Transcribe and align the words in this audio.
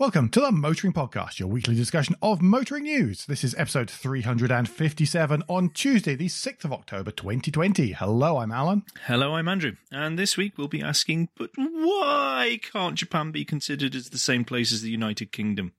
Welcome 0.00 0.30
to 0.30 0.40
the 0.40 0.50
Motoring 0.50 0.94
Podcast, 0.94 1.38
your 1.38 1.50
weekly 1.50 1.74
discussion 1.74 2.16
of 2.22 2.40
motoring 2.40 2.84
news. 2.84 3.26
This 3.26 3.44
is 3.44 3.54
episode 3.58 3.90
357 3.90 5.42
on 5.46 5.68
Tuesday, 5.68 6.14
the 6.14 6.28
6th 6.28 6.64
of 6.64 6.72
October 6.72 7.10
2020. 7.10 7.92
Hello, 7.92 8.38
I'm 8.38 8.50
Alan. 8.50 8.84
Hello, 9.04 9.34
I'm 9.34 9.46
Andrew. 9.46 9.72
And 9.92 10.18
this 10.18 10.38
week 10.38 10.56
we'll 10.56 10.68
be 10.68 10.80
asking, 10.80 11.28
but 11.36 11.50
why 11.54 12.60
can't 12.62 12.94
Japan 12.94 13.30
be 13.30 13.44
considered 13.44 13.94
as 13.94 14.08
the 14.08 14.16
same 14.16 14.42
place 14.42 14.72
as 14.72 14.80
the 14.80 14.88
United 14.88 15.32
Kingdom? 15.32 15.74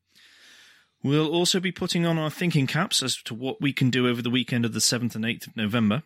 We'll 1.02 1.34
also 1.34 1.60
be 1.60 1.72
putting 1.72 2.06
on 2.06 2.20
our 2.20 2.30
thinking 2.30 2.68
caps 2.68 3.02
as 3.02 3.16
to 3.24 3.34
what 3.34 3.60
we 3.60 3.74
can 3.74 3.90
do 3.90 4.08
over 4.08 4.22
the 4.22 4.30
weekend 4.30 4.66
of 4.66 4.74
the 4.74 4.80
7th 4.82 5.16
and 5.16 5.26
8th 5.26 5.48
of 5.48 5.58
November. 5.58 6.04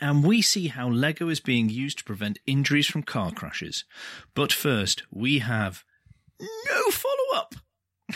And 0.00 0.22
we 0.22 0.40
see 0.40 0.68
how 0.68 0.88
Lego 0.88 1.28
is 1.28 1.40
being 1.40 1.68
used 1.68 1.98
to 1.98 2.04
prevent 2.04 2.38
injuries 2.46 2.86
from 2.86 3.02
car 3.02 3.32
crashes. 3.32 3.84
But 4.36 4.52
first, 4.52 5.02
we 5.10 5.40
have 5.40 5.82
no 6.40 6.90
follow 6.90 7.13
up. 7.34 7.54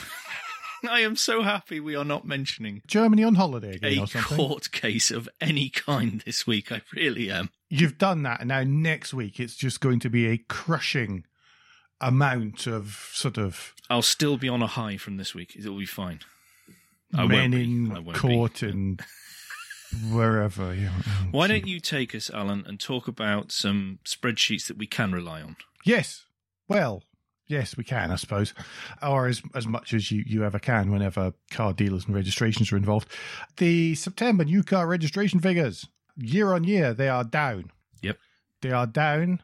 I 0.89 1.01
am 1.01 1.17
so 1.17 1.43
happy 1.43 1.81
we 1.81 1.97
are 1.97 2.05
not 2.05 2.25
mentioning 2.27 2.83
Germany 2.87 3.25
on 3.25 3.35
holiday 3.35 3.77
again 3.77 3.99
a 3.99 4.03
or 4.03 4.07
something. 4.07 4.37
court 4.37 4.71
case 4.71 5.11
of 5.11 5.29
any 5.41 5.69
kind 5.71 6.23
this 6.25 6.47
week. 6.47 6.71
I 6.71 6.83
really 6.95 7.31
am. 7.31 7.51
You've 7.69 7.99
done 7.99 8.23
that, 8.23 8.41
and 8.41 8.49
now 8.49 8.63
next 8.63 9.13
week 9.13 9.41
it's 9.41 9.57
just 9.57 9.81
going 9.81 10.01
to 10.01 10.09
be 10.09 10.27
a 10.27 10.39
crushing 10.39 11.25
amount 12.01 12.67
of 12.67 13.11
sort 13.13 13.39
of 13.39 13.75
I'll 13.91 14.03
still 14.03 14.37
be 14.37 14.49
on 14.49 14.63
a 14.63 14.67
high 14.67 14.97
from 14.97 15.17
this 15.17 15.35
week. 15.35 15.57
It'll 15.59 15.79
be 15.79 15.87
fine. 15.87 16.21
I 17.15 17.21
won't 17.21 17.31
men 17.31 17.55
in 17.55 17.93
I 17.93 17.99
won't 18.01 18.61
be. 18.61 18.67
and 18.69 19.03
wherever. 20.11 20.75
Why 21.31 21.47
don't 21.47 21.67
you 21.67 21.81
take 21.81 22.15
us, 22.15 22.31
Alan, 22.31 22.65
and 22.67 22.79
talk 22.79 23.09
about 23.09 23.51
some 23.51 23.99
spreadsheets 24.05 24.67
that 24.69 24.77
we 24.79 24.87
can 24.87 25.13
rely 25.13 25.41
on? 25.43 25.57
Yes. 25.85 26.25
Well, 26.69 27.03
yes, 27.49 27.77
we 27.77 27.85
can, 27.85 28.11
I 28.11 28.17
suppose, 28.17 28.55
or 29.03 29.27
as 29.27 29.43
as 29.55 29.67
much 29.67 29.93
as 29.93 30.13
you, 30.13 30.23
you 30.27 30.45
ever 30.45 30.59
can 30.59 30.93
whenever 30.93 31.33
car 31.51 31.73
dealers 31.73 32.07
and 32.07 32.15
registrations 32.15 32.71
are 32.73 32.77
involved. 32.77 33.09
The 33.57 33.95
September 33.95 34.45
new 34.45 34.63
car 34.63 34.87
registration 34.87 35.41
figures, 35.41 35.89
year 36.17 36.53
on 36.53 36.65
year, 36.65 36.95
they 36.95 37.09
are 37.09 37.25
down. 37.25 37.73
Yep. 38.03 38.19
They 38.63 38.71
are 38.71 38.87
down 38.87 39.43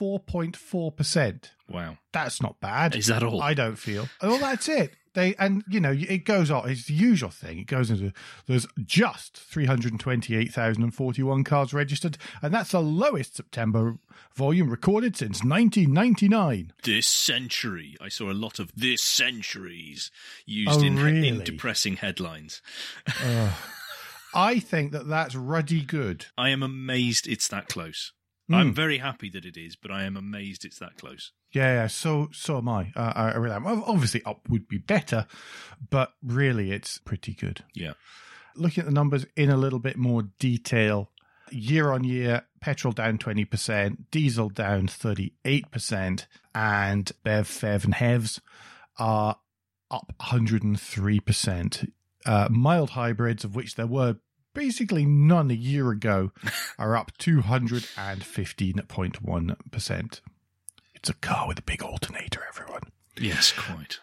4.4%. 0.00 1.50
Wow. 1.68 1.98
That's 2.12 2.40
not 2.42 2.60
bad. 2.60 2.96
Is 2.96 3.08
that 3.08 3.22
all? 3.22 3.42
I 3.42 3.54
don't 3.54 3.76
feel. 3.76 4.08
Oh, 4.20 4.38
that's 4.38 4.68
it. 4.68 4.94
They 5.14 5.34
and 5.36 5.64
you 5.68 5.80
know 5.80 5.92
it 5.92 6.24
goes 6.24 6.50
on. 6.50 6.68
It's 6.70 6.86
the 6.86 6.94
usual 6.94 7.30
thing. 7.30 7.58
It 7.58 7.66
goes 7.66 7.90
into 7.90 8.12
there's 8.46 8.66
just 8.84 9.36
three 9.36 9.66
hundred 9.66 9.98
twenty-eight 9.98 10.52
thousand 10.52 10.84
and 10.84 10.94
forty-one 10.94 11.42
cars 11.42 11.74
registered, 11.74 12.16
and 12.42 12.54
that's 12.54 12.70
the 12.70 12.80
lowest 12.80 13.34
September 13.36 13.96
volume 14.36 14.70
recorded 14.70 15.16
since 15.16 15.42
nineteen 15.42 15.92
ninety-nine. 15.92 16.72
this 16.84 17.08
century. 17.08 17.96
I 18.00 18.08
saw 18.08 18.30
a 18.30 18.34
lot 18.34 18.60
of 18.60 18.70
this 18.76 19.02
centuries 19.02 20.12
used 20.46 20.80
Oh, 20.80 20.84
in, 20.84 20.98
in 20.98 21.40
depressing 21.42 21.96
headlines. 21.96 22.62
I 24.32 24.60
think 24.60 24.92
that 24.92 25.08
that's 25.08 25.34
ruddy 25.34 25.82
good. 25.82 26.26
I 26.38 26.50
am 26.50 26.62
amazed 26.62 27.26
it's 27.26 27.48
that 27.48 27.68
close. 27.68 28.12
Hmm. 28.50 28.56
I'm 28.56 28.74
very 28.74 28.98
happy 28.98 29.30
that 29.30 29.44
it 29.44 29.56
is, 29.56 29.76
but 29.76 29.92
I 29.92 30.02
am 30.02 30.16
amazed 30.16 30.64
it's 30.64 30.80
that 30.80 30.96
close. 30.96 31.30
Yeah, 31.52 31.82
yeah, 31.82 31.86
so 31.86 32.30
so 32.32 32.58
am 32.58 32.68
I. 32.68 32.92
Uh, 32.96 33.12
I 33.14 33.36
really 33.36 33.54
am. 33.54 33.64
Obviously, 33.64 34.22
up 34.24 34.48
would 34.48 34.66
be 34.66 34.78
better, 34.78 35.26
but 35.88 36.14
really, 36.20 36.72
it's 36.72 36.98
pretty 36.98 37.32
good. 37.32 37.62
Yeah. 37.74 37.92
Looking 38.56 38.82
at 38.82 38.86
the 38.86 38.92
numbers 38.92 39.24
in 39.36 39.50
a 39.50 39.56
little 39.56 39.78
bit 39.78 39.96
more 39.96 40.22
detail, 40.40 41.12
year 41.52 41.92
on 41.92 42.02
year, 42.02 42.42
petrol 42.60 42.92
down 42.92 43.18
twenty 43.18 43.44
percent, 43.44 44.10
diesel 44.10 44.48
down 44.48 44.88
thirty 44.88 45.34
eight 45.44 45.70
percent, 45.70 46.26
and 46.52 47.12
Bev, 47.22 47.46
Fev, 47.46 47.84
and 47.84 47.94
Hevs 47.94 48.40
are 48.98 49.36
up 49.92 50.12
one 50.16 50.28
hundred 50.28 50.64
and 50.64 50.80
three 50.80 51.20
percent. 51.20 51.92
Uh, 52.26 52.48
mild 52.50 52.90
hybrids, 52.90 53.44
of 53.44 53.54
which 53.54 53.76
there 53.76 53.86
were 53.86 54.16
basically 54.54 55.04
none 55.04 55.50
a 55.50 55.54
year 55.54 55.90
ago, 55.90 56.32
are 56.78 56.96
up 56.96 57.12
two 57.18 57.42
hundred 57.42 57.86
and 57.96 58.24
fifteen 58.24 58.80
point 58.88 59.22
one 59.22 59.56
percent. 59.70 60.20
It's 60.94 61.08
a 61.08 61.14
car 61.14 61.48
with 61.48 61.58
a 61.58 61.62
big 61.62 61.82
alternator, 61.82 62.42
everyone. 62.48 62.82
Yes, 63.18 63.52
quite. 63.52 63.98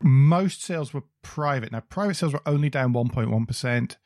Most 0.00 0.62
sales 0.62 0.92
were 0.92 1.04
private. 1.22 1.72
Now, 1.72 1.80
private 1.80 2.14
sales 2.14 2.32
were 2.32 2.42
only 2.46 2.70
down 2.70 2.92
1.1%. 2.92 3.96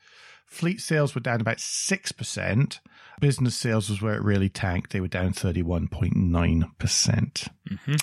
Fleet 0.45 0.81
sales 0.81 1.15
were 1.15 1.21
down 1.21 1.41
about 1.41 1.57
6%. 1.57 2.79
Business 3.19 3.55
sales 3.55 3.89
was 3.89 4.01
where 4.01 4.15
it 4.15 4.23
really 4.23 4.49
tanked. 4.49 4.91
They 4.91 5.01
were 5.01 5.07
down 5.07 5.33
31.9%. 5.33 7.47
hmm 7.67 7.95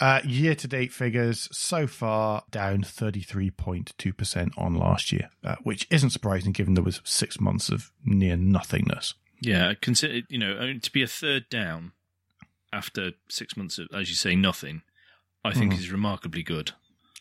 Uh, 0.00 0.20
year 0.24 0.54
to 0.56 0.66
date 0.66 0.92
figures 0.92 1.48
so 1.52 1.86
far 1.86 2.42
down 2.50 2.82
33.2% 2.82 4.50
on 4.58 4.74
last 4.74 5.12
year, 5.12 5.30
uh, 5.44 5.54
which 5.62 5.86
isn't 5.90 6.10
surprising 6.10 6.52
given 6.52 6.74
there 6.74 6.82
was 6.82 7.00
six 7.04 7.40
months 7.40 7.68
of 7.68 7.92
near 8.04 8.36
nothingness. 8.36 9.14
Yeah, 9.40 9.74
consider 9.80 10.22
you 10.28 10.38
know 10.38 10.78
to 10.78 10.92
be 10.92 11.02
a 11.02 11.06
third 11.06 11.48
down 11.48 11.92
after 12.72 13.12
six 13.28 13.56
months 13.56 13.78
of, 13.78 13.88
as 13.94 14.08
you 14.08 14.16
say, 14.16 14.34
nothing. 14.34 14.82
I 15.44 15.52
think 15.52 15.74
Mhm. 15.74 15.78
is 15.78 15.92
remarkably 15.92 16.42
good. 16.42 16.72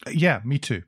Uh, 0.08 0.12
yeah, 0.12 0.42
me 0.44 0.58
too. 0.58 0.84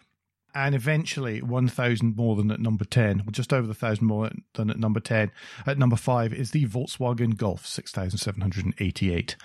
And 0.54 0.74
eventually, 0.74 1.40
1,000 1.40 2.16
more 2.16 2.34
than 2.34 2.50
at 2.50 2.58
number 2.58 2.84
10, 2.84 3.22
or 3.26 3.30
just 3.30 3.52
over 3.52 3.66
the 3.66 3.74
1,000 3.74 4.04
more 4.04 4.30
than 4.54 4.70
at 4.70 4.78
number 4.78 4.98
10. 4.98 5.30
At 5.66 5.78
number 5.78 5.94
5 5.94 6.32
is 6.32 6.50
the 6.50 6.64
Volkswagen 6.66 7.36
Golf, 7.36 7.66
6,788. 7.66 9.36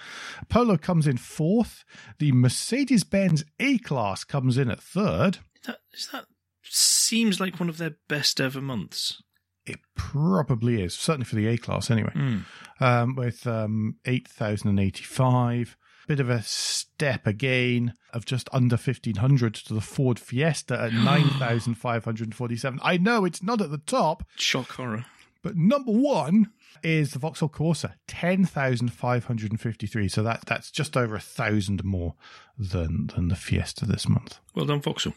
Polo 0.50 0.78
comes 0.78 1.06
in 1.06 1.18
fourth. 1.18 1.84
The 2.20 2.32
Mercedes 2.32 3.04
Benz 3.04 3.44
A 3.60 3.78
Class 3.80 4.24
comes 4.24 4.58
in 4.58 4.72
at 4.72 4.82
third. 4.82 5.40
That 5.66 5.80
is 5.94 6.10
that 6.14 6.26
seems 6.64 7.40
like 7.40 7.60
one 7.60 7.70
of 7.70 7.78
their 7.78 7.98
best 8.08 8.40
ever 8.40 8.62
months. 8.62 9.22
It 9.66 9.80
probably 9.96 10.82
is, 10.82 10.94
certainly 10.94 11.26
for 11.26 11.36
the 11.36 11.48
A 11.48 11.58
Class 11.58 11.90
anyway. 11.90 12.12
Hmm. 12.14 12.38
um, 12.80 13.16
with 13.16 13.48
um, 13.48 13.96
8,085. 14.06 15.78
Bit 16.06 16.20
of 16.20 16.30
a 16.30 16.42
step 16.44 17.26
again 17.26 17.94
of 18.14 18.26
just 18.26 18.50
under 18.52 18.76
1,500 18.76 19.54
to 19.54 19.74
the 19.74 19.80
Ford 19.80 20.20
Fiesta 20.20 20.78
at 20.78 20.92
9,547. 20.94 22.80
I 22.84 22.98
know 22.98 23.24
it's 23.24 23.42
not 23.42 23.62
at 23.62 23.72
the 23.72 23.78
top, 23.78 24.24
Shock 24.36 24.74
horror. 24.74 25.06
but 25.42 25.56
number 25.56 25.94
one 25.94 26.52
is 26.84 27.14
the 27.14 27.20
Vauxhall 27.20 27.48
Corsa, 27.48 27.94
10,553. 28.08 30.10
So 30.10 30.24
that, 30.24 30.44
that's 30.46 30.72
just 30.72 30.98
over 30.98 31.16
a 31.16 31.22
thousand 31.22 31.86
more 31.86 32.16
than, 32.58 33.08
than 33.16 33.30
the 33.30 33.38
Fiesta 33.38 33.86
this 33.86 34.10
month. 34.10 34.40
Well 34.56 34.66
done, 34.66 34.82
Vauxhall. 34.82 35.14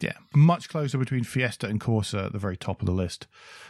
Yeah, 0.00 0.12
much 0.34 0.68
closer 0.68 0.98
between 0.98 1.24
Fiesta 1.24 1.66
and 1.66 1.80
Corsa 1.80 2.26
at 2.26 2.32
the 2.32 2.38
very 2.38 2.56
top 2.56 2.80
of 2.80 2.86
the 2.86 2.92
list 2.92 3.26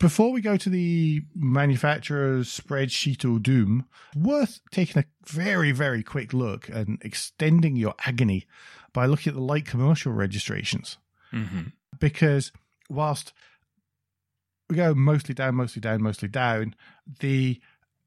Before 0.00 0.32
we 0.32 0.40
go 0.40 0.56
to 0.56 0.68
the 0.68 1.22
manufacturer's 1.36 2.48
spreadsheet 2.48 3.24
or 3.24 3.38
doom, 3.38 3.86
worth 4.16 4.58
taking 4.72 5.02
a 5.02 5.04
very, 5.26 5.70
very 5.72 6.02
quick 6.02 6.32
look 6.32 6.68
and 6.68 6.98
extending 7.02 7.76
your 7.76 7.94
agony 8.04 8.44
by 8.94 9.04
looking 9.04 9.32
at 9.32 9.34
the 9.34 9.42
light 9.42 9.66
commercial 9.66 10.12
registrations. 10.12 10.96
Mm-hmm. 11.32 11.64
Because 11.98 12.52
whilst 12.88 13.34
we 14.70 14.76
go 14.76 14.94
mostly 14.94 15.34
down, 15.34 15.56
mostly 15.56 15.80
down, 15.80 16.02
mostly 16.02 16.28
down, 16.28 16.74
the 17.20 17.60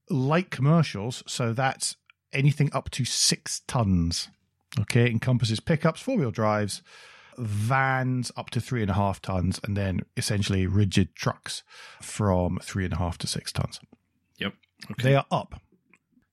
light 0.10 0.50
commercials, 0.50 1.22
so 1.28 1.54
that's 1.54 1.98
anything 2.34 2.72
up 2.74 2.90
to 2.92 3.04
six 3.06 3.62
tons, 3.68 4.30
okay, 4.80 5.08
encompasses 5.08 5.60
pickups, 5.60 6.02
four 6.02 6.18
wheel 6.18 6.32
drives, 6.32 6.82
vans 7.38 8.32
up 8.36 8.50
to 8.50 8.60
three 8.60 8.82
and 8.82 8.90
a 8.90 8.96
half 8.96 9.22
tons, 9.22 9.60
and 9.64 9.78
then 9.78 10.00
essentially 10.16 10.66
rigid 10.66 11.14
trucks 11.16 11.62
from 12.02 12.58
three 12.64 12.86
and 12.86 12.94
a 12.94 12.98
half 12.98 13.20
to 13.20 13.28
six 13.28 13.52
tons. 13.52 13.80
Yep. 14.38 14.54
Okay. 14.92 15.04
They 15.04 15.16
are 15.16 15.26
up 15.30 15.62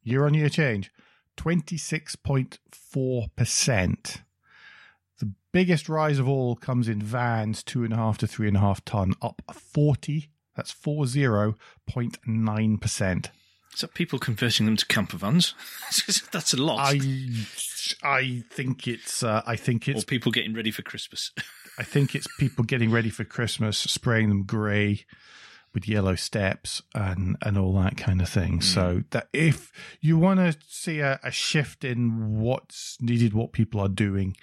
year 0.02 0.24
on 0.26 0.34
year 0.34 0.48
change 0.48 0.90
26.4%. 1.36 4.20
Biggest 5.54 5.88
rise 5.88 6.18
of 6.18 6.28
all 6.28 6.56
comes 6.56 6.88
in 6.88 7.00
vans, 7.00 7.62
two 7.62 7.84
and 7.84 7.92
a 7.92 7.96
half 7.96 8.18
to 8.18 8.26
three 8.26 8.48
and 8.48 8.56
a 8.56 8.60
half 8.60 8.84
ton, 8.84 9.14
up 9.22 9.40
40. 9.52 10.28
That's 10.56 10.74
40.9%. 10.74 13.26
Is 13.72 13.80
that 13.80 13.94
people 13.94 14.18
converting 14.18 14.66
them 14.66 14.76
to 14.76 14.84
camper 14.86 15.16
vans? 15.16 15.54
That's 16.32 16.54
a 16.54 16.56
lot. 16.56 16.80
I 16.80 16.98
I 18.02 18.42
think 18.50 18.88
it's 18.88 19.22
uh, 19.22 19.42
I 19.46 19.54
think 19.54 19.86
it's. 19.86 20.02
or 20.02 20.06
people 20.06 20.32
getting 20.32 20.54
ready 20.54 20.72
for 20.72 20.82
Christmas. 20.82 21.30
I 21.78 21.84
think 21.84 22.16
it's 22.16 22.26
people 22.36 22.64
getting 22.64 22.90
ready 22.90 23.10
for 23.10 23.22
Christmas, 23.22 23.78
spraying 23.78 24.30
them 24.30 24.42
grey 24.42 25.04
with 25.72 25.88
yellow 25.88 26.16
steps 26.16 26.82
and 26.96 27.36
and 27.42 27.56
all 27.56 27.74
that 27.74 27.96
kind 27.96 28.20
of 28.20 28.28
thing. 28.28 28.60
So 28.60 29.04
that 29.10 29.28
if 29.32 29.70
you 30.00 30.18
want 30.18 30.40
to 30.40 30.56
see 30.66 30.98
a, 30.98 31.20
a 31.22 31.30
shift 31.30 31.84
in 31.84 32.40
what's 32.40 32.98
needed, 33.00 33.34
what 33.34 33.52
people 33.52 33.80
are 33.80 33.88
doing, 33.88 34.36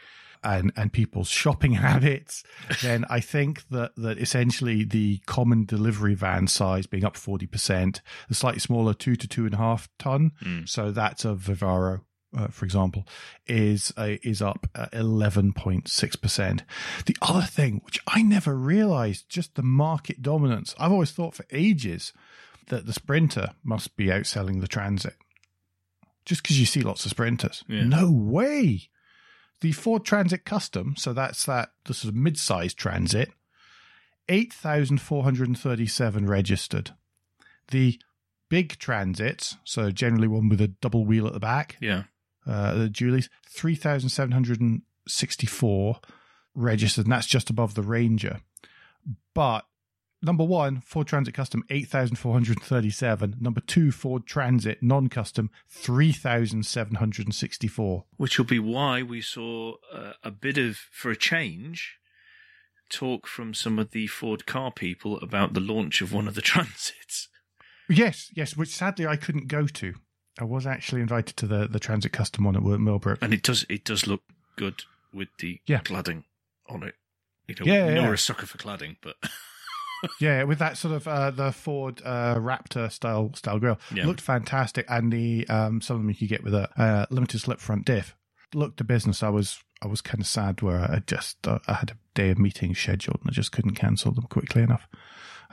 and 0.44 0.72
and 0.76 0.92
people's 0.92 1.30
shopping 1.30 1.74
habits, 1.90 2.44
then 2.82 3.06
I 3.10 3.20
think 3.20 3.68
that 3.70 3.92
that 3.98 4.18
essentially 4.18 4.84
the 4.84 5.20
common 5.26 5.66
delivery 5.66 6.16
van 6.16 6.48
size 6.48 6.88
being 6.88 7.06
up 7.06 7.16
forty 7.18 7.48
percent, 7.48 8.02
the 8.30 8.36
slightly 8.36 8.60
smaller 8.60 8.94
two 8.94 9.16
to 9.16 9.28
two 9.28 9.46
and 9.46 9.54
a 9.54 9.58
half 9.58 9.90
ton, 10.00 10.32
Mm. 10.44 10.68
so 10.68 10.92
that's 10.92 11.26
a 11.26 11.30
Vivaro. 11.36 12.02
Uh, 12.34 12.48
for 12.48 12.64
example, 12.64 13.06
is 13.46 13.92
uh, 13.98 14.16
is 14.24 14.42
up 14.42 14.66
eleven 14.94 15.52
point 15.52 15.90
six 15.90 16.16
percent. 16.16 16.64
The 17.06 17.18
other 17.22 17.42
thing, 17.46 17.82
which 17.84 18.00
I 18.08 18.22
never 18.22 18.56
realized, 18.56 19.28
just 19.28 19.56
the 19.56 19.64
market 19.64 20.22
dominance. 20.22 20.74
I've 20.80 20.94
always 20.94 21.12
thought 21.12 21.36
for 21.36 21.44
ages 21.52 22.14
that 22.68 22.86
the 22.86 22.94
Sprinter 22.94 23.50
must 23.66 23.98
be 23.98 24.06
outselling 24.06 24.62
the 24.62 24.68
Transit, 24.70 25.16
just 26.26 26.42
because 26.42 26.58
you 26.58 26.66
see 26.66 26.82
lots 26.82 27.04
of 27.06 27.12
Sprinters. 27.12 27.64
Yeah. 27.68 27.84
No 27.84 28.10
way. 28.10 28.88
The 29.62 29.72
Ford 29.72 30.04
Transit 30.04 30.44
Custom, 30.44 30.96
so 30.98 31.14
that's 31.14 31.46
that 31.46 31.72
the 31.86 31.94
sort 31.94 32.10
of 32.10 32.16
mid-sized 32.16 32.78
Transit, 32.78 33.32
eight 34.28 34.52
thousand 34.52 35.00
four 35.02 35.24
hundred 35.24 35.48
and 35.48 35.58
thirty-seven 35.58 36.28
registered. 36.28 36.92
The 37.70 37.98
big 38.50 38.78
Transits, 38.80 39.56
so 39.64 39.92
generally 39.92 40.28
one 40.28 40.50
with 40.50 40.60
a 40.62 40.68
double 40.68 41.06
wheel 41.06 41.26
at 41.26 41.32
the 41.34 41.40
back, 41.40 41.78
yeah. 41.80 42.04
uh, 42.46 42.74
the 42.76 42.90
Julie's, 42.90 43.30
3,764 43.48 46.00
registered, 46.54 47.06
and 47.06 47.14
that's 47.14 47.28
just 47.28 47.50
above 47.50 47.76
the 47.76 47.82
Ranger. 47.82 48.42
But 49.34 49.66
number 50.22 50.44
one, 50.44 50.82
Ford 50.82 51.08
Transit 51.08 51.34
Custom, 51.34 51.64
8,437. 51.70 53.36
Number 53.40 53.62
two, 53.62 53.92
Ford 53.92 54.26
Transit 54.26 54.82
Non 54.82 55.08
Custom, 55.10 55.50
3,764. 55.70 58.06
Which 58.18 58.38
will 58.38 58.46
be 58.46 58.60
why 58.60 59.04
we 59.04 59.22
saw 59.22 59.76
uh, 59.94 60.14
a 60.24 60.32
bit 60.32 60.58
of, 60.58 60.78
for 60.92 61.12
a 61.12 61.16
change, 61.16 61.98
talk 62.90 63.28
from 63.28 63.54
some 63.54 63.80
of 63.80 63.92
the 63.92 64.08
Ford 64.08 64.46
car 64.46 64.72
people 64.72 65.18
about 65.20 65.54
the 65.54 65.60
launch 65.60 66.02
of 66.02 66.14
one 66.14 66.28
of 66.28 66.36
the 66.36 66.42
transits. 66.42 67.28
Yes, 67.90 68.30
yes, 68.36 68.56
which 68.56 68.70
sadly 68.70 69.06
I 69.06 69.18
couldn't 69.18 69.48
go 69.48 69.68
to. 69.68 69.96
I 70.40 70.46
was 70.46 70.66
actually 70.66 71.02
invited 71.02 71.36
to 71.38 71.48
the, 71.48 71.68
the 71.68 71.80
Transit 71.80 72.14
Custom 72.14 72.46
one 72.46 72.56
at 72.56 72.64
Millbrook. 72.64 73.20
And 73.22 73.34
it 73.34 73.44
does 73.44 73.66
it 73.70 73.84
does 73.84 74.08
look 74.08 74.22
good 74.56 74.84
with 75.14 75.28
the 75.40 75.60
Yeah. 75.68 75.82
cladding 75.82 76.24
on 76.70 76.84
it. 76.84 76.96
You 77.48 77.56
know, 77.60 77.66
Yeah, 77.66 77.88
yeah, 77.90 78.02
yeah. 78.04 78.14
a 78.14 78.18
sucker 78.18 78.46
for 78.46 78.58
cladding, 78.58 78.96
but 79.02 79.16
Yeah, 80.20 80.44
with 80.44 80.60
that 80.60 80.78
sort 80.78 80.94
of 80.96 81.08
uh, 81.08 81.32
the 81.32 81.52
Ford 81.52 82.02
uh, 82.04 82.36
Raptor 82.36 82.92
style 82.92 83.32
style 83.36 83.60
grill, 83.60 83.80
Yeah. 83.94 84.06
looked 84.06 84.22
fantastic, 84.22 84.86
and 84.90 85.12
the 85.12 85.48
um, 85.48 85.82
some 85.82 85.96
of 85.98 86.02
them 86.02 86.10
you 86.10 86.16
could 86.16 86.30
get 86.30 86.44
with 86.44 86.54
a 86.56 86.70
uh, 86.82 87.06
limited 87.10 87.40
slip 87.40 87.60
front 87.60 87.86
diff 87.86 88.16
looked 88.54 88.82
a 88.82 88.84
business. 88.84 89.24
I 89.24 89.30
was 89.30 89.60
I 89.82 89.88
was 89.88 90.02
kind 90.02 90.20
of 90.22 90.28
sad 90.28 90.62
where 90.62 90.80
I 90.82 91.02
just 91.06 91.48
uh, 91.48 91.60
I 91.68 91.74
had 91.74 91.92
a 91.92 91.98
day 92.16 92.30
of 92.32 92.40
meetings 92.40 92.80
scheduled 92.80 93.20
and 93.22 93.30
I 93.30 93.34
just 93.34 93.52
couldn't 93.52 93.76
cancel 93.76 94.12
them 94.12 94.26
quickly 94.26 94.62
enough. 94.64 94.88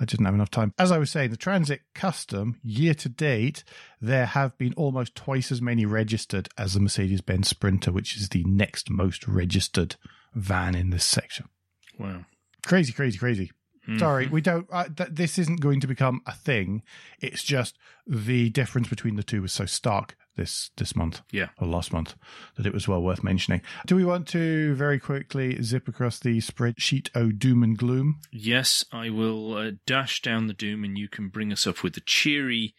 I 0.01 0.05
didn't 0.05 0.27
have 0.27 0.35
enough 0.35 0.51
time. 0.51 0.73
As 0.79 0.93
I 0.93 0.99
was 0.99 1.11
saying, 1.11 1.31
the 1.31 1.37
Transit 1.37 1.81
Custom 1.93 2.61
year 2.63 2.95
to 2.95 3.09
date, 3.09 3.65
there 4.01 4.27
have 4.27 4.57
been 4.57 4.73
almost 4.75 5.17
twice 5.17 5.51
as 5.51 5.61
many 5.61 5.85
registered 5.87 6.49
as 6.57 6.75
the 6.75 6.81
Mercedes 6.81 7.21
Benz 7.21 7.49
Sprinter, 7.49 7.91
which 7.91 8.17
is 8.17 8.29
the 8.29 8.45
next 8.45 8.91
most 8.91 9.27
registered 9.27 9.97
van 10.35 10.77
in 10.77 10.91
this 10.91 11.05
section. 11.05 11.49
wow. 11.99 12.25
Crazy, 12.67 12.93
crazy, 12.93 13.19
crazy. 13.19 13.51
Sorry, 13.97 14.27
mm-hmm. 14.27 14.35
we 14.35 14.41
don't. 14.41 14.67
Uh, 14.71 14.89
th- 14.95 15.11
this 15.13 15.39
isn't 15.39 15.61
going 15.61 15.81
to 15.81 15.87
become 15.87 16.21
a 16.27 16.33
thing. 16.33 16.83
It's 17.21 17.43
just 17.43 17.79
the 18.07 18.51
difference 18.51 18.89
between 18.89 19.17
the 19.17 19.23
two 19.23 19.41
was 19.41 19.53
so 19.53 19.65
stark 19.65 20.17
this 20.37 20.71
this 20.77 20.95
month, 20.95 21.23
yeah, 21.31 21.49
or 21.59 21.67
last 21.67 21.93
month, 21.93 22.15
that 22.57 22.67
it 22.67 22.75
was 22.75 22.87
well 22.87 23.03
worth 23.03 23.23
mentioning. 23.23 23.63
Do 23.87 23.97
we 23.97 24.05
want 24.05 24.29
to 24.29 24.75
very 24.75 24.99
quickly 24.99 25.63
zip 25.63 25.89
across 25.89 26.19
the 26.19 26.39
spreadsheet? 26.39 27.09
Oh, 27.15 27.31
doom 27.31 27.63
and 27.63 27.79
gloom. 27.79 28.21
Yes, 28.31 28.85
I 28.93 29.11
will 29.11 29.55
uh, 29.55 29.71
dash 29.87 30.21
down 30.21 30.49
the 30.49 30.55
doom, 30.55 30.85
and 30.85 30.99
you 30.99 31.09
can 31.09 31.29
bring 31.29 31.53
us 31.53 31.67
up 31.67 31.83
with 31.83 31.95
the 31.95 32.01
cheery 32.01 32.75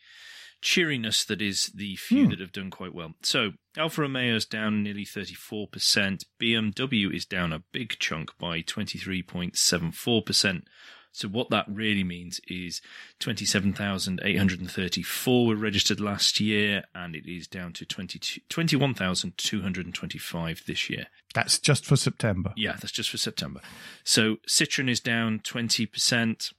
cheeriness 0.61 1.23
that 1.25 1.41
is 1.41 1.71
the 1.73 1.95
few 1.95 2.25
hmm. 2.25 2.29
that 2.31 2.39
have 2.39 2.51
done 2.51 2.69
quite 2.69 2.93
well. 2.93 3.13
So 3.23 3.51
Alfa 3.77 4.01
Romeo 4.01 4.35
is 4.35 4.45
down 4.45 4.83
nearly 4.83 5.05
34%. 5.05 6.23
BMW 6.41 7.13
is 7.13 7.25
down 7.25 7.53
a 7.53 7.63
big 7.71 7.97
chunk 7.99 8.37
by 8.37 8.61
23.74%. 8.61 10.63
So 11.11 11.27
what 11.27 11.49
that 11.49 11.65
really 11.67 12.03
means 12.03 12.39
is 12.47 12.81
27,834 13.19 15.47
were 15.47 15.55
registered 15.55 15.99
last 15.99 16.39
year, 16.39 16.83
and 16.93 17.15
it 17.15 17.27
is 17.29 17.47
down 17.47 17.73
to 17.73 17.85
22 17.85 18.41
21,225 18.49 20.63
this 20.67 20.89
year. 20.89 21.07
That's 21.33 21.59
just 21.59 21.85
for 21.85 21.95
September. 21.95 22.53
Yeah, 22.55 22.73
that's 22.73 22.91
just 22.91 23.09
for 23.09 23.17
September. 23.17 23.61
So 24.03 24.37
Citroen 24.47 24.89
is 24.89 24.99
down 24.99 25.39
20%. 25.39 26.53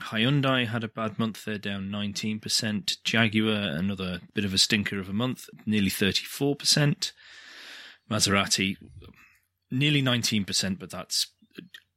Hyundai 0.00 0.66
had 0.66 0.82
a 0.82 0.88
bad 0.88 1.18
month. 1.18 1.44
They're 1.44 1.58
down 1.58 1.88
19%. 1.88 3.02
Jaguar, 3.04 3.76
another 3.76 4.20
bit 4.34 4.44
of 4.44 4.54
a 4.54 4.58
stinker 4.58 4.98
of 4.98 5.08
a 5.08 5.12
month, 5.12 5.48
nearly 5.66 5.90
34%. 5.90 7.12
Maserati, 8.10 8.76
nearly 9.70 10.02
19%, 10.02 10.78
but 10.78 10.90
that's 10.90 11.28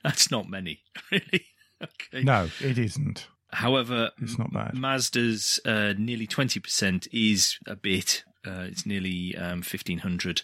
that's 0.05 0.31
not 0.31 0.49
many, 0.49 0.81
really. 1.13 1.47
Okay. 1.83 2.23
No, 2.25 2.49
it 2.61 2.79
isn't. 2.79 3.27
However, 3.51 4.11
It's 4.21 4.39
not 4.39 4.53
bad. 4.53 4.75
Mazda's 4.75 5.59
uh, 5.65 5.95
nearly 5.97 6.27
20% 6.27 7.09
is 7.13 7.57
a 7.67 7.77
bit. 7.77 8.25
Uh, 8.47 8.67
it's 8.69 8.85
nearly 8.85 9.35
um, 9.37 9.59
1,500 9.59 10.43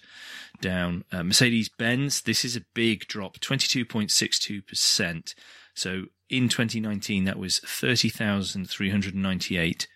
down. 0.60 1.04
Uh, 1.12 1.22
Mercedes 1.22 1.68
Benz, 1.68 2.22
this 2.22 2.44
is 2.44 2.56
a 2.56 2.62
big 2.74 3.06
drop, 3.06 3.38
22.62%. 3.40 5.34
So 5.74 6.04
in 6.30 6.48
2019, 6.48 7.24
that 7.24 7.38
was 7.38 7.58
30,398. 7.60 9.86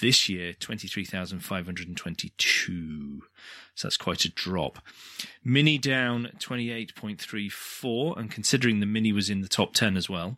This 0.00 0.28
year, 0.28 0.52
23,522. 0.54 3.22
So 3.74 3.88
that's 3.88 3.96
quite 3.96 4.24
a 4.24 4.28
drop. 4.28 4.78
Mini 5.44 5.78
down 5.78 6.30
28.34, 6.38 8.18
and 8.18 8.28
considering 8.30 8.80
the 8.80 8.86
Mini 8.86 9.12
was 9.12 9.30
in 9.30 9.40
the 9.40 9.48
top 9.48 9.72
10 9.74 9.96
as 9.96 10.10
well. 10.10 10.36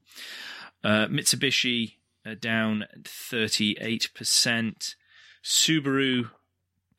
Uh, 0.84 1.06
Mitsubishi 1.06 1.94
uh, 2.26 2.34
down 2.38 2.84
38%. 3.02 4.94
Subaru 5.42 6.30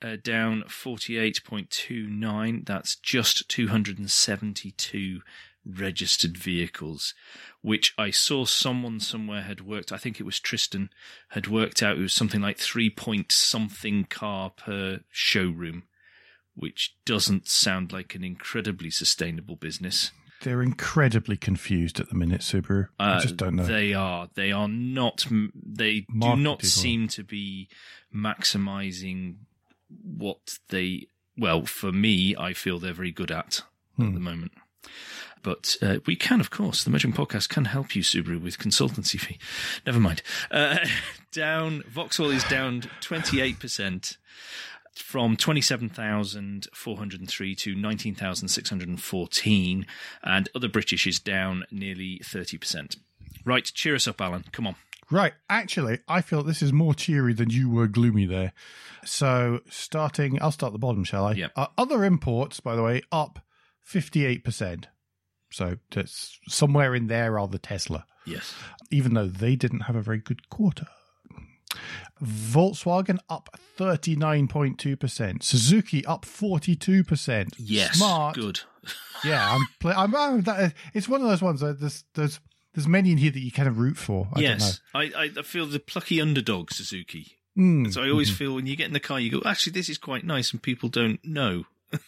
uh, 0.01 0.17
down 0.23 0.63
48.29. 0.67 2.65
That's 2.65 2.95
just 2.95 3.47
272 3.49 5.21
registered 5.65 6.37
vehicles, 6.37 7.13
which 7.61 7.93
I 7.97 8.09
saw 8.11 8.45
someone 8.45 8.99
somewhere 8.99 9.43
had 9.43 9.61
worked. 9.61 9.91
I 9.91 9.97
think 9.97 10.19
it 10.19 10.23
was 10.25 10.39
Tristan 10.39 10.89
had 11.29 11.47
worked 11.47 11.83
out 11.83 11.97
it 11.97 12.01
was 12.01 12.13
something 12.13 12.41
like 12.41 12.57
three 12.57 12.89
point 12.89 13.31
something 13.31 14.05
car 14.05 14.49
per 14.49 15.01
showroom, 15.09 15.83
which 16.55 16.95
doesn't 17.05 17.47
sound 17.47 17.91
like 17.91 18.15
an 18.15 18.23
incredibly 18.23 18.89
sustainable 18.89 19.55
business. 19.55 20.11
They're 20.43 20.63
incredibly 20.63 21.37
confused 21.37 21.99
at 21.99 22.09
the 22.09 22.15
minute, 22.15 22.41
Subaru. 22.41 22.87
I 22.97 23.11
Uh, 23.17 23.21
just 23.21 23.37
don't 23.37 23.55
know. 23.57 23.65
They 23.67 23.93
are. 23.93 24.27
They 24.33 24.51
are 24.51 24.67
not. 24.67 25.27
They 25.53 25.99
do 25.99 26.05
Marketed 26.09 26.43
not 26.43 26.63
or- 26.63 26.65
seem 26.65 27.07
to 27.09 27.23
be 27.23 27.69
maximizing 28.35 29.35
what 30.01 30.57
they. 30.69 31.07
Well, 31.37 31.65
for 31.65 31.91
me, 31.91 32.35
I 32.35 32.53
feel 32.53 32.79
they're 32.79 32.91
very 32.93 33.11
good 33.11 33.29
at 33.31 33.61
at 33.99 34.05
Hmm. 34.05 34.13
the 34.15 34.19
moment. 34.19 34.53
But 35.41 35.75
uh, 35.81 35.97
we 36.05 36.15
can, 36.15 36.39
of 36.39 36.49
course, 36.49 36.83
the 36.83 36.89
Motoring 36.89 37.13
Podcast 37.13 37.49
can 37.49 37.65
help 37.65 37.95
you, 37.95 38.03
Subaru, 38.03 38.41
with 38.41 38.57
consultancy 38.57 39.19
fee. 39.19 39.37
Never 39.85 39.99
mind. 39.99 40.21
Uh, 40.49 40.77
down, 41.31 41.83
Vauxhall 41.87 42.29
is 42.29 42.45
down 42.45 42.81
28% 43.01 44.17
from 44.95 45.35
27,403 45.37 47.55
to 47.55 47.75
19,614, 47.75 49.85
and 50.23 50.49
other 50.53 50.67
British 50.67 51.07
is 51.07 51.19
down 51.19 51.63
nearly 51.71 52.19
30%. 52.23 52.97
Right, 53.45 53.65
cheer 53.65 53.95
us 53.95 54.07
up, 54.07 54.21
Alan. 54.21 54.45
Come 54.51 54.67
on. 54.67 54.75
Right. 55.09 55.33
Actually, 55.49 55.99
I 56.07 56.21
feel 56.21 56.41
this 56.41 56.61
is 56.61 56.71
more 56.71 56.93
cheery 56.93 57.33
than 57.33 57.49
you 57.49 57.69
were 57.69 57.87
gloomy 57.87 58.25
there. 58.25 58.53
So, 59.03 59.59
starting, 59.69 60.41
I'll 60.41 60.53
start 60.53 60.69
at 60.69 60.73
the 60.73 60.79
bottom, 60.79 61.03
shall 61.03 61.25
I? 61.25 61.33
Yep. 61.33 61.51
Uh, 61.55 61.67
other 61.77 62.05
imports, 62.05 62.61
by 62.61 62.77
the 62.77 62.83
way, 62.83 63.01
up 63.11 63.39
58%. 63.85 64.85
So, 65.51 65.77
that's 65.91 66.39
somewhere 66.47 66.95
in 66.95 67.07
there 67.07 67.37
are 67.39 67.47
the 67.47 67.59
Tesla, 67.59 68.05
Yes. 68.25 68.53
even 68.89 69.13
though 69.13 69.27
they 69.27 69.55
didn't 69.55 69.81
have 69.81 69.95
a 69.95 70.01
very 70.01 70.19
good 70.19 70.49
quarter. 70.49 70.87
Volkswagen 72.23 73.17
up 73.29 73.49
39.2%. 73.77 75.43
Suzuki 75.43 76.05
up 76.05 76.25
42%. 76.25 77.53
Yes. 77.57 77.97
Smart. 77.97 78.35
Good. 78.35 78.61
Yeah, 79.23 79.53
I'm, 79.53 79.67
play- 79.79 79.93
I'm, 79.95 80.15
I'm 80.15 80.41
that, 80.41 80.73
it's 80.95 81.07
one 81.07 81.21
of 81.21 81.27
those 81.27 81.43
ones 81.43 81.59
that 81.59 81.79
there's, 81.79 82.03
there's, 82.15 82.39
there's 82.73 82.87
many 82.87 83.11
in 83.11 83.19
here 83.19 83.29
that 83.29 83.39
you 83.39 83.51
kind 83.51 83.67
of 83.67 83.77
root 83.77 83.95
for. 83.95 84.27
I 84.33 84.39
yes. 84.39 84.81
I, 84.95 85.11
I, 85.15 85.29
I 85.37 85.41
feel 85.43 85.67
the 85.67 85.79
plucky 85.79 86.19
underdog, 86.19 86.71
Suzuki. 86.71 87.37
Mm, 87.55 87.93
So 87.93 88.01
I 88.01 88.09
always 88.09 88.31
mhm. 88.31 88.35
feel 88.37 88.55
when 88.55 88.65
you 88.65 88.75
get 88.75 88.87
in 88.87 88.93
the 88.93 88.99
car, 88.99 89.19
you 89.19 89.29
go, 89.29 89.47
actually, 89.47 89.73
this 89.73 89.89
is 89.89 89.99
quite 89.99 90.25
nice, 90.25 90.51
and 90.51 90.59
people 90.63 90.89
don't 90.89 91.19
know. 91.23 91.65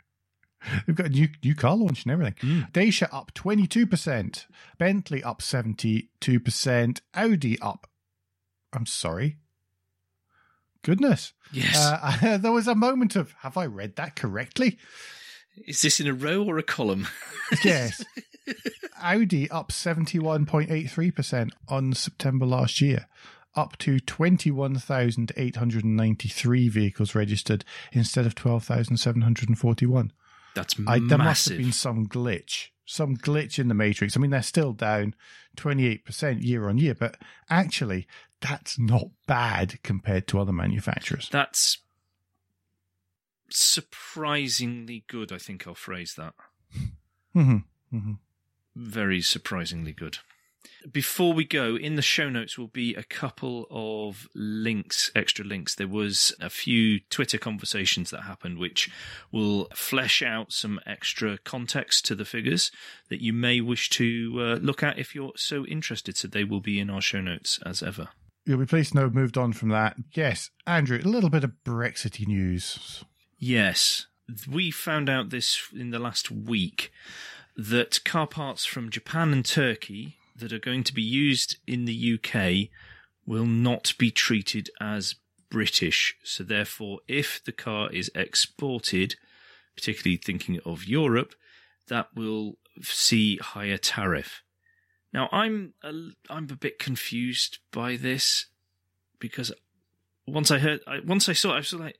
they've 0.86 0.96
got 0.96 1.06
a 1.06 1.10
new, 1.10 1.28
new 1.44 1.54
car 1.54 1.76
launch 1.76 2.04
and 2.04 2.12
everything. 2.12 2.34
Mm. 2.42 2.72
Dacia 2.72 3.08
up 3.12 3.32
22%. 3.34 4.46
Bentley 4.78 5.22
up 5.22 5.40
72%. 5.40 7.00
Audi 7.14 7.58
up, 7.60 7.86
I'm 8.72 8.86
sorry. 8.86 9.36
Goodness. 10.82 11.32
Yes. 11.52 11.76
Uh, 11.76 12.36
there 12.38 12.52
was 12.52 12.68
a 12.68 12.74
moment 12.74 13.16
of, 13.16 13.32
have 13.40 13.56
I 13.56 13.64
read 13.66 13.96
that 13.96 14.16
correctly? 14.16 14.78
Is 15.66 15.80
this 15.80 16.00
in 16.00 16.06
a 16.06 16.12
row 16.14 16.44
or 16.44 16.58
a 16.58 16.62
column? 16.62 17.08
Yes. 17.62 18.04
Audi 19.00 19.48
up 19.52 19.70
71.83% 19.70 21.50
on 21.68 21.92
September 21.92 22.44
last 22.44 22.80
year, 22.80 23.06
up 23.54 23.78
to 23.78 24.00
21,893 24.00 26.68
vehicles 26.68 27.14
registered 27.14 27.64
instead 27.92 28.26
of 28.26 28.34
12,741. 28.34 30.12
That's 30.56 30.74
I, 30.86 30.98
there 30.98 31.18
must 31.18 31.48
have 31.50 31.58
been 31.58 31.70
some 31.70 32.06
glitch, 32.08 32.68
some 32.86 33.14
glitch 33.16 33.58
in 33.58 33.68
the 33.68 33.74
matrix. 33.74 34.16
I 34.16 34.20
mean, 34.20 34.30
they're 34.30 34.42
still 34.42 34.72
down 34.72 35.14
28% 35.58 36.42
year 36.42 36.68
on 36.68 36.78
year, 36.78 36.94
but 36.94 37.18
actually, 37.50 38.08
that's 38.40 38.78
not 38.78 39.08
bad 39.26 39.82
compared 39.82 40.26
to 40.28 40.40
other 40.40 40.52
manufacturers. 40.52 41.28
That's 41.30 41.78
surprisingly 43.50 45.04
good. 45.06 45.30
I 45.30 45.38
think 45.38 45.66
I'll 45.66 45.74
phrase 45.74 46.14
that. 46.14 46.32
hmm 47.34 47.58
hmm 47.90 48.12
Very 48.74 49.20
surprisingly 49.20 49.92
good. 49.92 50.18
Before 50.90 51.32
we 51.32 51.44
go, 51.44 51.76
in 51.76 51.96
the 51.96 52.02
show 52.02 52.28
notes 52.28 52.56
will 52.56 52.68
be 52.68 52.94
a 52.94 53.02
couple 53.02 53.66
of 53.70 54.28
links, 54.34 55.10
extra 55.14 55.44
links. 55.44 55.74
There 55.74 55.88
was 55.88 56.34
a 56.40 56.50
few 56.50 57.00
Twitter 57.10 57.38
conversations 57.38 58.10
that 58.10 58.22
happened, 58.22 58.58
which 58.58 58.90
will 59.32 59.68
flesh 59.74 60.22
out 60.22 60.52
some 60.52 60.80
extra 60.86 61.38
context 61.38 62.04
to 62.06 62.14
the 62.14 62.24
figures 62.24 62.70
that 63.08 63.22
you 63.22 63.32
may 63.32 63.60
wish 63.60 63.90
to 63.90 64.36
uh, 64.38 64.54
look 64.56 64.82
at 64.82 64.98
if 64.98 65.14
you're 65.14 65.32
so 65.36 65.64
interested. 65.66 66.16
So 66.16 66.28
they 66.28 66.44
will 66.44 66.60
be 66.60 66.78
in 66.78 66.90
our 66.90 67.00
show 67.00 67.20
notes 67.20 67.58
as 67.64 67.82
ever. 67.82 68.08
You'll 68.44 68.58
be 68.58 68.66
pleased 68.66 68.92
to 68.92 68.98
know 68.98 69.04
we've 69.04 69.14
moved 69.14 69.36
on 69.36 69.52
from 69.52 69.70
that. 69.70 69.96
Yes, 70.12 70.50
Andrew, 70.66 71.00
a 71.04 71.08
little 71.08 71.30
bit 71.30 71.42
of 71.42 71.64
Brexity 71.64 72.26
news. 72.26 73.04
Yes, 73.38 74.06
we 74.48 74.70
found 74.70 75.08
out 75.08 75.30
this 75.30 75.68
in 75.74 75.90
the 75.90 75.98
last 75.98 76.30
week 76.30 76.92
that 77.56 78.04
car 78.04 78.26
parts 78.26 78.64
from 78.64 78.90
Japan 78.90 79.32
and 79.32 79.44
Turkey 79.44 80.16
that 80.38 80.52
are 80.52 80.58
going 80.58 80.84
to 80.84 80.94
be 80.94 81.02
used 81.02 81.56
in 81.66 81.84
the 81.84 82.14
UK 82.14 82.70
will 83.26 83.46
not 83.46 83.94
be 83.98 84.10
treated 84.10 84.70
as 84.80 85.16
British. 85.50 86.16
So, 86.22 86.44
therefore, 86.44 87.00
if 87.08 87.42
the 87.44 87.52
car 87.52 87.90
is 87.90 88.10
exported, 88.14 89.16
particularly 89.74 90.16
thinking 90.16 90.60
of 90.64 90.84
Europe, 90.84 91.34
that 91.88 92.08
will 92.14 92.58
see 92.82 93.36
higher 93.38 93.78
tariff. 93.78 94.42
Now, 95.12 95.28
I'm 95.32 95.74
a, 95.82 95.92
I'm 96.28 96.48
a 96.50 96.56
bit 96.56 96.78
confused 96.78 97.58
by 97.72 97.96
this 97.96 98.46
because 99.18 99.52
once 100.26 100.50
I 100.50 100.58
heard, 100.58 100.80
I, 100.86 101.00
once 101.00 101.28
I 101.28 101.32
saw, 101.32 101.50
it, 101.50 101.54
I 101.54 101.58
was 101.58 101.72
like, 101.72 101.98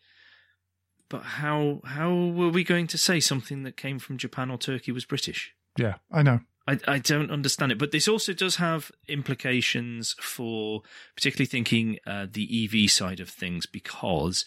but 1.09 1.23
how 1.23 1.81
how 1.85 2.12
were 2.12 2.50
we 2.50 2.64
going 2.64 2.88
to 2.88 2.99
say 2.99 3.21
something 3.21 3.62
that 3.62 3.76
came 3.76 3.99
from 3.99 4.19
Japan 4.19 4.50
or 4.50 4.59
Turkey 4.59 4.93
was 4.93 5.05
British? 5.05 5.55
Yeah, 5.78 5.95
I 6.11 6.23
know. 6.23 6.40
I, 6.66 6.78
I 6.88 6.99
don't 6.99 7.30
understand 7.30 7.70
it. 7.73 7.78
But 7.78 7.92
this 7.92 8.08
also 8.08 8.32
does 8.32 8.56
have 8.56 8.90
implications 9.08 10.14
for 10.20 10.82
particularly 11.14 11.46
thinking 11.46 11.99
uh, 12.06 12.26
the 12.30 12.64
EV 12.85 12.90
side 12.90 13.20
of 13.20 13.28
things 13.28 13.66
because 13.66 14.44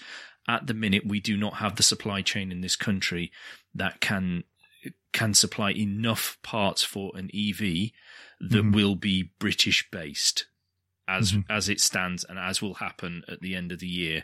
at 0.47 0.67
the 0.67 0.73
minute 0.73 1.03
we 1.05 1.19
do 1.19 1.38
not 1.38 1.55
have 1.55 1.75
the 1.75 1.83
supply 1.83 2.21
chain 2.21 2.51
in 2.51 2.61
this 2.61 2.75
country 2.75 3.31
that 3.73 4.01
can 4.01 4.43
can 5.11 5.33
supply 5.33 5.71
enough 5.71 6.38
parts 6.43 6.83
for 6.83 7.11
an 7.15 7.29
EV 7.33 7.91
that 8.39 8.63
Mhm. 8.63 8.73
will 8.73 8.95
be 8.95 9.31
British 9.39 9.89
based 9.91 10.45
as 11.07 11.31
Mhm. 11.33 11.45
as 11.49 11.67
it 11.67 11.81
stands 11.81 12.23
and 12.23 12.38
as 12.39 12.61
will 12.61 12.75
happen 12.75 13.23
at 13.27 13.41
the 13.41 13.55
end 13.55 13.71
of 13.71 13.79
the 13.79 13.88
year. 13.88 14.23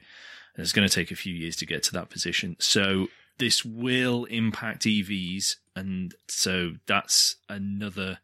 And 0.55 0.63
It's 0.63 0.71
going 0.71 0.87
to 0.87 0.93
take 0.93 1.11
a 1.11 1.15
few 1.15 1.33
years 1.33 1.55
to 1.57 1.65
get 1.65 1.83
to 1.83 1.91
that 1.93 2.09
position. 2.09 2.55
So 2.59 3.09
this 3.37 3.65
will 3.65 4.25
impact 4.25 4.83
EVs, 4.83 5.55
and 5.75 6.13
so 6.27 6.73
that's 6.87 7.35
another 7.49 8.19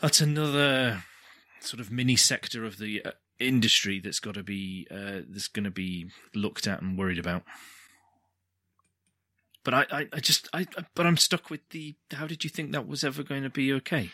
that's 0.00 0.20
another 0.20 1.04
sort 1.60 1.80
of 1.80 1.90
mini 1.90 2.16
sector 2.16 2.64
of 2.64 2.78
the 2.78 3.02
uh, 3.04 3.10
industry 3.38 4.00
that's 4.00 4.20
got 4.20 4.34
to 4.34 4.42
be 4.42 4.86
uh, 4.90 5.20
that's 5.28 5.48
going 5.48 5.64
to 5.64 5.70
be 5.70 6.10
looked 6.34 6.66
at 6.66 6.82
and 6.82 6.98
worried 6.98 7.18
about. 7.18 7.42
But 9.64 9.74
I, 9.74 9.86
I, 9.90 10.08
I 10.12 10.20
just, 10.20 10.48
I, 10.52 10.64
but 10.94 11.06
I'm 11.06 11.16
stuck 11.16 11.50
with 11.50 11.68
the. 11.70 11.96
How 12.12 12.28
did 12.28 12.44
you 12.44 12.50
think 12.50 12.70
that 12.70 12.86
was 12.86 13.02
ever 13.02 13.24
going 13.24 13.42
to 13.42 13.50
be 13.50 13.72
okay? 13.72 14.10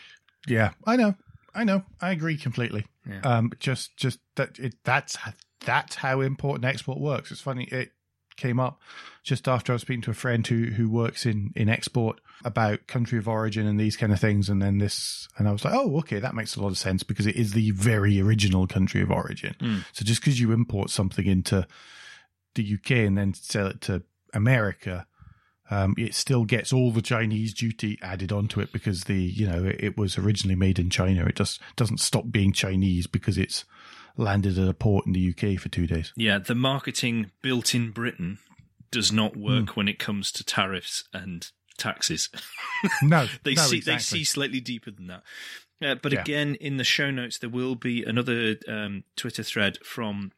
Yeah, 0.47 0.71
I 0.85 0.95
know. 0.95 1.13
I 1.53 1.63
know. 1.63 1.83
I 2.01 2.09
agree 2.09 2.37
completely. 2.37 2.87
Yeah. 3.07 3.21
Um, 3.21 3.51
just, 3.59 3.95
just 3.95 4.17
that 4.35 4.57
it, 4.57 4.73
that's 4.83 5.15
that's 5.63 5.97
how 5.97 6.21
import 6.21 6.55
and 6.55 6.65
export 6.65 6.99
works. 6.99 7.31
It's 7.31 7.41
funny. 7.41 7.65
It 7.65 7.91
came 8.35 8.59
up 8.59 8.79
just 9.23 9.47
after 9.47 9.71
I 9.71 9.75
was 9.75 9.81
speaking 9.81 10.01
to 10.03 10.11
a 10.11 10.15
friend 10.15 10.45
who 10.45 10.65
who 10.65 10.89
works 10.89 11.25
in 11.25 11.51
in 11.55 11.69
export 11.69 12.19
about 12.43 12.87
country 12.87 13.17
of 13.17 13.27
origin 13.27 13.65
and 13.65 13.79
these 13.79 13.95
kind 13.95 14.11
of 14.11 14.19
things, 14.19 14.49
and 14.49 14.61
then 14.61 14.77
this, 14.77 15.27
and 15.37 15.47
I 15.47 15.51
was 15.51 15.63
like, 15.63 15.73
oh, 15.73 15.97
okay, 15.99 16.19
that 16.19 16.35
makes 16.35 16.55
a 16.55 16.61
lot 16.61 16.69
of 16.69 16.77
sense 16.77 17.03
because 17.03 17.25
it 17.25 17.35
is 17.35 17.53
the 17.53 17.71
very 17.71 18.19
original 18.19 18.67
country 18.67 19.01
of 19.01 19.11
origin. 19.11 19.55
Mm. 19.59 19.85
So 19.93 20.03
just 20.03 20.21
because 20.21 20.39
you 20.39 20.51
import 20.51 20.89
something 20.89 21.25
into 21.25 21.65
the 22.55 22.73
UK 22.75 22.91
and 22.91 23.17
then 23.17 23.33
sell 23.33 23.67
it 23.67 23.81
to 23.81 24.03
America, 24.33 25.07
um, 25.71 25.95
it 25.97 26.13
still 26.13 26.43
gets 26.43 26.73
all 26.73 26.91
the 26.91 27.01
Chinese 27.01 27.53
duty 27.53 27.97
added 28.01 28.31
onto 28.31 28.59
it 28.59 28.73
because 28.73 29.05
the 29.05 29.15
you 29.15 29.47
know 29.47 29.65
it, 29.65 29.77
it 29.79 29.97
was 29.97 30.17
originally 30.17 30.55
made 30.55 30.79
in 30.79 30.89
China. 30.89 31.25
It 31.25 31.35
just 31.35 31.61
doesn't 31.75 31.99
stop 31.99 32.25
being 32.29 32.51
Chinese 32.51 33.07
because 33.07 33.37
it's 33.37 33.63
landed 34.17 34.57
at 34.57 34.67
a 34.67 34.73
port 34.73 35.05
in 35.05 35.13
the 35.13 35.29
UK 35.29 35.59
for 35.59 35.69
two 35.69 35.87
days. 35.87 36.13
Yeah, 36.15 36.39
the 36.39 36.55
marketing 36.55 37.31
built 37.41 37.73
in 37.73 37.91
Britain 37.91 38.39
does 38.91 39.11
not 39.11 39.35
work 39.35 39.65
mm. 39.65 39.75
when 39.75 39.87
it 39.87 39.97
comes 39.99 40.31
to 40.33 40.43
tariffs 40.43 41.03
and 41.13 41.49
taxes. 41.77 42.29
No, 43.01 43.27
they 43.43 43.53
no, 43.53 43.61
see 43.61 43.77
exactly. 43.77 43.79
they 43.79 43.97
see 43.99 44.23
slightly 44.25 44.59
deeper 44.59 44.91
than 44.91 45.07
that. 45.07 45.23
Uh, 45.81 45.95
but 45.95 46.11
Yeah. 46.11 46.21
again, 46.21 46.55
in 46.55 46.75
the 46.77 46.83
show 46.83 47.11
notes, 47.11 47.37
there 47.37 47.49
will 47.49 47.75
be 47.75 48.03
another 48.03 48.57
um, 48.67 49.05
Twitter 49.15 49.41
thread 49.41 49.77
from 49.85 50.33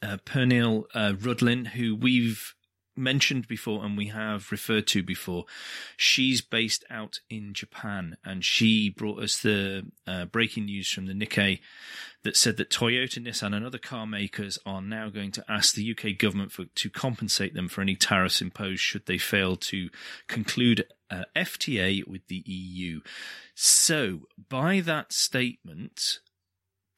uh, 0.00 0.18
Pernille 0.24 0.84
uh, 0.94 1.14
Rudlin, 1.18 1.66
who 1.66 1.96
we've 1.96 2.54
mentioned 2.96 3.48
before 3.48 3.84
and 3.84 3.96
we 3.96 4.06
have 4.08 4.50
referred 4.52 4.86
to 4.88 5.02
before. 5.02 5.44
She's 5.96 6.40
based 6.40 6.84
out 6.90 7.20
in 7.28 7.54
Japan, 7.54 8.16
and 8.24 8.44
she 8.44 8.88
brought 8.88 9.22
us 9.22 9.38
the 9.38 9.86
uh, 10.06 10.26
breaking 10.26 10.66
news 10.66 10.88
from 10.90 11.06
the 11.06 11.12
Nikkei 11.12 11.60
that 12.24 12.36
said 12.36 12.56
that 12.56 12.70
Toyota, 12.70 13.24
Nissan, 13.24 13.54
and 13.54 13.64
other 13.64 13.78
car 13.78 14.06
makers 14.06 14.58
are 14.66 14.82
now 14.82 15.08
going 15.10 15.30
to 15.32 15.44
ask 15.48 15.74
the 15.74 15.90
UK 15.96 16.18
government 16.18 16.52
for, 16.52 16.64
to 16.64 16.90
compensate 16.90 17.54
them 17.54 17.68
for 17.68 17.80
any 17.80 17.94
tariffs 17.94 18.40
imposed 18.42 18.80
should 18.80 19.06
they 19.06 19.18
fail 19.18 19.56
to 19.56 19.88
conclude 20.26 20.84
uh, 21.10 21.22
FTA 21.36 22.06
with 22.08 22.26
the 22.28 22.42
EU. 22.46 23.00
So, 23.54 24.20
by 24.48 24.80
that 24.80 25.12
statement, 25.12 26.18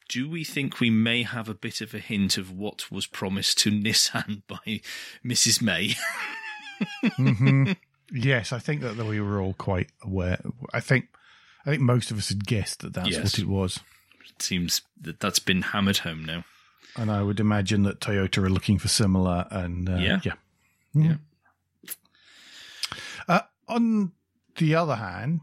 do 0.08 0.30
we 0.30 0.44
think 0.44 0.78
we 0.80 0.90
may 0.90 1.24
have 1.24 1.48
a 1.48 1.54
bit 1.54 1.80
of 1.80 1.92
a 1.92 1.98
hint 1.98 2.38
of 2.38 2.52
what 2.52 2.90
was 2.90 3.06
promised 3.06 3.58
to 3.58 3.70
Nissan 3.72 4.42
by 4.46 4.80
Mrs. 5.24 5.60
May? 5.60 5.94
hmm 7.16 7.72
Yes, 8.12 8.52
I 8.52 8.60
think 8.60 8.82
that 8.82 8.96
we 8.96 9.20
were 9.20 9.40
all 9.40 9.54
quite 9.54 9.90
aware. 10.00 10.38
I 10.72 10.78
think, 10.78 11.06
I 11.66 11.70
think 11.70 11.82
most 11.82 12.12
of 12.12 12.18
us 12.18 12.28
had 12.28 12.46
guessed 12.46 12.78
that 12.82 12.94
that's 12.94 13.10
Yes. 13.10 13.24
what 13.24 13.38
it 13.40 13.48
was, 13.48 13.80
seems 14.42 14.82
that 15.00 15.20
that's 15.20 15.38
been 15.38 15.62
hammered 15.62 15.98
home 15.98 16.24
now. 16.24 16.44
and 16.96 17.10
I 17.10 17.22
would 17.22 17.40
imagine 17.40 17.82
that 17.82 18.00
Toyota 18.00 18.38
are 18.44 18.48
looking 18.50 18.78
for 18.78 18.88
similar. 18.88 19.46
And 19.50 19.88
uh, 19.88 19.96
Yeah. 19.96 20.20
yeah, 20.24 20.32
Yeah. 20.94 21.16
Uh, 23.28 23.40
on 23.68 24.12
the 24.56 24.74
other 24.74 24.96
hand, 24.96 25.40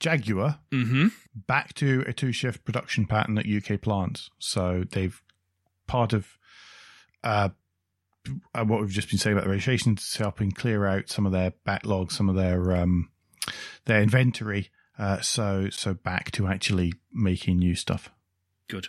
Jaguar 0.00 0.60
Mm-hmm. 0.70 1.08
back 1.34 1.74
to 1.74 2.04
a 2.06 2.12
two-shift 2.12 2.64
production 2.64 3.06
pattern 3.06 3.38
at 3.38 3.46
UK 3.46 3.80
plants. 3.80 4.30
So 4.38 4.84
they've 4.90 5.20
part 5.86 6.12
of 6.12 6.38
uh, 7.24 7.48
uh, 8.54 8.64
what 8.64 8.80
we've 8.80 8.90
just 8.90 9.08
been 9.10 9.18
saying 9.18 9.34
about 9.36 9.44
the 9.44 9.50
registrations 9.50 10.02
is 10.02 10.16
helping 10.16 10.52
clear 10.52 10.86
out 10.86 11.08
some 11.08 11.26
of 11.26 11.32
their 11.32 11.52
backlog, 11.64 12.12
some 12.12 12.28
of 12.28 12.36
their 12.36 12.76
um, 12.76 13.10
their 13.86 14.02
inventory. 14.02 14.70
Uh, 14.98 15.20
so 15.20 15.68
so 15.70 15.94
back 15.94 16.30
to 16.32 16.46
actually 16.46 16.92
making 17.12 17.58
new 17.58 17.74
stuff. 17.74 18.10
Good. 18.68 18.88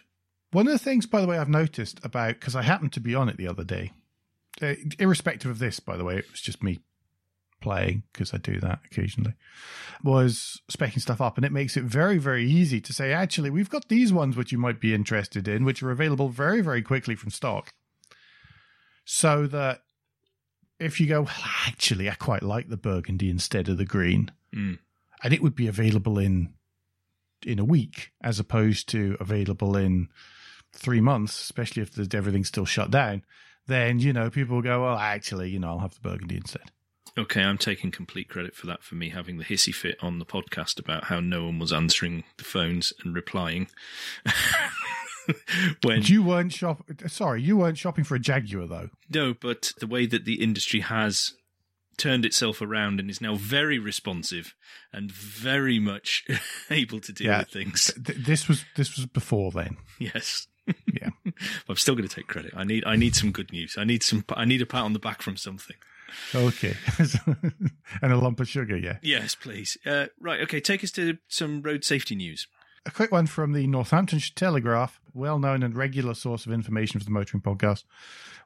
One 0.52 0.68
of 0.68 0.74
the 0.74 0.80
things, 0.80 1.06
by 1.06 1.22
the 1.22 1.28
way, 1.28 1.38
I've 1.38 1.50
noticed 1.50 2.00
about 2.04 2.36
because 2.40 2.56
I 2.56 2.64
happened 2.64 2.94
to 2.94 3.00
be 3.00 3.16
on 3.16 3.30
it 3.30 3.38
the 3.38 3.48
other 3.48 3.64
day, 3.64 3.92
uh, 4.62 4.74
irrespective 4.98 5.52
of 5.52 5.60
this, 5.60 5.80
by 5.80 5.96
the 5.96 6.04
way, 6.04 6.18
it 6.18 6.30
was 6.32 6.42
just 6.42 6.64
me 6.64 6.80
playing 7.62 8.04
because 8.14 8.34
I 8.34 8.38
do 8.38 8.60
that 8.62 8.80
occasionally, 8.86 9.34
was 10.04 10.62
specking 10.72 11.02
stuff 11.02 11.22
up, 11.22 11.38
and 11.38 11.46
it 11.46 11.52
makes 11.52 11.78
it 11.78 11.84
very, 11.84 12.18
very 12.18 12.50
easy 12.50 12.82
to 12.82 12.94
say, 12.94 13.14
actually, 13.14 13.50
we've 13.50 13.70
got 13.70 13.90
these 13.90 14.12
ones 14.14 14.36
which 14.36 14.52
you 14.52 14.58
might 14.58 14.80
be 14.80 14.94
interested 14.94 15.48
in, 15.48 15.66
which 15.66 15.84
are 15.84 15.92
available 15.92 16.30
very, 16.30 16.62
very 16.62 16.82
quickly 16.82 17.16
from 17.16 17.30
stock, 17.30 17.74
so 19.06 19.46
that 19.48 19.82
if 20.80 21.00
you 21.00 21.08
go, 21.08 21.24
well, 21.24 21.34
actually, 21.68 22.10
I 22.10 22.16
quite 22.16 22.44
like 22.44 22.70
the 22.70 22.78
burgundy 22.78 23.30
instead 23.30 23.70
of 23.70 23.78
the 23.78 23.86
green, 23.86 24.32
Mm. 24.56 24.80
and 25.24 25.34
it 25.34 25.44
would 25.44 25.56
be 25.56 25.68
available 25.68 26.18
in 26.18 26.54
in 27.46 27.60
a 27.60 27.66
week 27.66 28.12
as 28.22 28.40
opposed 28.40 28.90
to 28.90 29.18
available 29.20 29.76
in 29.76 30.10
three 30.74 31.02
months, 31.02 31.40
especially 31.42 31.82
if 31.82 31.94
there's 31.94 32.14
everything's 32.14 32.48
still 32.48 32.66
shut 32.66 32.92
down, 32.92 33.24
then 33.68 34.00
you 34.00 34.14
know 34.14 34.30
people 34.30 34.56
will 34.56 34.64
go, 34.64 34.84
well, 34.84 34.98
actually, 34.98 35.50
you 35.50 35.60
know, 35.60 35.70
I'll 35.70 35.80
have 35.80 35.96
the 35.96 36.02
burgundy 36.02 36.38
instead. 36.38 36.72
Okay, 37.18 37.42
I'm 37.42 37.58
taking 37.58 37.92
complete 37.92 38.30
credit 38.30 38.56
for 38.56 38.68
that 38.68 38.84
for 38.84 38.96
me 38.96 39.10
having 39.10 39.38
the 39.38 39.44
hissy 39.44 39.74
fit 39.74 39.98
on 40.02 40.20
the 40.20 40.26
podcast 40.26 40.80
about 40.80 41.06
how 41.06 41.20
no 41.20 41.46
one 41.46 41.60
was 41.60 41.74
answering 41.74 42.24
the 42.38 42.44
phones 42.44 42.94
and 43.04 43.16
replying. 43.16 43.68
when 45.84 46.02
You 46.04 46.24
weren't 46.24 46.54
shop. 46.54 46.84
Sorry, 47.08 47.42
you 47.42 47.58
weren't 47.58 47.78
shopping 47.78 48.04
for 48.04 48.16
a 48.16 48.20
Jaguar 48.20 48.68
though. 48.68 48.90
No, 49.10 49.34
but 49.34 49.74
the 49.80 49.88
way 49.88 50.06
that 50.06 50.26
the 50.26 50.42
industry 50.42 50.82
has 50.82 51.34
turned 52.00 52.26
itself 52.26 52.62
around 52.62 53.00
and 53.00 53.10
is 53.10 53.22
now 53.22 53.36
very 53.36 53.78
responsive 53.78 54.56
and 54.92 55.12
very 55.12 55.78
much 55.80 56.26
able 56.72 57.00
to 57.02 57.14
deal 57.14 57.28
Yeah. 57.28 57.40
with 57.40 57.50
things. 57.50 57.92
Th- 58.04 58.18
this 58.18 58.48
was 58.48 58.66
this 58.76 58.96
was 58.98 59.06
before 59.06 59.52
then. 59.52 59.78
Yes. 60.00 60.48
Yeah. 60.86 61.10
I'm 61.68 61.78
still 61.78 61.96
going 61.96 62.08
to 62.08 62.16
take 62.16 62.28
credit. 62.28 62.54
I 62.56 62.64
need 62.64 62.84
I 62.86 62.96
need 62.96 63.16
some 63.16 63.32
good 63.32 63.52
news. 63.52 63.76
I 63.76 63.84
need 63.86 64.04
some 64.04 64.24
I 64.36 64.46
need 64.46 64.62
a 64.62 64.68
pat 64.68 64.84
on 64.84 64.94
the 64.94 65.00
back 65.00 65.22
from 65.24 65.36
something. 65.36 65.76
Okay, 66.36 66.76
and 68.02 68.12
a 68.14 68.18
lump 68.18 68.40
of 68.40 68.48
sugar. 68.48 68.78
Yeah. 68.78 68.98
Yes, 69.02 69.34
please. 69.36 69.78
Uh, 69.86 70.08
right, 70.20 70.42
okay, 70.42 70.60
take 70.60 70.84
us 70.84 70.92
to 70.92 71.18
some 71.28 71.62
road 71.64 71.84
safety 71.84 72.16
news. 72.16 72.48
A 72.86 72.92
quick 72.92 73.12
one 73.12 73.28
from 73.28 73.52
the 73.52 73.68
Northamptonshire 73.68 74.34
Telegraph, 74.36 75.02
well 75.14 75.38
known 75.38 75.64
and 75.64 75.76
regular 75.76 76.14
source 76.14 76.46
of 76.46 76.52
information 76.54 77.00
for 77.00 77.06
the 77.06 77.12
Motoring 77.12 77.42
Podcast. 77.42 77.84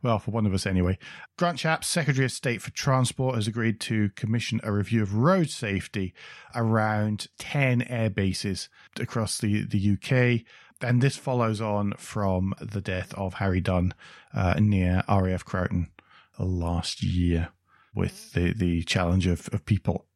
Well, 0.01 0.17
for 0.17 0.31
one 0.31 0.45
of 0.45 0.53
us 0.53 0.65
anyway. 0.65 0.97
Grant 1.37 1.59
Shapps, 1.59 1.85
Secretary 1.85 2.25
of 2.25 2.31
State 2.31 2.61
for 2.61 2.71
Transport, 2.71 3.35
has 3.35 3.47
agreed 3.47 3.79
to 3.81 4.09
commission 4.09 4.59
a 4.63 4.71
review 4.71 5.03
of 5.03 5.15
road 5.15 5.49
safety 5.49 6.13
around 6.55 7.27
10 7.37 7.83
air 7.83 8.09
bases 8.09 8.69
across 8.99 9.37
the, 9.37 9.65
the 9.65 9.93
UK. 9.93 10.45
And 10.81 11.01
this 11.01 11.15
follows 11.15 11.61
on 11.61 11.93
from 11.97 12.55
the 12.59 12.81
death 12.81 13.13
of 13.13 13.35
Harry 13.35 13.61
Dunn 13.61 13.93
uh, 14.33 14.55
near 14.59 15.03
RAF 15.07 15.45
Croughton 15.45 15.91
last 16.39 17.03
year 17.03 17.49
with 17.93 18.33
the, 18.33 18.53
the 18.53 18.83
challenge 18.83 19.27
of, 19.27 19.47
of 19.53 19.65
people 19.65 20.07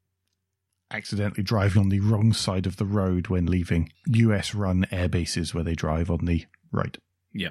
accidentally 0.91 1.43
driving 1.43 1.81
on 1.81 1.89
the 1.89 1.99
wrong 1.99 2.33
side 2.33 2.65
of 2.65 2.77
the 2.77 2.85
road 2.85 3.27
when 3.27 3.45
leaving 3.45 3.91
US 4.07 4.53
run 4.55 4.85
air 4.91 5.09
bases 5.09 5.53
where 5.53 5.63
they 5.63 5.75
drive 5.75 6.09
on 6.09 6.25
the 6.25 6.45
right. 6.71 6.97
Yeah, 7.33 7.49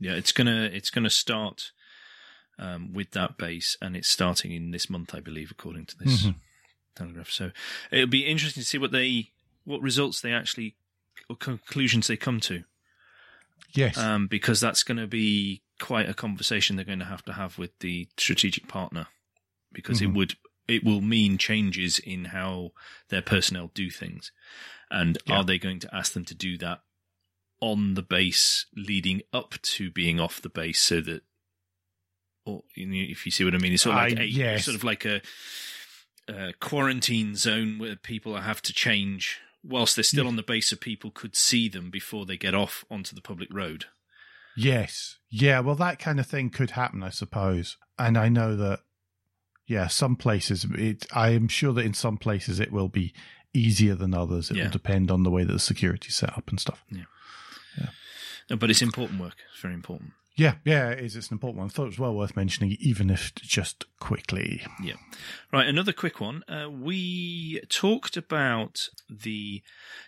yeah, 0.00 0.12
it's 0.12 0.32
gonna 0.32 0.70
it's 0.72 0.90
gonna 0.90 1.10
start 1.10 1.72
um, 2.58 2.92
with 2.92 3.12
that 3.12 3.38
base, 3.38 3.76
and 3.80 3.96
it's 3.96 4.08
starting 4.08 4.50
in 4.50 4.72
this 4.72 4.90
month, 4.90 5.14
I 5.14 5.20
believe, 5.20 5.50
according 5.52 5.86
to 5.86 5.96
this 5.96 6.24
Mhm. 6.24 6.34
telegraph. 6.96 7.30
So 7.30 7.52
it'll 7.92 8.08
be 8.08 8.26
interesting 8.26 8.62
to 8.62 8.68
see 8.68 8.78
what 8.78 8.90
they 8.90 9.30
what 9.64 9.80
results 9.80 10.20
they 10.20 10.32
actually 10.32 10.74
or 11.30 11.36
conclusions 11.36 12.06
they 12.08 12.16
come 12.16 12.40
to, 12.40 12.64
Yes. 13.72 13.96
um, 13.98 14.26
because 14.26 14.60
that's 14.60 14.82
going 14.82 14.96
to 14.98 15.06
be 15.06 15.62
quite 15.78 16.08
a 16.08 16.14
conversation 16.14 16.74
they're 16.76 16.84
going 16.84 16.98
to 16.98 17.04
have 17.04 17.24
to 17.26 17.34
have 17.34 17.58
with 17.58 17.78
the 17.80 18.08
strategic 18.16 18.66
partner, 18.66 19.06
because 19.72 20.00
Mhm. 20.00 20.04
it 20.04 20.12
would 20.14 20.36
it 20.68 20.84
will 20.84 21.00
mean 21.00 21.38
changes 21.38 21.98
in 21.98 22.26
how 22.26 22.72
their 23.08 23.22
personnel 23.22 23.70
do 23.74 23.90
things, 23.90 24.30
and 24.90 25.18
Yeah. 25.26 25.38
are 25.38 25.44
they 25.44 25.58
going 25.58 25.80
to 25.80 25.94
ask 25.94 26.12
them 26.12 26.24
to 26.26 26.34
do 26.34 26.56
that 26.58 26.82
on 27.60 27.94
the 27.94 28.02
base 28.02 28.66
leading 28.76 29.22
up 29.32 29.54
to 29.62 29.90
being 29.90 30.20
off 30.20 30.40
the 30.40 30.48
base 30.48 30.80
so 30.80 31.00
that 31.00 31.22
or 32.44 32.62
you 32.76 32.86
know, 32.86 32.94
if 32.96 33.26
you 33.26 33.32
see 33.32 33.44
what 33.44 33.54
I 33.54 33.58
mean 33.58 33.72
it's 33.72 33.82
sort 33.82 33.96
of 33.96 34.02
like 34.10 34.18
I- 34.18 34.22
a 34.22 34.26
yes. 34.26 34.64
sort 34.64 34.76
of 34.76 34.84
like 34.84 35.04
a, 35.04 35.20
a 36.28 36.52
quarantine 36.60 37.34
zone 37.34 37.78
where 37.78 37.96
people 37.96 38.36
have 38.40 38.62
to 38.62 38.72
change 38.72 39.38
whilst 39.64 39.96
they're 39.96 40.02
still 40.04 40.24
Yeah. 40.24 40.28
on 40.30 40.36
the 40.36 40.42
base 40.42 40.68
so 40.68 40.76
people 40.76 41.10
could 41.10 41.34
see 41.36 41.68
them 41.68 41.90
before 41.90 42.24
they 42.26 42.36
get 42.36 42.54
off 42.54 42.84
onto 42.90 43.14
the 43.14 43.20
public 43.22 43.48
road. 43.52 43.86
yes. 44.56 45.16
Yeah, 45.30 45.60
well, 45.60 45.74
that 45.74 45.98
kind 45.98 46.18
of 46.18 46.26
thing 46.26 46.48
could 46.48 46.70
happen, 46.70 47.02
I 47.02 47.10
suppose. 47.10 47.76
And 47.98 48.16
I 48.16 48.30
know 48.30 48.56
that, 48.56 48.80
yeah, 49.68 49.86
some 49.86 50.16
places, 50.16 50.66
it, 50.74 51.06
I 51.14 51.28
am 51.30 51.46
sure 51.46 51.72
that 51.74 51.84
in 51.86 51.94
some 51.94 52.16
places 52.18 52.58
it 52.58 52.72
will 52.72 52.88
be 52.88 53.12
easier 53.54 53.94
than 53.94 54.12
others. 54.14 54.50
It 54.50 54.56
Yeah. 54.56 54.64
will 54.64 54.70
depend 54.72 55.10
on 55.12 55.22
the 55.22 55.30
way 55.30 55.44
that 55.44 55.52
the 55.52 55.58
security's 55.60 56.16
set 56.16 56.36
up 56.36 56.48
and 56.50 56.58
stuff. 56.58 56.84
No, 56.90 58.56
But 58.56 58.70
it's 58.70 58.82
important 58.82 59.20
work. 59.20 59.36
It's 59.52 59.60
very 59.60 59.74
important. 59.74 60.12
Yeah, 60.36 60.54
yeah, 60.64 60.90
it 60.90 61.00
is. 61.04 61.16
It's 61.16 61.28
an 61.30 61.34
important 61.34 61.58
one. 61.58 61.66
I 61.66 61.70
thought 61.70 61.82
it 61.82 61.86
was 61.86 61.98
well 61.98 62.14
worth 62.14 62.36
mentioning, 62.36 62.76
even 62.80 63.10
if 63.10 63.34
just 63.34 63.84
quickly. 63.98 64.62
Yeah. 64.82 64.94
Right, 65.52 65.66
another 65.66 65.92
quick 65.92 66.20
one. 66.20 66.44
Uh, 66.48 66.70
we 66.70 67.60
talked 67.68 68.16
about 68.16 68.88
the 69.10 69.62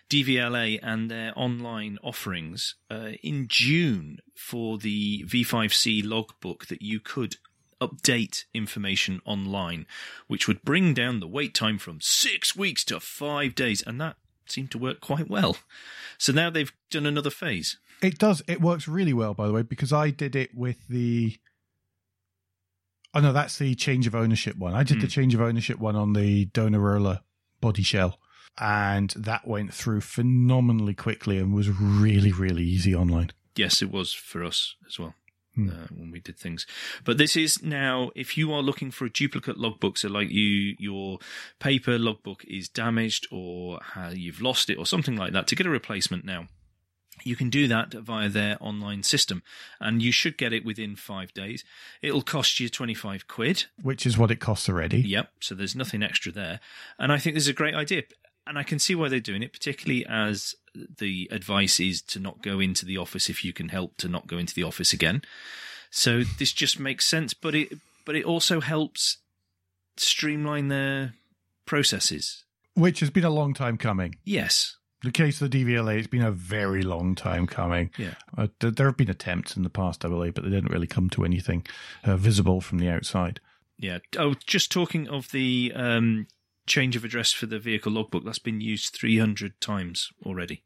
DVLA 0.09 0.79
and 0.81 1.11
their 1.11 1.33
online 1.35 1.97
offerings 2.01 2.75
uh, 2.89 3.11
in 3.21 3.47
June 3.49 4.19
for 4.33 4.77
the 4.77 5.23
V5C 5.27 6.01
logbook 6.03 6.67
that 6.67 6.81
you 6.81 6.99
could 7.01 7.35
update 7.81 8.45
information 8.53 9.21
online, 9.25 9.85
which 10.27 10.47
would 10.47 10.61
bring 10.63 10.93
down 10.93 11.19
the 11.19 11.27
wait 11.27 11.53
time 11.53 11.77
from 11.77 11.99
six 11.99 12.55
weeks 12.55 12.83
to 12.85 12.99
five 12.99 13.55
days, 13.55 13.81
and 13.81 13.99
that 13.99 14.15
seemed 14.45 14.71
to 14.71 14.77
work 14.77 15.01
quite 15.01 15.29
well. 15.29 15.57
So 16.17 16.31
now 16.31 16.49
they've 16.49 16.71
done 16.89 17.05
another 17.05 17.29
phase. 17.31 17.77
It 18.01 18.17
does. 18.17 18.41
It 18.47 18.61
works 18.61 18.87
really 18.87 19.13
well, 19.13 19.33
by 19.33 19.47
the 19.47 19.53
way, 19.53 19.61
because 19.63 19.91
I 19.91 20.09
did 20.11 20.35
it 20.35 20.55
with 20.55 20.87
the 20.87 21.37
Oh 23.13 23.19
no, 23.19 23.33
that's 23.33 23.57
the 23.57 23.75
change 23.75 24.07
of 24.07 24.15
ownership 24.15 24.55
one. 24.55 24.73
I 24.73 24.83
did 24.83 24.97
the 25.01 25.05
Hmm. 25.07 25.09
change 25.11 25.35
of 25.35 25.41
ownership 25.41 25.79
one 25.79 25.97
on 25.97 26.13
the 26.13 26.45
Donarola 26.47 27.21
body 27.59 27.83
shell, 27.83 28.19
and 28.57 29.09
that 29.17 29.45
went 29.45 29.73
through 29.73 29.99
phenomenally 30.01 30.93
quickly 30.93 31.37
and 31.37 31.53
was 31.53 31.67
really, 31.69 32.31
really 32.31 32.63
easy 32.63 32.95
online. 32.95 33.31
Yes, 33.57 33.81
it 33.81 33.91
was 33.91 34.13
for 34.13 34.45
us 34.45 34.75
as 34.87 34.97
well. 34.97 35.13
Hmm. 35.53 35.69
Uh, 35.69 35.87
when 35.93 36.11
we 36.11 36.21
did 36.21 36.37
things, 36.37 36.65
but 37.03 37.17
this 37.17 37.35
is 37.35 37.61
now. 37.61 38.11
If 38.15 38.37
you 38.37 38.53
are 38.53 38.61
looking 38.61 38.89
for 38.89 39.03
a 39.03 39.09
duplicate 39.09 39.57
logbook, 39.57 39.97
so 39.97 40.07
like 40.07 40.29
you, 40.29 40.77
your 40.79 41.19
paper 41.59 41.99
logbook 41.99 42.45
is 42.45 42.69
damaged 42.69 43.27
or 43.31 43.81
you've 44.13 44.41
lost 44.41 44.69
it 44.69 44.77
or 44.77 44.85
something 44.85 45.17
like 45.17 45.33
that, 45.33 45.47
to 45.47 45.55
get 45.57 45.65
a 45.65 45.69
replacement 45.69 46.23
now, 46.23 46.47
you 47.23 47.35
can 47.35 47.49
do 47.49 47.67
that 47.67 47.93
via 47.93 48.29
their 48.29 48.57
online 48.61 49.03
system, 49.03 49.43
and 49.81 50.01
you 50.01 50.13
should 50.13 50.37
get 50.37 50.53
it 50.53 50.63
within 50.63 50.95
five 50.95 51.33
days. 51.33 51.65
It'll 52.01 52.21
cost 52.21 52.61
you 52.61 52.69
twenty 52.69 52.93
five 52.95 53.27
quid. 53.27 53.65
Which 53.81 54.05
is 54.05 54.17
what 54.17 54.31
it 54.31 54.39
costs 54.39 54.69
already. 54.69 55.01
Yep. 55.01 55.31
So 55.41 55.53
there's 55.53 55.75
nothing 55.75 56.01
extra 56.01 56.31
there. 56.31 56.61
And 56.97 57.11
I 57.11 57.17
think 57.17 57.35
this 57.35 57.43
is 57.43 57.49
a 57.49 57.53
great 57.53 57.75
idea. 57.75 58.03
And 58.47 58.57
I 58.57 58.63
can 58.63 58.79
see 58.79 58.95
why 58.95 59.07
they're 59.07 59.19
doing 59.19 59.43
it, 59.43 59.53
particularly 59.53 60.05
as 60.07 60.55
the 60.73 61.29
advice 61.31 61.79
is 61.79 62.01
to 62.01 62.19
not 62.19 62.41
go 62.41 62.59
into 62.59 62.85
the 62.85 62.97
office 62.97 63.29
if 63.29 63.45
you 63.45 63.53
can 63.53 63.69
help 63.69 63.97
to 63.97 64.07
not 64.07 64.27
go 64.27 64.37
into 64.37 64.53
the 64.53 64.63
office 64.63 64.93
again. 64.93 65.21
So 65.89 66.23
this 66.39 66.51
just 66.51 66.79
makes 66.79 67.05
sense, 67.05 67.33
but 67.33 67.53
it 67.53 67.73
but 68.05 68.15
it 68.15 68.25
also 68.25 68.61
helps 68.61 69.17
streamline 69.97 70.69
their 70.69 71.13
processes. 71.65 72.43
Which 72.73 73.01
has 73.01 73.09
been 73.09 73.25
a 73.25 73.29
long 73.29 73.53
time 73.53 73.77
coming. 73.77 74.15
Yes. 74.23 74.77
The 75.03 75.11
case 75.11 75.41
of 75.41 75.49
the 75.49 75.65
DVLA, 75.65 75.97
it's 75.97 76.07
been 76.07 76.21
a 76.21 76.31
very 76.31 76.83
long 76.83 77.15
time 77.15 77.47
coming. 77.47 77.89
Yeah. 77.97 78.13
Uh, 78.37 78.47
th- 78.59 78.75
there 78.75 78.85
have 78.85 78.97
been 78.97 79.09
attempts 79.09 79.57
in 79.57 79.63
the 79.63 79.69
past, 79.69 80.05
I 80.05 80.09
believe, 80.09 80.35
but 80.35 80.43
they 80.43 80.49
didn't 80.49 80.71
really 80.71 80.87
come 80.87 81.09
to 81.11 81.25
anything 81.25 81.65
uh, 82.03 82.17
visible 82.17 82.61
from 82.61 82.77
the 82.77 82.89
outside. 82.89 83.39
Yeah. 83.77 83.97
Oh, 84.17 84.35
just 84.45 84.71
talking 84.71 85.09
of 85.09 85.31
the 85.31 85.73
um, 85.75 86.27
change 86.71 86.95
of 86.95 87.03
address 87.03 87.31
for 87.31 87.45
the 87.45 87.59
vehicle 87.59 87.91
logbook, 87.91 88.23
that's 88.25 88.39
been 88.39 88.61
used 88.61 88.95
300 88.95 89.59
times 89.59 90.09
already. 90.25 90.63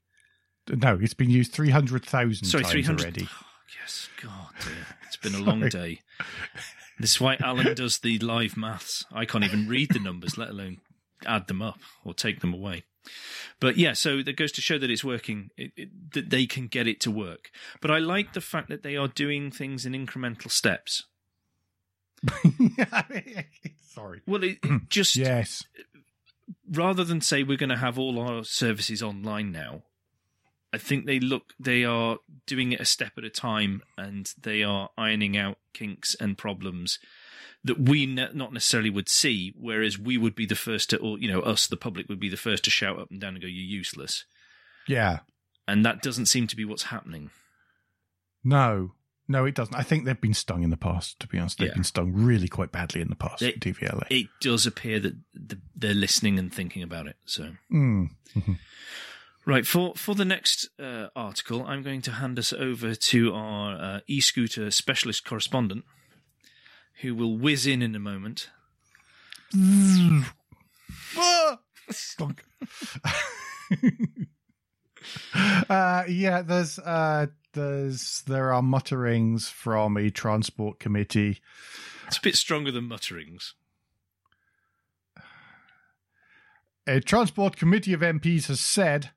No, 0.70 0.98
it's 1.02 1.14
been 1.14 1.30
used 1.30 1.52
300,000 1.52 2.46
Sorry, 2.48 2.64
times 2.64 2.72
300. 2.72 3.02
already. 3.02 3.28
Oh, 3.30 3.46
yes, 3.82 4.10
God, 4.22 4.50
dear. 4.64 4.88
It's 5.08 5.18
been 5.18 5.36
a 5.36 5.40
long 5.40 5.68
day. 5.70 6.02
This 7.00 7.12
is 7.16 7.22
why 7.22 7.38
Alan 7.40 7.74
does 7.76 8.00
the 8.00 8.18
live 8.20 8.56
maths. 8.58 9.06
I 9.12 9.26
can't 9.26 9.44
even 9.44 9.68
read 9.68 9.90
the 9.92 10.00
numbers, 10.00 10.38
let 10.38 10.50
alone 10.50 10.78
add 11.26 11.48
them 11.48 11.62
up 11.62 11.80
or 12.04 12.14
take 12.14 12.40
them 12.42 12.54
away. 12.54 12.84
But 13.60 13.78
yeah, 13.78 13.94
so 13.94 14.24
that 14.24 14.36
goes 14.36 14.52
to 14.54 14.62
show 14.62 14.80
that 14.80 14.90
it's 14.90 15.04
working, 15.04 15.50
it, 15.58 15.72
it, 15.78 16.12
that 16.14 16.30
they 16.32 16.46
can 16.48 16.68
get 16.68 16.88
it 16.88 17.00
to 17.02 17.12
work. 17.12 17.52
But 17.80 17.92
I 17.92 18.00
like 18.00 18.34
the 18.34 18.42
fact 18.42 18.70
that 18.70 18.82
they 18.82 18.96
are 18.96 19.08
doing 19.08 19.52
things 19.52 19.86
in 19.86 19.94
incremental 19.94 20.50
steps. 20.50 21.04
Sorry. 23.94 24.22
Well, 24.26 24.44
it, 24.44 24.58
it 24.64 24.90
just 24.90 25.16
Yes. 25.16 25.64
Rather 26.70 27.04
than 27.04 27.22
say 27.22 27.44
we're 27.44 27.58
going 27.58 27.70
to 27.70 27.78
have 27.78 27.98
all 28.00 28.20
our 28.20 28.44
services 28.44 29.02
online 29.04 29.52
now, 29.52 29.84
I 30.74 30.78
think 30.78 31.06
they 31.06 31.20
look 31.20 31.54
they 31.60 31.86
are 31.86 32.18
doing 32.46 32.74
it 32.74 32.82
a 32.82 32.86
step 32.86 33.14
at 33.18 33.24
a 33.24 33.30
time, 33.30 33.82
and 33.98 34.32
they 34.42 34.64
are 34.64 34.90
ironing 34.98 35.38
out 35.38 35.58
kinks 35.74 36.16
and 36.16 36.38
problems 36.38 37.00
that 37.64 37.80
we 37.80 38.06
ne- 38.06 38.34
not 38.34 38.54
necessarily 38.54 38.90
would 38.90 39.08
see. 39.10 39.54
Whereas 39.58 39.98
we 39.98 40.18
would 40.18 40.36
be 40.36 40.46
the 40.46 40.56
first 40.56 40.90
to, 40.90 40.98
or 40.98 41.18
you 41.18 41.32
know, 41.32 41.40
us 41.42 41.68
the 41.68 41.78
public 41.78 42.10
would 42.10 42.20
be 42.20 42.30
the 42.30 42.36
first 42.38 42.64
to 42.66 42.70
shout 42.70 43.00
up 43.00 43.10
and 43.10 43.22
down 43.22 43.36
and 43.36 43.42
go, 43.42 43.48
"You're 43.48 43.64
useless," 43.64 44.26
Yeah. 44.88 45.20
and 45.68 45.86
that 45.86 46.02
doesn't 46.02 46.26
seem 46.26 46.48
to 46.48 46.56
be 46.56 46.66
what's 46.66 46.84
happening. 46.84 47.30
No. 48.44 48.95
No, 49.28 49.46
it 49.46 49.56
doesn't. 49.56 49.74
I 49.76 49.82
think 49.82 50.06
they've 50.06 50.20
been 50.22 50.34
stung 50.36 50.62
in 50.64 50.70
the 50.70 50.78
past, 50.78 51.20
to 51.20 51.28
be 51.28 51.40
honest. 51.40 51.58
They've 51.58 51.70
Yeah. 51.70 51.74
been 51.74 51.84
stung 51.84 52.14
really 52.14 52.48
quite 52.48 52.72
badly 52.72 53.02
in 53.02 53.08
the 53.10 53.16
past, 53.16 53.40
They- 53.40 53.54
DVLA. 53.54 54.06
It 54.10 54.28
does 54.40 54.66
appear 54.68 55.00
that 55.00 55.16
the, 55.34 55.60
they're 55.76 55.94
listening 55.96 56.38
and 56.38 56.54
thinking 56.54 56.84
about 56.84 57.08
it. 57.08 57.18
So. 57.26 57.52
Mm. 57.72 58.10
Right 59.48 59.68
for 59.68 59.94
for 59.96 60.16
the 60.16 60.26
next 60.26 60.70
uh, 60.80 61.10
article, 61.16 61.64
I'm 61.68 61.84
going 61.84 62.02
to 62.02 62.14
hand 62.14 62.40
us 62.40 62.52
over 62.52 62.96
to 62.96 63.32
our 63.36 63.76
uh, 63.80 64.00
e-scooter 64.08 64.72
specialist 64.72 65.24
correspondent, 65.24 65.86
who 67.02 67.14
will 67.14 67.38
whiz 67.38 67.68
in 67.68 67.84
in 67.84 67.94
a 67.94 68.00
moment. 68.00 68.50
Stunk. 71.92 72.44
uh, 75.70 76.04
yeah, 76.08 76.42
there's 76.42 76.80
uh, 76.80 77.28
there's 77.56 78.22
there 78.28 78.54
are 78.54 78.62
mutterings 78.62 79.50
from 79.50 79.98
a 79.98 80.10
transport 80.12 80.80
committee. 80.80 81.40
It's 82.08 82.18
a 82.18 82.22
bit 82.22 82.36
stronger 82.36 82.72
than 82.72 82.88
mutterings. 82.88 83.56
A 86.88 87.00
transport 87.00 87.56
committee 87.56 87.94
of 87.94 88.02
MPs 88.02 88.46
has 88.48 88.60
said 88.60 89.10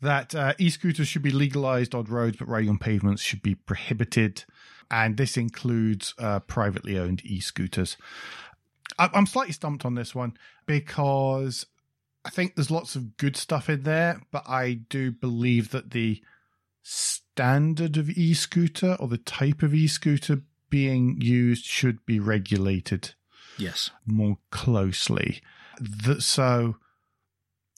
that 0.00 0.34
uh, 0.34 0.54
e-scooters 0.58 1.08
should 1.08 1.22
be 1.22 1.30
legalized 1.32 1.94
on 1.94 2.04
roads, 2.04 2.36
but 2.36 2.48
riding 2.48 2.70
on 2.70 2.78
pavements 2.78 3.22
should 3.22 3.42
be 3.42 3.54
prohibited, 3.56 4.44
and 4.90 5.16
this 5.16 5.36
includes 5.36 6.14
uh, 6.18 6.38
privately 6.40 6.96
owned 6.98 7.22
e-scooters. 7.24 7.96
I- 8.98 9.10
I'm 9.12 9.26
slightly 9.26 9.52
stumped 9.52 9.84
on 9.84 9.94
this 9.94 10.14
one 10.14 10.36
because 10.66 11.66
I 12.24 12.30
think 12.30 12.54
there's 12.54 12.70
lots 12.70 12.94
of 12.94 13.16
good 13.16 13.36
stuff 13.36 13.68
in 13.68 13.82
there, 13.82 14.20
but 14.30 14.48
I 14.48 14.74
do 14.88 15.10
believe 15.10 15.70
that 15.70 15.90
the 15.90 16.22
standard 17.34 17.96
of 17.96 18.10
e-scooter 18.10 18.96
or 19.00 19.08
the 19.08 19.16
type 19.18 19.62
of 19.62 19.74
e-scooter 19.74 20.42
being 20.68 21.18
used 21.20 21.64
should 21.64 22.04
be 22.06 22.18
regulated 22.18 23.14
Yes. 23.58 23.90
more 24.06 24.38
closely. 24.50 25.40
That 25.80 26.22
so 26.22 26.76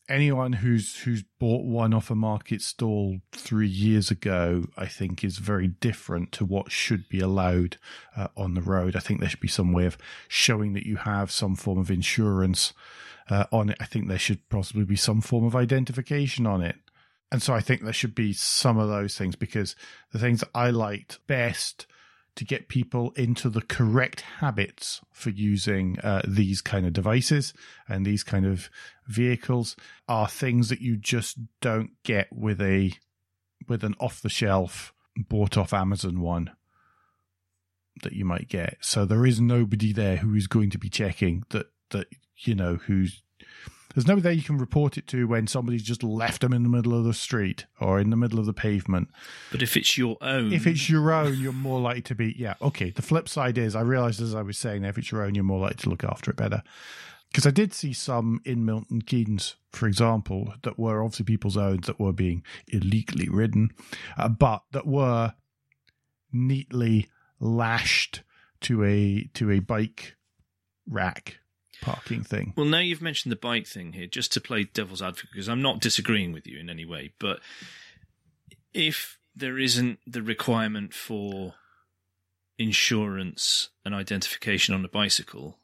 anyone 0.09 0.55
who's 0.55 0.99
who's 0.99 1.23
bought 1.38 1.64
one 1.64 1.95
off 1.95 2.11
a 2.11 2.14
market 2.14 2.62
stall 2.62 3.19
three 3.33 3.69
years 3.69 4.11
ago, 4.11 4.67
I 4.77 4.87
think, 4.87 5.23
is 5.25 5.38
very 5.38 5.69
different 5.69 6.33
to 6.33 6.45
what 6.45 6.71
should 6.73 7.09
be 7.09 7.21
allowed 7.21 7.77
uh, 8.17 8.29
on 8.37 8.55
the 8.55 8.61
road. 8.62 8.97
I 8.97 9.01
think 9.01 9.21
there 9.21 9.29
should 9.29 9.40
be 9.40 9.49
some 9.49 9.73
way 9.73 9.87
of 9.87 9.97
showing 10.29 10.73
that 10.75 10.87
you 10.87 10.97
have 10.97 11.31
some 11.31 11.55
form 11.57 11.79
of 11.79 11.90
insurance 11.90 12.73
uh, 13.31 13.45
on 13.53 13.71
it. 13.71 13.77
I 13.81 13.87
think 13.87 14.09
there 14.09 14.19
should 14.19 14.49
possibly 14.49 14.85
be 14.85 14.97
some 14.97 15.21
form 15.21 15.45
of 15.45 15.57
identification 15.57 16.47
on 16.47 16.61
it. 16.62 16.77
And 17.35 17.42
so 17.42 17.53
I 17.53 17.62
think 17.62 17.83
there 17.83 17.92
should 17.92 18.14
be 18.14 18.33
some 18.33 18.79
of 18.79 18.88
those 18.88 19.18
things 19.18 19.35
because 19.35 19.75
the 20.12 20.20
things 20.20 20.44
I 20.55 20.70
liked 20.70 21.18
best 21.27 21.85
to 22.37 22.44
get 22.44 22.68
people 22.68 23.11
into 23.16 23.51
the 23.51 23.61
correct 23.61 24.20
habits 24.20 25.01
for 25.11 25.31
using 25.31 25.99
uh, 25.99 26.23
these 26.29 26.61
kind 26.61 26.87
of 26.87 26.92
devices 26.92 27.53
and 27.88 28.07
these 28.07 28.23
kind 28.23 28.47
of 28.47 28.70
vehicles 29.09 29.75
are 30.07 30.29
things 30.29 30.68
that 30.68 30.81
you 30.81 30.97
just 30.97 31.37
don't 31.61 31.90
get 32.05 32.29
with 32.33 32.61
a 32.61 32.92
with 33.66 33.83
an 33.83 33.97
off 33.99 34.23
the 34.23 34.29
shelf 34.29 34.94
bought 35.16 35.57
off 35.57 35.75
Amazon 35.75 36.20
one 36.20 36.53
that 38.05 38.12
you 38.12 38.25
might 38.25 38.49
get. 38.49 38.77
So 38.81 39.05
there 39.05 39.27
is 39.27 39.40
nobody 39.40 39.92
there 39.92 40.18
who 40.18 40.37
is 40.37 40.47
going 40.47 40.70
to 40.70 40.79
be 40.79 40.88
checking 40.88 41.42
that 41.49 41.66
that 41.90 42.07
you 42.37 42.55
know 42.55 42.77
who's 42.77 43.25
there's 43.94 44.07
nobody 44.07 44.22
there 44.22 44.33
you 44.33 44.42
can 44.42 44.59
report 44.59 44.98
it 44.98 45.07
to 45.09 45.26
when 45.26 45.46
somebody's 45.46 45.83
just 45.83 46.02
left 46.02 46.40
them 46.40 46.52
in 46.52 46.62
the 46.62 46.68
middle 46.68 46.96
of 46.96 47.04
the 47.04 47.14
street 47.14 47.66
or 47.80 48.00
in 48.00 48.11
the 48.11 48.16
middle 48.16 48.38
of 48.38 48.46
the 48.46 48.52
pavement. 48.52 49.09
But 49.52 49.62
if 49.62 49.76
it's 49.76 49.96
your 49.96 50.16
own, 50.20 50.52
If 50.52 50.66
it's 50.66 50.88
your 50.90 51.12
own, 51.12 51.38
you're 51.38 51.52
more 51.52 51.80
likely 51.80 52.02
to 52.02 52.14
be. 52.14 52.35
Yeah, 52.37 52.54
okay. 52.61 52.90
The 52.90 53.02
flip 53.02 53.28
side 53.28 53.57
is, 53.57 53.76
I 53.76 53.83
realized 53.83 54.20
as 54.20 54.35
I 54.35 54.42
was 54.42 54.59
saying, 54.59 54.85
if 54.85 54.98
it's 54.98 55.12
your 55.12 55.22
own, 55.22 55.35
you're 55.35 55.44
more 55.44 55.61
likely 55.61 55.76
to 55.76 55.90
look 55.90 56.04
after 56.04 56.30
it 56.30 56.37
better. 56.37 56.62
Because 57.30 57.46
I 57.46 57.50
did 57.50 57.72
see 57.72 57.92
some 57.92 58.40
in 58.44 58.64
Milton 58.64 59.02
Keynes, 59.02 59.57
for 59.70 59.88
example, 59.88 60.54
that 60.62 60.78
were 60.78 61.02
obviously 61.02 61.24
people's 61.24 61.57
own 61.57 61.80
that 61.87 61.98
were 61.98 62.12
being 62.12 62.44
illegally 62.68 63.28
ridden, 63.28 63.70
uh, 64.16 64.28
but 64.28 64.62
that 64.70 64.87
were 64.87 65.35
neatly 66.33 67.09
lashed 67.40 68.22
to 68.61 68.85
a 68.85 69.28
to 69.35 69.50
a 69.50 69.59
bike 69.59 70.16
rack 70.88 71.38
parking 71.85 72.23
thing. 72.23 72.53
Well, 72.57 72.66
now 72.66 72.79
you've 72.79 73.03
mentioned 73.03 73.33
the 73.33 73.37
bike 73.37 73.66
thing 73.66 73.92
here, 73.92 74.07
just 74.07 74.33
to 74.33 74.40
play 74.40 74.64
devil's 74.64 75.03
advocate, 75.03 75.31
because 75.33 75.49
I'm 75.49 75.62
not 75.62 75.81
disagreeing 75.81 76.33
with 76.33 76.47
you 76.47 76.59
in 76.59 76.70
any 76.70 76.85
way, 76.85 77.12
but 77.18 77.40
if 78.73 79.18
there 79.37 79.59
isn't 79.59 79.99
the 80.07 80.23
requirement 80.23 80.94
for 80.94 81.55
insurance 82.59 83.70
and 83.85 83.94
identification 83.94 84.75
on 84.75 84.85
a 84.85 84.88
bicycle, 84.88 85.59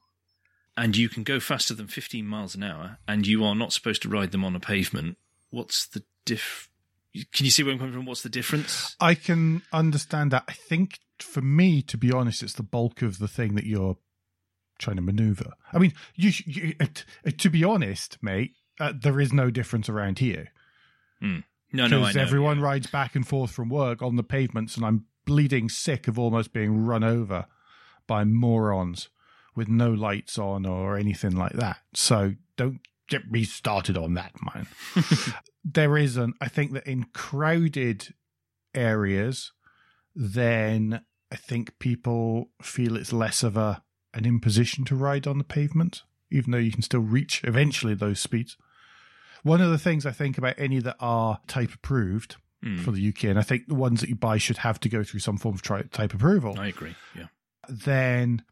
and 0.77 0.97
you 0.97 1.09
can 1.09 1.23
go 1.23 1.41
faster 1.41 1.75
than 1.75 1.87
15 1.87 2.27
miles 2.27 2.55
an 2.55 2.63
hour, 2.63 2.99
and 3.07 3.27
you 3.27 3.45
are 3.45 3.55
not 3.55 3.73
supposed 3.73 4.03
to 4.03 4.09
ride 4.09 4.33
them 4.33 4.45
on 4.45 4.57
a 4.57 4.61
pavement, 4.61 5.17
what's 5.51 5.87
the 5.87 6.03
diff? 6.25 6.69
Can 7.33 7.45
you 7.45 7.51
see 7.51 7.63
where 7.63 7.73
I'm 7.73 7.79
coming 7.79 7.95
from? 7.95 8.07
What's 8.07 8.23
the 8.23 8.29
difference? 8.29 8.95
I 9.01 9.15
can 9.15 9.63
understand 9.73 10.31
that. 10.31 10.45
I 10.49 10.53
think 10.53 11.01
for 11.19 11.43
me, 11.43 11.83
to 11.83 11.99
be 11.99 12.13
honest, 12.13 12.43
it's 12.43 12.55
the 12.55 12.63
bulk 12.63 13.03
of 13.03 13.19
the 13.19 13.29
thing 13.29 13.57
that 13.57 13.67
you're 13.67 13.97
trying 14.81 14.97
to 14.97 15.03
maneuver. 15.03 15.53
I 15.73 15.79
mean, 15.79 15.93
you, 16.17 16.33
you 16.45 16.75
uh, 16.81 16.87
uh, 17.27 17.31
to 17.39 17.51
be 17.51 17.63
honest, 17.63 18.19
mate, 18.21 18.55
uh, 18.81 18.93
there 19.01 19.21
is 19.21 19.33
no 19.33 19.51
difference 19.51 19.89
around 19.89 20.19
here 20.19 20.49
No, 21.73 21.87
no, 21.87 22.01
because 22.01 22.17
everyone 22.17 22.61
rides 22.61 22.89
back 22.89 23.15
and 23.15 23.27
forth 23.27 23.53
from 23.53 23.69
work 23.69 24.03
on 24.03 24.17
the 24.17 24.23
pavements, 24.23 24.77
and 24.77 24.85
I'm 24.85 25.05
bleeding 25.25 25.69
sick 25.69 26.09
of 26.09 26.19
almost 26.19 26.53
being 26.53 26.85
run 26.85 27.05
over 27.05 27.47
by 28.07 28.25
morons 28.25 29.09
with 29.55 29.69
no 29.69 29.91
lights 29.91 30.39
on 30.39 30.67
or 30.67 30.97
anything 30.97 31.37
like 31.37 31.53
that. 31.53 31.79
So 31.95 32.35
don't 32.57 32.81
get 33.09 33.31
me 33.31 33.45
started 33.45 33.97
on 33.97 34.15
that, 34.15 34.33
man. 34.43 34.67
there 35.65 35.97
isn't. 35.97 36.35
I 36.41 36.49
think 36.49 36.73
that 36.73 36.87
in 36.87 37.05
crowded 37.13 38.15
areas, 38.75 39.53
then 40.15 41.03
I 41.31 41.37
think 41.37 41.79
people 41.79 42.51
feel 42.63 42.97
it's 42.97 43.13
less 43.13 43.45
of 43.45 43.57
a 43.57 43.83
an 44.15 44.25
imposition 44.27 44.85
to 44.87 44.97
ride 44.97 45.27
on 45.27 45.39
the 45.39 45.45
pavement, 45.45 46.03
even 46.31 46.51
though 46.53 46.59
you 46.59 46.73
can 46.73 46.83
still 46.83 47.01
reach 47.01 47.43
eventually 47.45 47.95
those 47.95 48.21
speeds. 48.21 48.57
One 49.43 49.61
of 49.61 49.71
the 49.71 49.79
things 49.79 50.05
I 50.05 50.11
think 50.13 50.37
about 50.39 50.55
any 50.59 50.79
that 50.81 50.97
are 51.01 51.41
type 51.47 51.73
approved 51.75 52.37
Hmm. 52.63 52.77
for 52.83 52.91
the 52.91 53.09
UK, 53.09 53.25
and 53.31 53.39
I 53.39 53.43
think 53.43 53.69
the 53.69 53.75
ones 53.75 54.01
that 54.03 54.11
you 54.11 54.17
buy 54.17 54.37
should 54.37 54.59
have 54.59 54.79
to 54.81 54.91
go 54.91 55.03
through 55.03 55.21
some 55.21 55.39
form 55.39 55.55
of 55.55 55.63
tri- 55.63 55.81
type 55.91 56.13
approval. 56.13 56.61
I 56.61 56.67
agree. 56.67 56.95
Yeah. 57.17 57.29
Then 57.71 58.43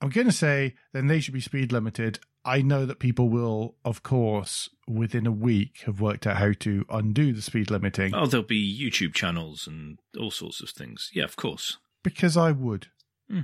I'm 0.00 0.10
going 0.10 0.26
to 0.26 0.32
say 0.32 0.74
then 0.92 1.06
they 1.06 1.20
should 1.20 1.32
be 1.34 1.40
speed 1.40 1.72
limited. 1.72 2.18
I 2.44 2.60
know 2.60 2.84
that 2.84 2.98
people 2.98 3.30
will, 3.30 3.76
of 3.86 4.02
course, 4.02 4.68
within 4.86 5.26
a 5.26 5.32
week 5.32 5.78
have 5.86 5.98
worked 6.02 6.26
out 6.26 6.36
how 6.36 6.52
to 6.60 6.84
undo 6.90 7.32
the 7.32 7.40
speed 7.40 7.70
limiting 7.70 8.14
Oh, 8.14 8.26
there'll 8.26 8.44
be 8.44 8.78
YouTube 8.78 9.14
channels 9.14 9.66
and 9.66 9.98
all 10.20 10.30
sorts 10.30 10.60
of 10.60 10.68
things. 10.70 11.10
Yeah, 11.14 11.24
of 11.24 11.36
course. 11.36 11.78
because 12.02 12.36
I 12.36 12.50
would. 12.52 12.88
Hmm. 13.28 13.40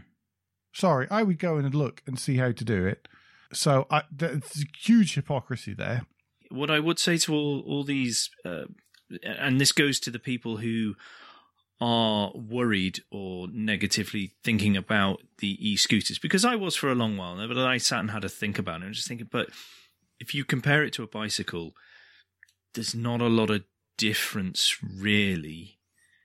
Sorry, 0.72 1.06
I 1.10 1.22
would 1.22 1.38
go 1.38 1.58
in 1.58 1.64
and 1.64 1.74
look 1.74 2.02
and 2.06 2.18
see 2.18 2.36
how 2.36 2.52
to 2.52 2.64
do 2.64 2.86
it. 2.86 3.08
So 3.52 3.86
I, 3.90 4.02
there's 4.10 4.62
a 4.62 4.78
huge 4.78 5.14
hypocrisy 5.14 5.74
there. 5.74 6.06
What 6.50 6.70
I 6.70 6.78
would 6.78 6.98
say 6.98 7.16
to 7.18 7.34
all 7.34 7.60
all 7.66 7.84
these, 7.84 8.30
uh, 8.44 8.64
and 9.24 9.60
this 9.60 9.72
goes 9.72 9.98
to 10.00 10.10
the 10.10 10.18
people 10.18 10.58
who 10.58 10.94
are 11.80 12.30
worried 12.34 13.00
or 13.10 13.48
negatively 13.48 14.32
thinking 14.44 14.76
about 14.76 15.22
the 15.38 15.56
e-scooters, 15.66 16.18
because 16.18 16.44
I 16.44 16.54
was 16.54 16.76
for 16.76 16.90
a 16.90 16.94
long 16.94 17.16
while, 17.16 17.48
but 17.48 17.56
I 17.56 17.78
sat 17.78 18.00
and 18.00 18.10
had 18.10 18.24
a 18.24 18.28
think 18.28 18.58
about 18.58 18.82
it. 18.82 18.86
and 18.86 18.94
just 18.94 19.08
thinking, 19.08 19.28
but 19.30 19.48
if 20.18 20.34
you 20.34 20.44
compare 20.44 20.84
it 20.84 20.92
to 20.94 21.02
a 21.02 21.06
bicycle, 21.06 21.72
there's 22.74 22.94
not 22.94 23.22
a 23.22 23.28
lot 23.28 23.50
of 23.50 23.64
difference 23.96 24.76
really 24.82 25.78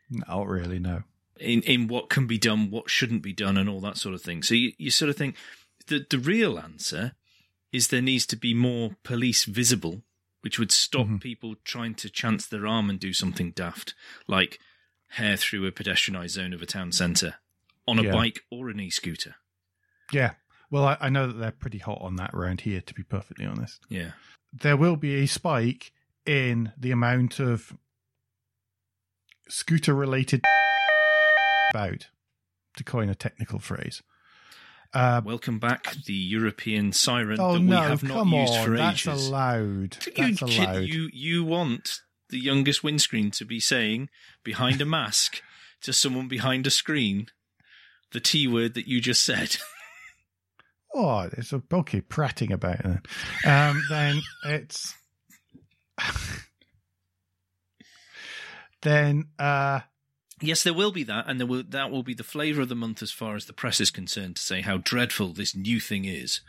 Not 0.10 0.48
really, 0.48 0.80
no. 0.80 1.04
In 1.40 1.62
in 1.64 1.88
what 1.88 2.10
can 2.10 2.28
be 2.28 2.38
done, 2.38 2.70
what 2.72 2.90
shouldn't 2.90 3.22
be 3.22 3.34
done, 3.34 3.58
and 3.58 3.70
all 3.70 3.82
that 3.82 3.98
sort 3.98 4.16
of 4.16 4.22
thing. 4.22 4.42
So 4.44 4.54
you, 4.56 4.74
you 4.78 4.90
sort 4.92 5.10
of 5.10 5.16
think 5.18 5.36
the 5.88 6.06
the 6.10 6.20
real 6.20 6.58
answer 6.60 7.14
is 7.72 7.88
there 7.90 8.02
needs 8.02 8.26
to 8.28 8.38
be 8.38 8.54
more 8.54 8.96
police 9.04 9.44
visible, 9.46 10.04
which 10.42 10.58
would 10.58 10.72
stop 10.72 11.08
Mhm. 11.08 11.20
people 11.22 11.56
trying 11.66 11.94
to 11.96 12.10
chance 12.10 12.46
their 12.48 12.66
arm 12.66 12.90
and 12.90 13.00
do 13.00 13.12
something 13.14 13.52
daft, 13.52 13.94
like 14.28 14.60
hair 15.10 15.36
through 15.36 15.66
a 15.66 15.72
pedestrianised 15.72 16.30
zone 16.30 16.54
of 16.54 16.62
a 16.62 16.66
town 16.66 16.92
centre 16.92 17.36
on 17.88 18.00
a 18.00 18.04
Yeah. 18.04 18.14
bike 18.14 18.42
or 18.50 18.70
an 18.70 18.80
e-scooter. 18.80 19.36
Yeah. 20.12 20.36
Well, 20.72 20.86
I, 20.86 20.98
I 21.02 21.10
know 21.10 21.28
that 21.28 21.34
they're 21.34 21.52
pretty 21.52 21.78
hot 21.80 22.00
on 22.02 22.16
that 22.16 22.34
around 22.34 22.62
here, 22.62 22.82
to 22.82 22.94
be 22.94 23.04
perfectly 23.04 23.46
honest. 23.46 23.82
Yeah, 23.90 24.14
there 24.54 24.76
will 24.78 24.96
be 24.96 25.16
a 25.16 25.26
spike 25.28 25.92
in 26.26 26.72
the 26.78 26.92
amount 26.92 27.40
of 27.40 27.78
scooter 29.48 29.94
related 29.94 30.42
about 31.76 32.08
to 32.78 32.84
coin 32.84 33.10
a 33.10 33.16
technical 33.16 33.60
phrase. 33.60 34.02
Uh, 34.94 35.22
welcome 35.26 35.60
back, 35.60 35.94
the 36.06 36.14
European 36.14 36.94
siren 36.94 37.38
oh 37.40 37.54
that 37.54 37.60
no, 37.60 37.82
we 37.82 37.88
have 37.88 38.04
not 38.04 38.28
used 38.28 38.54
on, 38.54 38.66
for 38.66 38.78
that's 38.78 39.06
ages. 39.08 39.28
allowed. 39.28 39.98
You, 40.06 40.12
That's 40.16 40.40
kid- 40.40 40.70
allowed. 40.70 40.84
you 40.86 41.10
you 41.12 41.44
want 41.44 42.00
the 42.30 42.40
youngest 42.40 42.82
windscreen 42.84 43.30
to 43.32 43.44
be 43.46 43.60
saying 43.60 44.10
behind 44.44 44.82
a 44.82 44.86
mask 44.86 45.42
to 45.82 45.92
someone 45.92 46.30
behind 46.30 46.66
a 46.66 46.70
screen 46.72 47.28
the 48.14 48.22
T 48.22 48.48
word 48.48 48.74
that 48.76 48.88
you 48.88 49.02
just 49.02 49.24
said. 49.24 49.58
Oh, 50.98 51.28
it's 51.34 51.52
a 51.52 51.62
okay 51.74 52.00
prating 52.00 52.54
about 52.54 52.80
it. 52.86 53.06
Then, 53.44 53.70
um, 53.70 53.84
then 53.90 54.22
it's 54.46 54.96
then 58.82 59.26
uh, 59.38 59.82
yes, 60.42 60.64
there 60.64 60.74
will 60.74 60.92
be 60.92 61.04
that, 61.04 61.26
and 61.28 61.40
there 61.40 61.48
will 61.48 61.64
that 61.70 61.92
will 61.92 62.04
be 62.04 62.14
the 62.14 62.24
flavour 62.24 62.62
of 62.62 62.70
the 62.70 62.76
month 62.76 63.02
as 63.02 63.12
far 63.12 63.36
as 63.36 63.46
the 63.46 63.54
press 63.54 63.80
is 63.82 63.92
concerned 63.92 64.36
to 64.38 64.42
say 64.42 64.62
how 64.62 64.78
dreadful 64.78 65.34
this 65.34 65.56
new 65.56 65.80
thing 65.80 66.06
is, 66.06 66.42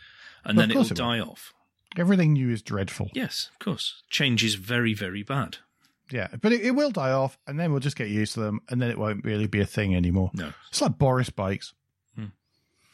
and 0.45 0.57
Well, 0.57 0.67
then 0.67 0.71
it 0.71 0.77
will 0.77 0.87
it 0.87 0.95
die 0.97 1.21
off. 1.21 1.53
everything 1.97 2.33
new 2.35 2.51
is 2.51 2.63
dreadful. 2.63 3.11
Yes, 3.15 3.51
of 3.53 3.59
course, 3.59 4.03
change 4.11 4.43
is 4.45 4.55
very 4.57 4.95
very 4.95 5.23
bad. 5.23 5.59
Yeah, 6.11 6.29
but 6.41 6.53
it, 6.53 6.61
it 6.61 6.71
will 6.73 6.93
die 6.93 7.11
off, 7.11 7.37
and 7.49 7.59
then 7.59 7.73
we'll 7.73 7.81
just 7.81 7.97
get 7.97 8.09
used 8.09 8.35
to 8.35 8.41
them, 8.41 8.61
and 8.69 8.81
then 8.81 8.91
it 8.91 8.99
won't 8.99 9.25
really 9.25 9.49
be 9.49 9.61
a 9.61 9.67
thing 9.67 9.95
anymore. 9.97 10.31
No. 10.35 10.53
It's 10.71 10.81
like 10.81 10.99
Boris 10.99 11.31
bikes. 11.31 11.75
Hmm. 12.15 12.27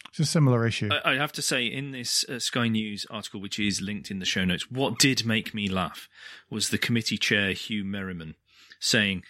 It's 0.08 0.18
a 0.20 0.24
similar 0.24 0.66
issue. 0.66 0.88
I, 0.90 1.12
I 1.12 1.14
have 1.16 1.32
to 1.32 1.42
say, 1.42 1.66
in 1.66 1.90
this 1.90 2.24
uh, 2.26 2.38
Sky 2.38 2.68
News 2.68 3.04
article, 3.10 3.38
which 3.38 3.58
is 3.58 3.82
linked 3.82 4.10
in 4.10 4.18
the 4.18 4.24
show 4.24 4.46
notes, 4.46 4.70
what 4.70 4.98
did 4.98 5.26
make 5.26 5.52
me 5.52 5.68
laugh 5.68 6.08
was 6.48 6.70
the 6.70 6.78
committee 6.78 7.18
chair, 7.18 7.50
Huw 7.50 7.84
Merriman, 7.84 8.34
saying, 8.80 9.24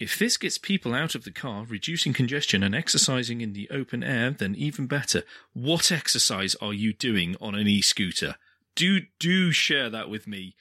If 0.00 0.18
this 0.18 0.36
gets 0.36 0.58
people 0.58 0.92
out 0.94 1.14
of 1.14 1.24
the 1.24 1.30
car, 1.30 1.64
reducing 1.64 2.12
congestion 2.12 2.62
and 2.62 2.74
exercising 2.74 3.40
in 3.40 3.52
the 3.52 3.68
open 3.70 4.02
air, 4.02 4.30
then 4.30 4.54
even 4.56 4.86
better. 4.86 5.22
What 5.52 5.92
exercise 5.92 6.56
are 6.56 6.72
you 6.72 6.92
doing 6.92 7.36
on 7.40 7.54
an 7.54 7.68
e 7.68 7.80
scooter? 7.80 8.34
Do, 8.74 9.02
do 9.20 9.52
share 9.52 9.88
that 9.90 10.10
with 10.10 10.26
me, 10.26 10.56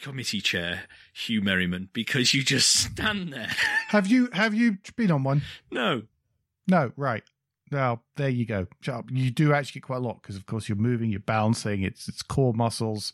committee 0.00 0.40
chair, 0.40 0.84
Huw 1.14 1.42
Merriman, 1.42 1.88
because 1.92 2.34
you 2.34 2.44
just 2.44 2.70
stand 2.70 3.32
there. 3.32 3.50
have 3.88 4.06
you 4.06 4.28
have 4.32 4.54
you 4.54 4.78
been 4.96 5.10
on 5.10 5.24
one? 5.24 5.42
no. 5.70 6.02
No, 6.70 6.92
right. 6.96 7.22
Now 7.70 8.02
there 8.16 8.28
you 8.28 8.44
go. 8.44 8.66
Shut 8.82 8.94
up. 8.94 9.10
You 9.10 9.30
do 9.30 9.54
actually 9.54 9.80
get 9.80 9.86
quite 9.86 9.96
a 9.96 10.00
lot 10.06 10.20
because, 10.22 10.36
of 10.36 10.46
course, 10.46 10.68
you're 10.68 10.76
moving, 10.76 11.10
you're 11.10 11.20
balancing. 11.20 11.82
It's 11.82 12.08
it's 12.08 12.22
core 12.22 12.52
muscles. 12.52 13.12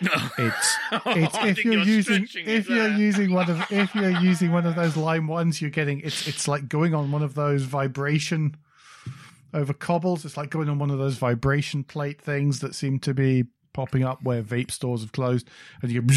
It's 0.00 0.78
it's 1.06 1.34
I 1.34 1.48
if 1.48 1.64
you're, 1.64 1.82
using 1.82 2.26
if 2.34 2.68
you're 2.68 2.88
there. 2.88 2.98
using 2.98 3.32
one 3.32 3.50
of 3.50 3.60
if 3.70 3.94
you're 3.94 4.20
using 4.20 4.52
one 4.52 4.66
of 4.66 4.74
those 4.74 4.96
line 4.96 5.26
ones, 5.26 5.60
you're 5.60 5.70
getting 5.70 6.00
it's 6.00 6.26
it's 6.26 6.48
like 6.48 6.68
going 6.68 6.94
on 6.94 7.12
one 7.12 7.22
of 7.22 7.34
those 7.34 7.62
vibration 7.62 8.56
over 9.52 9.72
cobbles. 9.72 10.24
It's 10.24 10.36
like 10.36 10.50
going 10.50 10.68
on 10.68 10.78
one 10.78 10.90
of 10.90 10.98
those 10.98 11.16
vibration 11.16 11.84
plate 11.84 12.20
things 12.20 12.60
that 12.60 12.74
seem 12.74 12.98
to 13.00 13.14
be 13.14 13.44
popping 13.72 14.02
up 14.04 14.22
where 14.22 14.42
vape 14.42 14.70
stores 14.70 15.02
have 15.02 15.12
closed, 15.12 15.48
and 15.82 15.90
you 15.90 16.02
go 16.02 16.14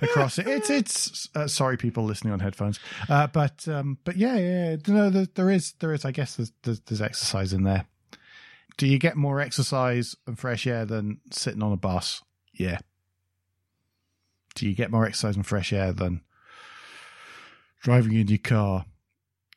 across 0.06 0.38
it. 0.38 0.46
It's 0.46 0.70
it's 0.70 1.28
uh, 1.34 1.46
sorry, 1.46 1.76
people 1.76 2.04
listening 2.04 2.32
on 2.32 2.40
headphones, 2.40 2.78
uh, 3.08 3.26
but 3.26 3.66
um, 3.68 3.98
but 4.04 4.16
yeah, 4.16 4.36
yeah, 4.36 4.70
yeah. 4.70 4.76
no, 4.88 5.10
there, 5.10 5.26
there 5.34 5.50
is 5.50 5.74
there 5.80 5.92
is. 5.92 6.04
I 6.04 6.12
guess 6.12 6.36
there's, 6.36 6.52
there's 6.62 6.80
there's 6.80 7.02
exercise 7.02 7.52
in 7.52 7.64
there. 7.64 7.86
Do 8.78 8.86
you 8.86 8.98
get 8.98 9.16
more 9.16 9.40
exercise 9.40 10.16
and 10.26 10.38
fresh 10.38 10.66
air 10.66 10.84
than 10.86 11.20
sitting 11.30 11.62
on 11.62 11.72
a 11.72 11.76
bus? 11.76 12.22
Yeah. 12.62 12.78
Do 14.54 14.68
you 14.68 14.74
get 14.74 14.90
more 14.90 15.06
exercise 15.06 15.36
and 15.36 15.46
fresh 15.46 15.72
air 15.72 15.92
than 15.92 16.20
driving 17.80 18.12
in 18.14 18.28
your 18.28 18.38
car? 18.38 18.84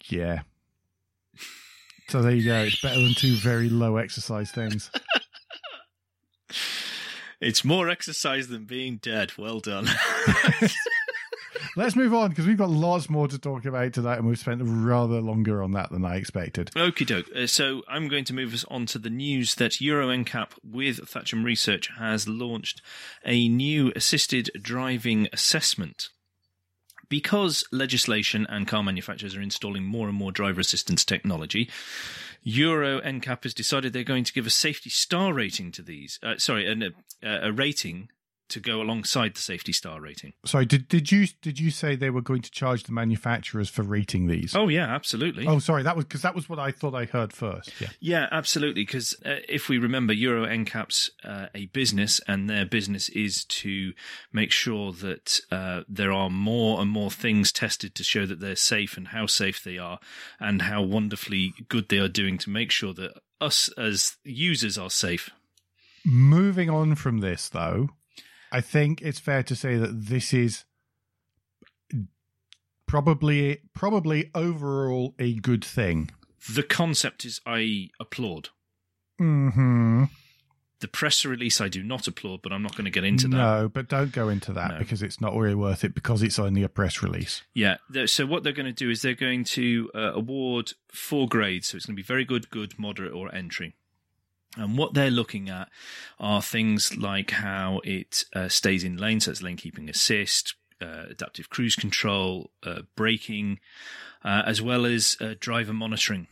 Yeah. 0.05 0.41
So 2.09 2.21
there 2.21 2.31
you 2.31 2.45
go. 2.45 2.63
It's 2.63 2.81
better 2.81 3.01
than 3.01 3.13
two 3.13 3.35
very 3.35 3.69
low 3.69 3.97
exercise 3.97 4.51
things. 4.51 4.89
It's 7.41 7.65
more 7.65 7.89
exercise 7.89 8.47
than 8.47 8.63
being 8.63 8.97
dead. 8.97 9.33
Well 9.37 9.59
done. 9.59 9.87
Let's 11.77 11.97
move 11.97 12.13
on 12.13 12.29
because 12.29 12.47
we've 12.47 12.57
got 12.57 12.69
lots 12.69 13.09
more 13.09 13.27
to 13.27 13.37
talk 13.37 13.65
about 13.65 13.91
tonight, 13.91 14.19
and 14.19 14.27
we've 14.27 14.39
spent 14.39 14.61
rather 14.63 15.19
longer 15.19 15.61
on 15.61 15.73
that 15.73 15.91
than 15.91 16.05
I 16.05 16.15
expected. 16.15 16.71
Okie 16.73 17.05
doke. 17.05 17.27
Uh, 17.35 17.47
so 17.47 17.83
I'm 17.89 18.07
going 18.07 18.23
to 18.25 18.33
move 18.33 18.53
us 18.53 18.63
on 18.69 18.85
to 18.87 18.99
the 18.99 19.09
news 19.09 19.55
that 19.55 19.81
Euro 19.81 20.07
NCAP 20.07 20.51
with 20.63 20.99
Thatcham 20.99 21.43
Research 21.43 21.89
has 21.97 22.29
launched 22.29 22.81
a 23.25 23.49
new 23.49 23.91
assisted 23.93 24.51
driving 24.61 25.27
assessment. 25.33 26.09
Because 27.09 27.65
legislation 27.73 28.47
and 28.49 28.67
car 28.67 28.81
manufacturers 28.81 29.35
are 29.35 29.41
installing 29.41 29.83
more 29.83 30.07
and 30.07 30.17
more 30.17 30.31
driver 30.31 30.61
assistance 30.61 31.03
technology, 31.03 31.69
Euro 32.41 33.01
NCAP 33.01 33.43
has 33.43 33.53
decided 33.53 33.91
they're 33.91 34.03
going 34.03 34.23
to 34.23 34.33
give 34.33 34.47
a 34.47 34.51
safety 34.51 34.89
star 34.89 35.33
rating 35.33 35.73
to 35.73 35.81
these. 35.81 36.19
Uh, 36.23 36.37
sorry, 36.37 36.71
an, 36.71 36.93
uh, 37.21 37.39
a 37.41 37.51
rating 37.51 38.07
to 38.49 38.59
go 38.59 38.81
alongside 38.81 39.35
the 39.35 39.41
safety 39.41 39.73
star 39.73 39.99
rating. 39.99 40.33
Sorry, 40.45 40.65
did 40.65 40.87
did 40.87 41.11
you 41.11 41.27
did 41.41 41.59
you 41.59 41.71
say 41.71 41.95
they 41.95 42.09
were 42.09 42.21
going 42.21 42.41
to 42.41 42.51
charge 42.51 42.83
the 42.83 42.91
manufacturers 42.91 43.69
for 43.69 43.83
rating 43.83 44.27
these? 44.27 44.55
Oh 44.55 44.67
yeah, 44.67 44.93
absolutely. 44.93 45.47
Oh, 45.47 45.59
sorry, 45.59 45.83
that 45.83 45.95
was 45.95 46.05
because 46.05 46.21
that 46.21 46.35
was 46.35 46.47
what 46.47 46.59
I 46.59 46.71
thought 46.71 46.93
I 46.93 47.05
heard 47.05 47.33
first. 47.33 47.71
Yeah. 47.79 47.89
Yeah, 47.99 48.27
absolutely. 48.31 48.83
Because 48.83 49.15
uh, 49.25 49.37
if 49.47 49.69
we 49.69 49.77
remember, 49.77 50.13
Euro 50.13 50.45
NCAP's 50.45 51.11
uh, 51.23 51.47
a 51.55 51.67
business, 51.67 52.21
and 52.27 52.49
their 52.49 52.65
business 52.65 53.09
is 53.09 53.45
to 53.45 53.93
make 54.31 54.51
sure 54.51 54.91
that 54.91 55.39
uh, 55.51 55.81
there 55.87 56.11
are 56.11 56.29
more 56.29 56.81
and 56.81 56.89
more 56.89 57.11
things 57.11 57.51
tested 57.51 57.95
to 57.95 58.03
show 58.03 58.25
that 58.25 58.39
they're 58.39 58.55
safe 58.55 58.97
and 58.97 59.09
how 59.09 59.25
safe 59.25 59.63
they 59.63 59.77
are, 59.77 59.99
and 60.39 60.63
how 60.63 60.81
wonderfully 60.81 61.53
good 61.67 61.89
they 61.89 61.97
are 61.97 62.07
doing 62.07 62.37
to 62.39 62.49
make 62.49 62.71
sure 62.71 62.93
that 62.93 63.11
us 63.41 63.69
as 63.77 64.17
users 64.23 64.77
are 64.77 64.89
safe. 64.89 65.29
Moving 66.05 66.69
on 66.69 66.95
from 66.95 67.19
this, 67.19 67.49
though, 67.49 67.89
I 68.51 68.61
think 68.61 69.01
it's 69.01 69.19
fair 69.19 69.43
to 69.43 69.55
say 69.55 69.75
that 69.77 70.05
this 70.07 70.33
is 70.33 70.65
probably 72.87 73.59
probably 73.73 74.29
overall 74.35 75.15
a 75.19 75.33
good 75.35 75.63
thing. 75.63 76.11
The 76.53 76.63
concept 76.63 77.25
is 77.25 77.41
I 77.45 77.89
applaud. 77.99 78.49
hmm 79.17 80.03
The 80.79 80.87
press 80.87 81.25
release 81.25 81.59
I 81.59 81.67
do 81.69 81.81
not 81.81 82.07
applaud, 82.07 82.41
but 82.43 82.51
I'm 82.51 82.61
not 82.61 82.75
going 82.75 82.85
to 82.85 82.91
get 82.91 83.03
into 83.03 83.27
that. 83.29 83.37
No, 83.37 83.69
but 83.73 83.87
don't 83.87 84.11
go 84.11 84.29
into 84.29 84.53
that 84.53 84.71
No. 84.73 84.77
because 84.77 85.01
it's 85.01 85.19
not 85.19 85.35
really 85.35 85.55
worth 85.55 85.83
it 85.83 85.95
because 85.95 86.21
it's 86.21 86.37
only 86.37 86.61
a 86.63 86.69
press 86.69 87.01
release. 87.01 87.41
Yeah. 87.53 87.77
So 88.05 88.25
what 88.27 88.43
they're 88.43 88.53
going 88.53 88.67
to 88.67 88.71
do 88.73 88.89
is 88.91 89.01
they're 89.01 89.15
going 89.15 89.43
to 89.45 89.89
uh, 89.95 90.11
award 90.13 90.73
four 90.91 91.27
grades. 91.27 91.67
So 91.69 91.77
it's 91.77 91.85
going 91.87 91.95
to 91.95 92.01
be 92.01 92.05
very 92.05 92.25
good, 92.25 92.49
good, 92.51 92.77
moderate, 92.77 93.13
or 93.13 93.33
entry. 93.33 93.75
And 94.55 94.77
what 94.77 94.93
they're 94.93 95.11
looking 95.11 95.49
at 95.49 95.69
are 96.19 96.41
things 96.41 96.95
like 96.97 97.31
how 97.31 97.81
it 97.83 98.23
uh, 98.33 98.47
stays 98.49 98.83
in 98.83 98.97
lane, 98.97 99.19
so 99.19 99.31
it's 99.31 99.41
lane 99.43 99.57
keeping 99.57 99.89
assist, 99.89 100.55
uh, 100.81 101.05
adaptive 101.09 101.49
cruise 101.49 101.75
control, 101.75 102.51
uh, 102.63 102.81
braking, 102.95 103.59
uh, 104.23 104.43
as 104.45 104.61
well 104.61 104.85
as 104.85 105.17
uh, 105.21 105.35
driver 105.39 105.73
monitoring 105.73 106.27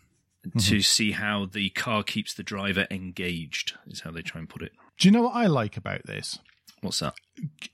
to 0.60 0.82
see 0.82 1.12
how 1.14 1.46
the 1.46 1.70
car 1.70 2.04
keeps 2.04 2.34
the 2.34 2.44
driver 2.44 2.86
engaged, 2.92 3.76
is 3.88 4.02
how 4.02 4.12
they 4.12 4.22
try 4.22 4.40
and 4.40 4.50
put 4.50 4.62
it. 4.62 4.74
Do 5.00 5.08
you 5.08 5.12
know 5.14 5.22
what 5.22 5.36
I 5.36 5.48
like 5.48 5.78
about 5.78 6.06
this? 6.06 6.38
What's 6.82 7.00
that? 7.00 7.14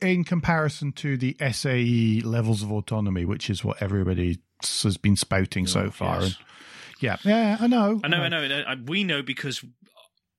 In 0.01 0.23
comparison 0.23 0.91
to 0.93 1.17
the 1.17 1.35
SAE 1.51 2.21
levels 2.23 2.61
of 2.61 2.71
autonomy, 2.71 3.25
which 3.25 3.49
is 3.49 3.63
what 3.63 3.81
everybody 3.81 4.37
has 4.83 4.97
been 4.97 5.15
spouting 5.15 5.65
so 5.65 5.85
Oh, 5.85 5.89
far. 5.91 6.21
yes. 6.21 6.23
And 6.25 6.37
yeah, 7.01 7.17
yeah, 7.23 7.57
I 7.59 7.65
know. 7.67 8.01
I 8.03 8.07
know, 8.07 8.21
I 8.21 8.27
know. 8.29 8.63
I- 8.67 8.75
We 8.75 9.03
know 9.03 9.23
because 9.23 9.63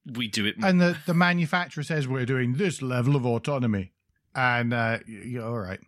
we 0.06 0.28
do 0.28 0.46
it. 0.46 0.56
And 0.62 0.80
the, 0.80 0.96
the 1.06 1.14
manufacturer 1.14 1.82
says 1.82 2.08
we're 2.08 2.26
doing 2.26 2.54
this 2.54 2.82
level 2.82 3.16
of 3.16 3.26
autonomy. 3.26 3.92
And 4.34 4.72
uh, 4.72 4.98
you're 5.06 5.44
all 5.44 5.58
right. 5.58 5.80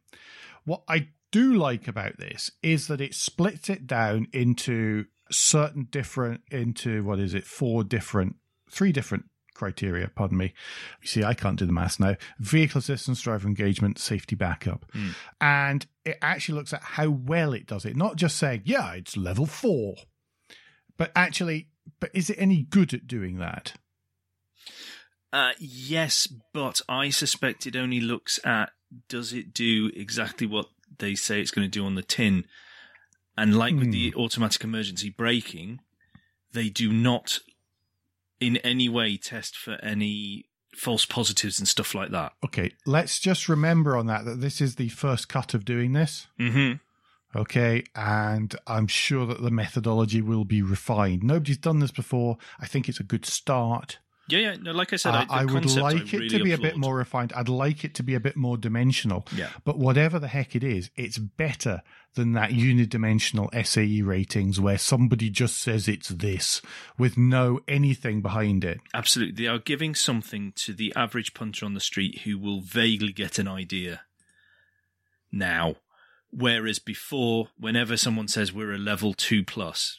What 0.65 0.83
I 0.89 1.09
do 1.31 1.55
like 1.55 1.89
about 1.89 2.19
this 2.19 2.51
is 2.63 2.89
that 2.89 3.01
it 3.01 3.15
splits 3.15 3.71
it 3.71 3.87
down 3.87 4.29
into 4.33 5.07
certain 5.31 5.89
different, 5.91 6.43
into 6.51 7.05
what 7.05 7.19
is 7.19 7.35
it, 7.35 7.45
four 7.45 7.85
different, 7.85 8.37
three 8.71 8.93
different 8.93 9.25
criteria, 9.55 10.09
pardon 10.09 10.39
me. 10.39 10.53
You 11.03 11.09
see, 11.09 11.25
I 11.25 11.35
can't 11.35 11.59
do 11.59 11.67
the 11.67 11.73
maths 11.73 12.01
now. 12.01 12.17
Vehicle 12.39 12.81
assistance, 12.81 13.21
driver 13.23 13.49
engagement, 13.49 13.99
safety 13.99 14.35
backup. 14.35 14.85
Hmm. 14.93 15.11
And 15.41 15.87
it 16.05 16.19
actually 16.21 16.57
looks 16.57 16.73
at 16.73 16.83
how 16.83 17.11
well 17.11 17.53
it 17.53 17.67
does 17.67 17.85
it, 17.85 17.97
not 17.97 18.17
just 18.17 18.37
saying, 18.39 18.63
yeah, 18.65 18.93
it's 18.93 19.17
level 19.17 19.47
four, 19.47 19.95
but 20.97 21.13
actually, 21.15 21.69
but 22.01 22.11
is 22.13 22.29
it 22.31 22.37
any 22.39 22.63
good 22.63 22.93
at 22.93 23.07
doing 23.07 23.39
that? 23.39 23.75
Uh, 25.33 25.53
yes, 25.59 26.27
but 26.53 26.83
I 26.89 27.11
suspect 27.11 27.67
it 27.67 27.77
only 27.77 28.01
looks 28.01 28.39
at 28.45 28.71
does 29.09 29.33
it 29.33 29.55
do 29.55 29.91
exactly 29.97 30.47
what 30.47 30.67
they 30.99 31.15
say 31.15 31.41
it's 31.41 31.51
going 31.51 31.67
to 31.67 31.71
do 31.71 31.87
on 31.87 31.95
the 31.95 32.03
tin. 32.03 32.45
And 33.37 33.57
like 33.57 33.75
with 33.75 33.91
the 33.93 34.15
automatic 34.15 34.63
emergency 34.63 35.09
braking, 35.09 35.81
they 36.53 36.69
do 36.69 36.93
not 36.93 37.39
in 38.41 38.59
any 38.59 38.89
way 38.89 39.17
test 39.17 39.57
for 39.57 39.79
any 39.83 40.45
false 40.77 41.07
positives 41.07 41.59
and 41.59 41.67
stuff 41.67 41.95
like 41.95 42.11
that. 42.11 42.33
Okay, 42.45 42.73
let's 42.85 43.19
just 43.19 43.49
remember 43.49 43.97
on 43.97 44.07
that 44.07 44.25
that 44.25 44.41
this 44.41 44.61
is 44.61 44.75
the 44.75 44.89
first 44.91 45.29
cut 45.29 45.55
of 45.55 45.65
doing 45.65 45.93
this. 45.93 46.27
Mm-hmm. 46.39 47.39
Okay, 47.39 47.85
and 47.95 48.55
I'm 48.67 48.87
sure 48.87 49.25
that 49.25 49.43
the 49.43 49.51
methodology 49.51 50.21
will 50.21 50.45
be 50.45 50.61
refined. 50.61 51.23
Nobody's 51.23 51.57
done 51.57 51.79
this 51.79 51.91
before. 51.91 52.37
I 52.61 52.67
think 52.67 52.89
it's 52.89 53.01
a 53.01 53.05
good 53.05 53.25
start. 53.25 53.99
Yeah, 54.29 54.39
yeah. 54.39 54.57
No, 54.61 54.73
like 54.73 54.93
I 54.93 54.97
said, 54.97 55.15
Uh, 55.15 55.27
I, 55.29 55.41
I 55.41 55.45
would 55.45 55.63
concept 55.63 55.79
I 55.85 55.93
like 55.93 56.15
it 56.15 56.29
to 56.31 56.45
be 56.45 56.53
a 56.53 56.59
bit 56.59 56.77
more 56.77 56.97
refined. 56.97 57.33
I'd 57.35 57.49
like 57.49 57.85
it 57.85 57.95
to 57.97 58.03
be 58.03 58.15
a 58.15 58.21
bit 58.21 58.37
more 58.37 58.57
dimensional. 58.57 59.27
Yeah. 59.35 59.51
But 59.65 59.79
whatever 59.79 60.19
the 60.19 60.29
heck 60.29 60.55
it 60.55 60.63
is, 60.63 60.91
it's 60.97 61.19
better 61.19 61.83
than 62.15 62.33
that 62.33 62.51
unidimensional 62.51 63.49
SAE 63.67 64.03
ratings 64.03 64.61
where 64.61 64.79
somebody 64.79 65.31
just 65.31 65.59
says 65.59 65.89
it's 65.89 66.09
this 66.09 66.63
with 66.99 67.17
no 67.19 67.61
anything 67.67 68.21
behind 68.23 68.65
it. 68.65 68.81
Absolutely. 68.95 69.45
They 69.45 69.49
are 69.49 69.59
giving 69.59 69.95
something 69.95 70.53
to 70.57 70.73
the 70.73 70.93
average 70.95 71.35
punter 71.35 71.67
on 71.67 71.75
the 71.75 71.81
street 71.81 72.21
who 72.21 72.39
will 72.39 72.61
vaguely 72.61 73.13
get 73.13 73.39
an 73.39 73.49
idea 73.49 74.03
now. 75.31 75.77
Whereas 76.31 76.79
before, 76.79 77.49
whenever 77.59 77.97
someone 77.97 78.29
says 78.29 78.53
we're 78.53 78.73
a 78.73 78.79
level 78.79 79.13
two 79.13 79.45
plus, 79.45 79.99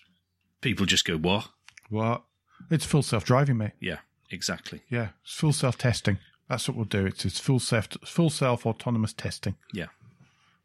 people 0.62 0.86
just 0.86 1.06
go, 1.06 1.18
What? 1.18 1.50
What? 1.90 2.24
It's 2.72 2.86
full 2.86 3.04
self 3.04 3.24
driving, 3.26 3.58
mate. 3.58 3.74
Yeah, 3.80 3.98
exactly. 4.34 4.82
Yeah, 4.90 5.10
it's 5.24 5.34
full 5.34 5.54
self 5.54 5.78
testing. 5.78 6.18
That's 6.50 6.68
what 6.68 6.76
we'll 6.76 6.86
do. 6.86 7.06
It's, 7.06 7.26
it's 7.26 7.40
full 7.40 7.60
self 7.60 7.88
full 8.06 8.30
self 8.30 8.66
autonomous 8.66 9.14
testing. 9.14 9.56
Yeah. 9.74 9.88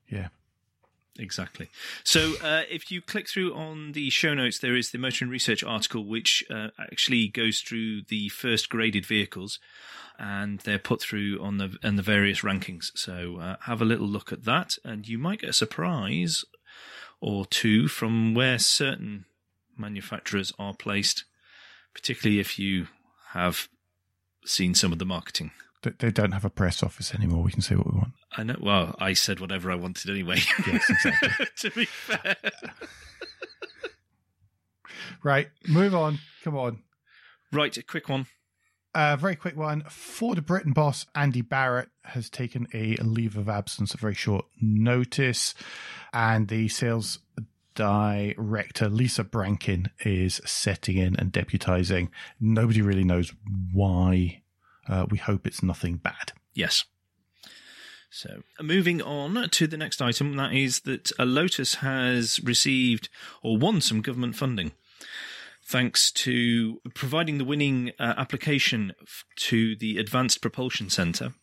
Yeah. 0.09 0.29
Exactly. 1.19 1.69
So, 2.05 2.35
uh, 2.43 2.63
if 2.71 2.93
you 2.93 3.03
click 3.03 3.29
through 3.29 3.53
on 3.53 3.93
the 3.93 4.09
show 4.09 4.35
notes, 4.35 4.61
there 4.61 4.77
is 4.77 4.93
the 4.93 4.99
Motor 4.99 5.25
and 5.25 5.33
Research 5.33 5.65
article, 5.65 6.05
which 6.05 6.45
uh, 6.49 6.69
actually 6.79 7.27
goes 7.27 7.59
through 7.61 8.03
the 8.03 8.29
first 8.29 8.69
graded 8.69 9.05
vehicles, 9.05 9.59
and 10.17 10.61
they're 10.61 10.79
put 10.79 11.01
through 11.01 11.43
on 11.43 11.59
the 11.59 11.77
and 11.83 11.99
the 11.99 12.05
various 12.05 12.43
rankings. 12.43 12.93
So, 12.95 13.39
uh, 13.41 13.57
have 13.63 13.83
a 13.83 13.85
little 13.85 14.07
look 14.07 14.33
at 14.33 14.45
that, 14.45 14.77
and 14.85 15.09
you 15.09 15.19
might 15.19 15.41
get 15.41 15.51
a 15.51 15.55
surprise 15.55 16.45
or 17.21 17.45
two 17.47 17.89
from 17.89 18.35
where 18.35 18.61
certain 18.61 19.25
manufacturers 19.77 20.53
are 20.57 20.75
placed, 20.75 21.25
particularly 21.95 22.39
if 22.39 22.61
you 22.61 22.87
have 23.33 23.69
seen 24.45 24.75
some 24.75 24.93
of 24.93 24.99
the 24.99 25.05
marketing. 25.05 25.51
They, 25.83 25.93
they 25.99 26.11
don't 26.11 26.33
have 26.33 26.45
a 26.45 26.51
press 26.51 26.83
office 26.83 27.15
anymore. 27.15 27.43
We 27.43 27.53
can 27.53 27.63
say 27.63 27.77
what 27.77 27.93
we 27.93 27.99
want. 27.99 28.13
I 28.37 28.43
know. 28.43 28.57
Well, 28.61 28.95
I 28.99 29.13
said 29.13 29.41
whatever 29.41 29.71
I 29.71 29.77
wanted 29.77 30.11
anyway. 30.11 30.39
Yes, 30.67 30.91
exactly. 30.91 31.47
to 31.59 31.71
be 31.71 31.85
fair. 31.85 32.37
right, 35.23 35.49
move 35.67 35.95
on. 35.95 36.19
Come 36.43 36.57
on. 36.57 36.83
Right, 37.53 37.77
a 37.77 37.83
quick 37.83 38.09
one. 38.09 38.27
Uh, 38.95 39.17
very 39.17 39.37
quick 39.37 39.57
one. 39.57 39.85
Ford 39.89 40.45
Britain 40.45 40.73
boss 40.73 41.07
Andy 41.15 41.43
Barratt 41.43 41.89
has 42.05 42.29
taken 42.29 42.67
a 42.75 42.97
leave 42.97 43.37
of 43.37 43.49
absence 43.49 43.95
at 43.95 44.01
very 44.01 44.15
short 44.15 44.47
notice, 44.61 45.55
and 46.13 46.49
the 46.49 46.69
sales 46.69 47.21
director 47.79 48.89
Lisa 48.89 49.23
Brankin 49.23 49.91
is 50.01 50.41
setting 50.45 50.97
in 50.97 51.15
and 51.17 51.33
deputizing. 51.33 52.09
Nobody 52.41 52.83
really 52.83 53.05
knows 53.05 53.33
why. 53.73 54.43
Uh, 54.89 55.07
we 55.09 55.19
hope 55.19 55.47
it's 55.47 55.63
nothing 55.63 55.97
bad. 55.97 56.33
Yes. 56.55 56.85
So, 58.11 58.43
moving 58.61 59.01
on 59.01 59.49
to 59.51 59.67
the 59.67 59.77
next 59.77 60.03
item, 60.03 60.35
that 60.37 60.53
is 60.55 60.81
that 60.81 61.13
uh, 61.19 61.25
Lotus 61.25 61.77
has 61.77 62.41
received 62.43 63.11
or 63.43 63.59
won 63.59 63.81
some 63.81 64.01
government 64.01 64.35
funding 64.35 64.73
thanks 65.63 66.11
to 66.11 66.81
providing 66.95 67.37
the 67.37 67.45
winning 67.45 67.93
uh, 67.99 68.15
application 68.17 68.95
to 69.37 69.77
the 69.77 69.99
Advanced 69.99 70.41
Propulsion 70.41 70.89
Centre, 70.89 71.35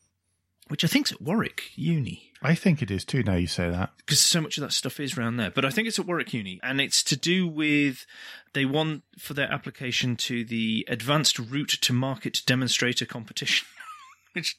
which 0.68 0.84
I 0.84 0.88
think's 0.88 1.12
at 1.12 1.22
Warwick 1.22 1.64
Uni. 1.76 2.32
I 2.42 2.54
think 2.56 2.82
it 2.82 2.92
is 2.92 3.04
too. 3.06 3.24
Now 3.24 3.36
you 3.36 3.48
say 3.48 3.70
that. 3.70 3.92
because 3.98 4.20
so 4.20 4.40
much 4.42 4.58
of 4.58 4.62
that 4.62 4.74
stuff 4.74 5.00
is 5.00 5.18
around 5.18 5.38
there. 5.38 5.50
But 5.50 5.66
I 5.66 5.70
think 5.70 5.88
it's 5.88 5.98
at 6.00 6.06
Warwick 6.06 6.34
Uni, 6.34 6.60
and 6.62 6.80
it's 6.80 7.04
to 7.06 7.16
do 7.18 7.48
with 7.48 8.06
they 8.54 8.66
won 8.66 9.02
for 9.18 9.34
their 9.34 9.52
application 9.52 10.16
to 10.18 10.44
the 10.44 10.86
Advanced 10.88 11.40
Route 11.40 11.78
to 11.82 11.94
Market 11.94 12.42
Demonstrator 12.46 13.06
Competition, 13.06 13.68
which 14.34 14.58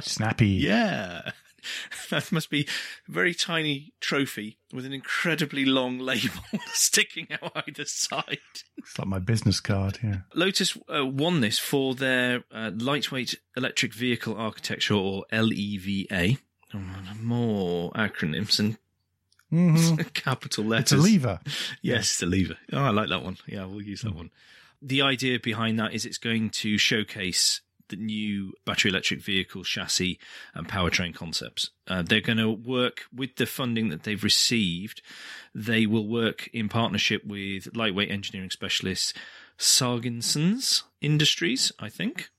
Snappy. 0.00 0.48
yeah. 0.48 1.30
That 2.10 2.32
must 2.32 2.50
be 2.50 2.66
a 3.08 3.12
very 3.12 3.34
tiny 3.34 3.92
trophy 4.00 4.58
with 4.72 4.86
an 4.86 4.92
incredibly 4.92 5.64
long 5.64 5.98
label 6.10 6.42
sticking 6.72 7.28
out 7.30 7.52
either 7.66 7.84
side. 7.84 8.38
It's 8.76 8.98
like 8.98 9.08
my 9.08 9.18
business 9.18 9.60
card. 9.60 9.98
Yeah. 10.02 10.20
Lotus 10.34 10.76
uh, 10.94 11.04
won 11.04 11.40
this 11.40 11.58
for 11.58 11.94
their 11.94 12.44
uh, 12.52 12.70
lightweight 12.74 13.34
electric 13.56 13.94
vehicle 13.94 14.36
architecture, 14.36 14.94
or 14.94 15.24
LEVA. 15.32 16.38
Oh, 16.74 16.80
more 17.20 17.90
acronyms 17.92 18.58
and 18.58 18.78
hmm 19.50 19.96
capital 20.12 20.64
letters. 20.64 20.92
It's 20.92 21.00
a 21.00 21.02
lever. 21.02 21.40
Yes, 21.80 22.10
it's 22.10 22.22
a 22.22 22.26
lever. 22.26 22.56
Oh, 22.72 22.82
I 22.82 22.90
like 22.90 23.08
that 23.08 23.22
one. 23.22 23.38
Yeah, 23.46 23.64
we'll 23.64 23.82
use 23.82 24.02
that 24.02 24.14
one. 24.14 24.30
The 24.82 25.02
idea 25.02 25.40
behind 25.40 25.78
that 25.78 25.94
is 25.94 26.04
it's 26.04 26.18
going 26.18 26.50
to 26.50 26.78
showcase 26.78 27.62
the 27.88 27.96
new 27.96 28.52
battery 28.64 28.90
electric 28.90 29.20
vehicle 29.20 29.64
chassis 29.64 30.18
and 30.54 30.68
powertrain 30.68 31.14
concepts. 31.14 31.70
Uh, 31.86 32.02
they're 32.02 32.20
going 32.20 32.38
to 32.38 32.50
work 32.50 33.04
with 33.14 33.36
the 33.36 33.46
funding 33.46 33.88
that 33.88 34.02
they've 34.02 34.24
received. 34.24 35.02
They 35.54 35.86
will 35.86 36.06
work 36.06 36.48
in 36.52 36.68
partnership 36.68 37.24
with 37.24 37.74
lightweight 37.74 38.10
engineering 38.10 38.50
specialists 38.50 39.14
Sarginsons 39.58 40.84
Industries, 41.00 41.72
I 41.78 41.88
think, 41.88 42.30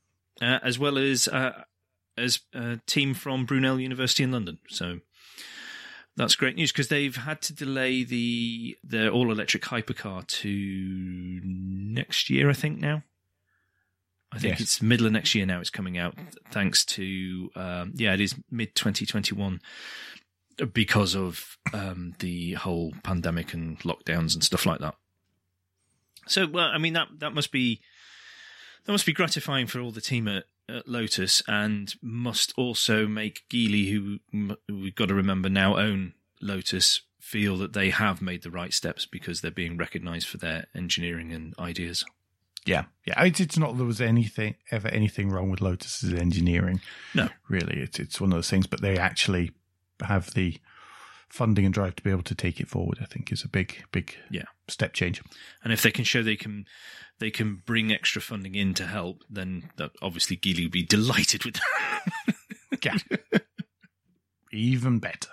uh, 0.41 0.59
as 0.63 0.79
well 0.79 0.97
as 0.97 1.27
uh, 1.27 1.63
as 2.17 2.39
a 2.53 2.79
team 2.85 3.13
from 3.13 3.45
Brunel 3.45 3.79
University 3.79 4.23
in 4.23 4.31
London. 4.31 4.59
So 4.69 4.99
that's 6.15 6.35
great 6.35 6.55
news 6.55 6.71
because 6.71 6.87
they've 6.87 7.15
had 7.15 7.41
to 7.43 7.53
delay 7.53 8.03
the 8.03 8.77
their 8.83 9.09
all 9.09 9.31
electric 9.31 9.63
hypercar 9.63 10.25
to 10.27 11.41
next 11.43 12.29
year, 12.29 12.49
I 12.49 12.53
think. 12.53 12.79
Now, 12.79 13.03
I 14.31 14.37
think 14.37 14.53
Yes. 14.53 14.61
it's 14.61 14.81
middle 14.81 15.07
of 15.07 15.11
next 15.11 15.33
year. 15.33 15.45
Now 15.45 15.59
it's 15.59 15.69
coming 15.71 15.97
out 15.97 16.15
thanks 16.51 16.85
to 16.85 17.49
um, 17.55 17.93
yeah, 17.95 18.13
it 18.13 18.21
is 18.21 18.35
mid 18.51 18.75
twenty 18.75 19.05
twenty 19.05 19.33
one 19.35 19.59
because 20.73 21.15
of 21.15 21.57
um, 21.73 22.15
the 22.19 22.53
whole 22.53 22.93
pandemic 23.03 23.53
and 23.53 23.79
lockdowns 23.79 24.33
and 24.33 24.43
stuff 24.43 24.65
like 24.65 24.79
that. 24.81 24.95
So, 26.27 26.45
well, 26.47 26.67
I 26.67 26.77
mean 26.77 26.93
that 26.93 27.07
that 27.19 27.33
must 27.33 27.51
be 27.51 27.81
that 28.85 28.91
must 28.91 29.05
be 29.05 29.13
gratifying 29.13 29.67
for 29.67 29.79
all 29.79 29.91
the 29.91 30.01
team 30.01 30.27
at, 30.27 30.43
at 30.67 30.87
Lotus, 30.87 31.41
and 31.47 31.93
must 32.01 32.53
also 32.55 33.07
make 33.07 33.43
Geely, 33.49 33.91
who 33.91 34.19
we've 34.67 34.95
got 34.95 35.07
to 35.07 35.15
remember 35.15 35.49
now 35.49 35.77
own 35.77 36.13
Lotus, 36.41 37.01
feel 37.19 37.57
that 37.57 37.73
they 37.73 37.89
have 37.89 38.21
made 38.21 38.43
the 38.43 38.51
right 38.51 38.73
steps 38.73 39.05
because 39.05 39.41
they're 39.41 39.49
being 39.51 39.75
recognised 39.77 40.27
for 40.27 40.37
their 40.37 40.67
engineering 40.75 41.31
and 41.31 41.53
ideas. 41.57 42.05
Yeah, 42.65 42.85
yeah. 43.05 43.23
It's, 43.23 43.39
it's 43.39 43.57
not 43.57 43.77
there 43.77 43.85
was 43.85 44.01
anything 44.01 44.55
ever 44.71 44.87
anything 44.89 45.29
wrong 45.29 45.49
with 45.49 45.61
Lotus's 45.61 46.13
engineering. 46.13 46.81
No. 47.15 47.29
really, 47.47 47.79
it's 47.81 47.99
it's 47.99 48.19
one 48.21 48.31
of 48.31 48.37
those 48.37 48.49
things. 48.49 48.67
But 48.67 48.81
they 48.81 48.97
actually 48.97 49.51
have 50.01 50.33
the 50.33 50.57
funding 51.29 51.63
and 51.65 51.73
drive 51.73 51.95
to 51.95 52.03
be 52.03 52.09
able 52.11 52.23
to 52.23 52.35
take 52.35 52.59
it 52.59 52.67
forward. 52.67 52.97
I 53.01 53.05
think 53.05 53.31
is 53.31 53.43
a 53.43 53.47
big 53.47 53.83
big 53.91 54.15
Yeah. 54.29 54.43
step 54.67 54.93
change. 54.93 55.21
And 55.63 55.71
if 55.73 55.81
they 55.81 55.91
can 55.91 56.03
show 56.03 56.21
they 56.21 56.35
can 56.35 56.65
they 57.19 57.31
can 57.31 57.61
bring 57.65 57.91
extra 57.91 58.21
funding 58.21 58.55
in 58.55 58.73
to 58.75 58.85
help, 58.87 59.23
then 59.29 59.69
that 59.77 59.91
obviously 60.01 60.37
Geely 60.37 60.63
would 60.63 60.71
be 60.71 60.83
delighted 60.83 61.45
with 61.45 61.55
that. 61.55 62.35
Yeah, 62.81 62.95
even 64.53 64.99
better. 64.99 65.29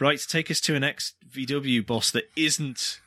Right, 0.00 0.18
take 0.18 0.50
us 0.50 0.60
to 0.62 0.74
an 0.74 0.82
ex 0.82 1.14
VW 1.30 1.86
boss 1.86 2.10
that 2.10 2.30
isn't, 2.36 3.00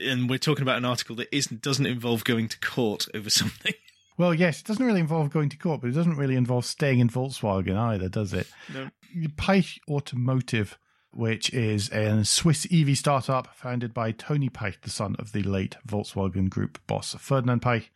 and 0.00 0.28
we're 0.28 0.38
talking 0.38 0.62
about 0.62 0.78
an 0.78 0.84
article 0.84 1.16
that 1.16 1.34
isn't 1.34 1.62
doesn't 1.62 1.86
involve 1.86 2.24
going 2.24 2.48
to 2.48 2.58
court 2.60 3.06
over 3.14 3.30
something. 3.30 3.74
Well, 4.16 4.32
yes, 4.32 4.60
it 4.60 4.66
doesn't 4.66 4.84
really 4.84 5.00
involve 5.00 5.30
going 5.30 5.48
to 5.48 5.56
court, 5.56 5.80
but 5.80 5.90
it 5.90 5.94
doesn't 5.94 6.16
really 6.16 6.36
involve 6.36 6.64
staying 6.64 7.00
in 7.00 7.08
Volkswagen 7.08 7.76
either, 7.76 8.08
does 8.08 8.32
it? 8.32 8.46
No. 8.72 8.88
Piëch 9.36 9.78
Automotive, 9.88 10.78
which 11.12 11.52
is 11.52 11.90
a 11.90 12.24
Swiss 12.24 12.66
EV 12.72 12.96
startup 12.96 13.56
founded 13.56 13.92
by 13.92 14.12
Toni 14.12 14.48
Piëch, 14.48 14.82
the 14.82 14.90
son 14.90 15.16
of 15.18 15.32
the 15.32 15.42
late 15.42 15.76
Volkswagen 15.86 16.48
Group 16.48 16.78
boss 16.86 17.16
Ferdinand 17.18 17.62
Piëch. 17.62 17.86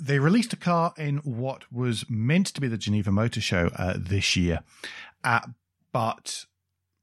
They 0.00 0.18
released 0.18 0.54
a 0.54 0.56
car 0.56 0.94
in 0.96 1.18
what 1.18 1.70
was 1.70 2.06
meant 2.08 2.46
to 2.48 2.60
be 2.62 2.68
the 2.68 2.78
Geneva 2.78 3.12
Motor 3.12 3.42
Show 3.42 3.70
uh, 3.76 3.94
this 3.98 4.36
year, 4.36 4.60
uh, 5.24 5.40
but 5.92 6.46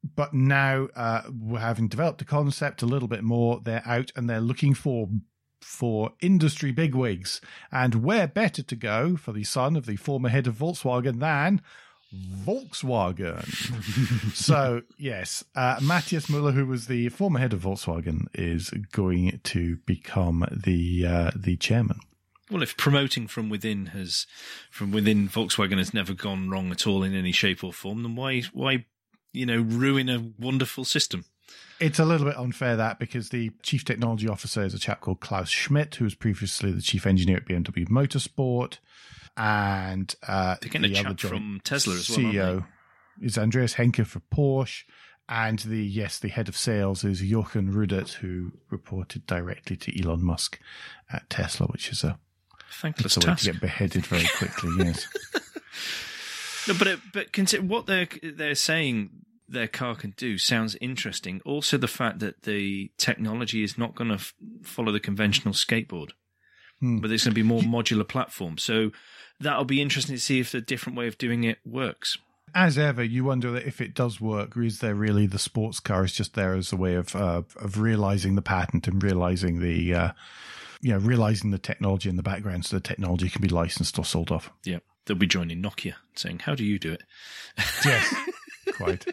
but 0.02 0.32
now 0.32 0.88
uh, 0.94 1.22
we're 1.30 1.58
having 1.58 1.88
developed 1.88 2.18
the 2.18 2.24
concept 2.24 2.82
a 2.82 2.86
little 2.86 3.08
bit 3.08 3.24
more. 3.24 3.60
They're 3.62 3.86
out 3.86 4.12
and 4.16 4.28
they're 4.28 4.40
looking 4.40 4.74
for 4.74 5.08
for 5.60 6.12
industry 6.20 6.70
bigwigs, 6.70 7.40
and 7.72 7.96
where 7.96 8.28
better 8.28 8.62
to 8.62 8.76
go 8.76 9.16
for 9.16 9.32
the 9.32 9.44
son 9.44 9.76
of 9.76 9.86
the 9.86 9.96
former 9.96 10.28
head 10.28 10.46
of 10.46 10.54
Volkswagen 10.54 11.18
than 11.18 11.60
Volkswagen. 12.14 13.44
so 14.34 14.82
yes, 14.96 15.44
uh, 15.54 15.78
Matthias 15.82 16.26
Müller, 16.26 16.54
who 16.54 16.64
was 16.64 16.86
the 16.86 17.08
former 17.10 17.40
head 17.40 17.52
of 17.52 17.62
Volkswagen, 17.62 18.26
is 18.34 18.70
going 18.92 19.40
to 19.44 19.76
become 19.84 20.46
the 20.50 21.06
uh, 21.06 21.30
the 21.34 21.56
chairman. 21.56 22.00
Well, 22.50 22.62
if 22.62 22.76
promoting 22.78 23.26
from 23.26 23.50
within 23.50 23.86
has, 23.86 24.26
from 24.70 24.90
within 24.90 25.28
Volkswagen 25.28 25.76
has 25.76 25.92
never 25.92 26.14
gone 26.14 26.48
wrong 26.48 26.70
at 26.70 26.86
all 26.86 27.02
in 27.02 27.14
any 27.14 27.32
shape 27.32 27.62
or 27.62 27.74
form, 27.74 28.02
then 28.02 28.16
why, 28.16 28.42
why, 28.54 28.86
you 29.38 29.46
know, 29.46 29.60
ruin 29.60 30.08
a 30.08 30.32
wonderful 30.38 30.84
system? 30.84 31.24
It's 31.80 32.00
a 32.00 32.04
little 32.04 32.26
bit 32.26 32.36
unfair 32.36 32.74
that 32.76 32.98
because 32.98 33.28
the 33.28 33.52
chief 33.62 33.84
technology 33.84 34.28
officer 34.28 34.64
is 34.64 34.74
a 34.74 34.80
chap 34.80 35.00
called 35.00 35.20
Klaus 35.20 35.48
Schmidt, 35.48 35.94
who 35.94 36.04
was 36.04 36.16
previously 36.16 36.72
the 36.72 36.82
chief 36.82 37.06
engineer 37.06 37.36
at 37.36 37.46
BMW 37.46 37.88
Motorsport, 37.88 38.78
and 39.36 40.12
uh, 40.26 40.56
getting 40.60 40.84
a 40.84 40.88
the 40.88 40.98
other 40.98 41.14
chap 41.14 41.30
from 41.30 41.60
Tesla 41.62 41.94
as 41.94 42.10
well. 42.10 42.18
CEO 42.18 42.66
is 43.22 43.38
Andreas 43.38 43.74
Henke 43.74 44.04
for 44.04 44.20
Porsche, 44.34 44.82
and 45.28 45.60
the 45.60 45.84
yes, 45.84 46.18
the 46.18 46.28
head 46.28 46.48
of 46.48 46.56
sales 46.56 47.04
is 47.04 47.20
Jochen 47.20 47.72
Rudat, 47.72 48.14
who 48.14 48.52
reported 48.70 49.24
directly 49.26 49.76
to 49.76 50.02
Elon 50.02 50.24
Musk 50.24 50.58
at 51.12 51.30
Tesla, 51.30 51.68
which 51.68 51.90
is 51.90 52.02
a. 52.02 52.18
Thankless 52.80 53.16
it's 53.16 53.16
a 53.16 53.20
way 53.20 53.34
task. 53.34 53.44
to 53.44 53.52
get 53.52 53.60
beheaded 53.60 54.06
very 54.06 54.26
quickly. 54.36 54.70
yes, 54.78 55.06
No, 56.68 56.74
but 56.78 56.86
it, 56.86 57.00
but 57.14 57.32
consider 57.32 57.62
what 57.62 57.86
they're 57.86 58.08
they're 58.22 58.54
saying 58.54 59.10
their 59.48 59.68
car 59.68 59.94
can 59.94 60.14
do 60.16 60.38
sounds 60.38 60.76
interesting. 60.80 61.40
Also, 61.44 61.76
the 61.78 61.88
fact 61.88 62.18
that 62.20 62.42
the 62.42 62.90
technology 62.98 63.62
is 63.62 63.78
not 63.78 63.94
going 63.94 64.08
to 64.08 64.14
f- 64.16 64.34
follow 64.62 64.92
the 64.92 65.00
conventional 65.00 65.54
skateboard, 65.54 66.10
Hmm. 66.80 66.98
but 66.98 67.10
it's 67.10 67.24
going 67.24 67.32
to 67.32 67.34
be 67.34 67.42
more 67.42 67.62
modular 67.62 68.06
platform. 68.06 68.58
So 68.58 68.92
that'll 69.40 69.64
be 69.64 69.80
interesting 69.82 70.14
to 70.16 70.20
see 70.20 70.38
if 70.40 70.52
the 70.52 70.60
different 70.60 70.96
way 70.98 71.08
of 71.08 71.18
doing 71.18 71.44
it 71.44 71.58
works. 71.64 72.18
as 72.54 72.78
ever, 72.78 73.02
you 73.02 73.24
wonder 73.24 73.50
that 73.52 73.66
if 73.66 73.80
it 73.80 73.94
does 73.94 74.20
work, 74.20 74.56
is 74.56 74.78
there 74.80 74.94
really 74.94 75.26
the 75.26 75.38
sports 75.38 75.80
car 75.80 76.04
is 76.04 76.12
just 76.12 76.34
there 76.34 76.54
as 76.54 76.72
a 76.72 76.76
way 76.76 76.94
of 76.94 77.14
uh, 77.16 77.42
of 77.56 77.78
realizing 77.78 78.34
the 78.36 78.42
patent 78.42 78.86
and 78.88 79.02
realizing 79.02 79.60
the 79.60 79.94
uh, 79.94 80.12
you 80.80 80.92
know 80.92 80.98
realizing 80.98 81.50
the 81.50 81.58
technology 81.58 82.08
in 82.08 82.16
the 82.16 82.22
background, 82.22 82.64
so 82.64 82.76
the 82.76 82.80
technology 82.80 83.28
can 83.28 83.42
be 83.42 83.48
licensed 83.48 83.98
or 83.98 84.04
sold 84.04 84.30
off. 84.30 84.50
Yeah, 84.64 84.78
they'll 85.04 85.16
be 85.16 85.26
joining 85.26 85.62
Nokia, 85.62 85.94
saying, 86.14 86.38
"How 86.40 86.54
do 86.54 86.64
you 86.64 86.78
do 86.78 86.92
it?" 86.92 87.02
Yes, 87.84 88.14
quite. 88.76 89.04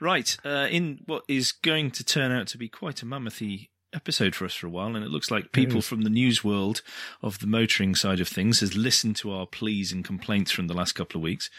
Right, 0.00 0.36
uh, 0.44 0.68
in 0.70 1.00
what 1.06 1.24
is 1.28 1.52
going 1.52 1.90
to 1.92 2.04
turn 2.04 2.30
out 2.30 2.46
to 2.48 2.58
be 2.58 2.68
quite 2.68 3.02
a 3.02 3.06
mammothy 3.06 3.70
episode 3.92 4.34
for 4.34 4.44
us 4.44 4.54
for 4.54 4.66
a 4.66 4.70
while, 4.70 4.94
and 4.94 5.04
it 5.04 5.10
looks 5.10 5.30
like 5.30 5.52
people 5.52 5.80
from 5.82 6.02
the 6.02 6.10
news 6.10 6.44
world 6.44 6.82
of 7.22 7.40
the 7.40 7.46
motoring 7.46 7.94
side 7.94 8.20
of 8.20 8.28
things 8.28 8.60
has 8.60 8.76
listened 8.76 9.16
to 9.16 9.32
our 9.32 9.46
pleas 9.46 9.90
and 9.92 10.04
complaints 10.04 10.52
from 10.52 10.68
the 10.68 10.74
last 10.74 10.92
couple 10.92 11.18
of 11.18 11.22
weeks. 11.22 11.50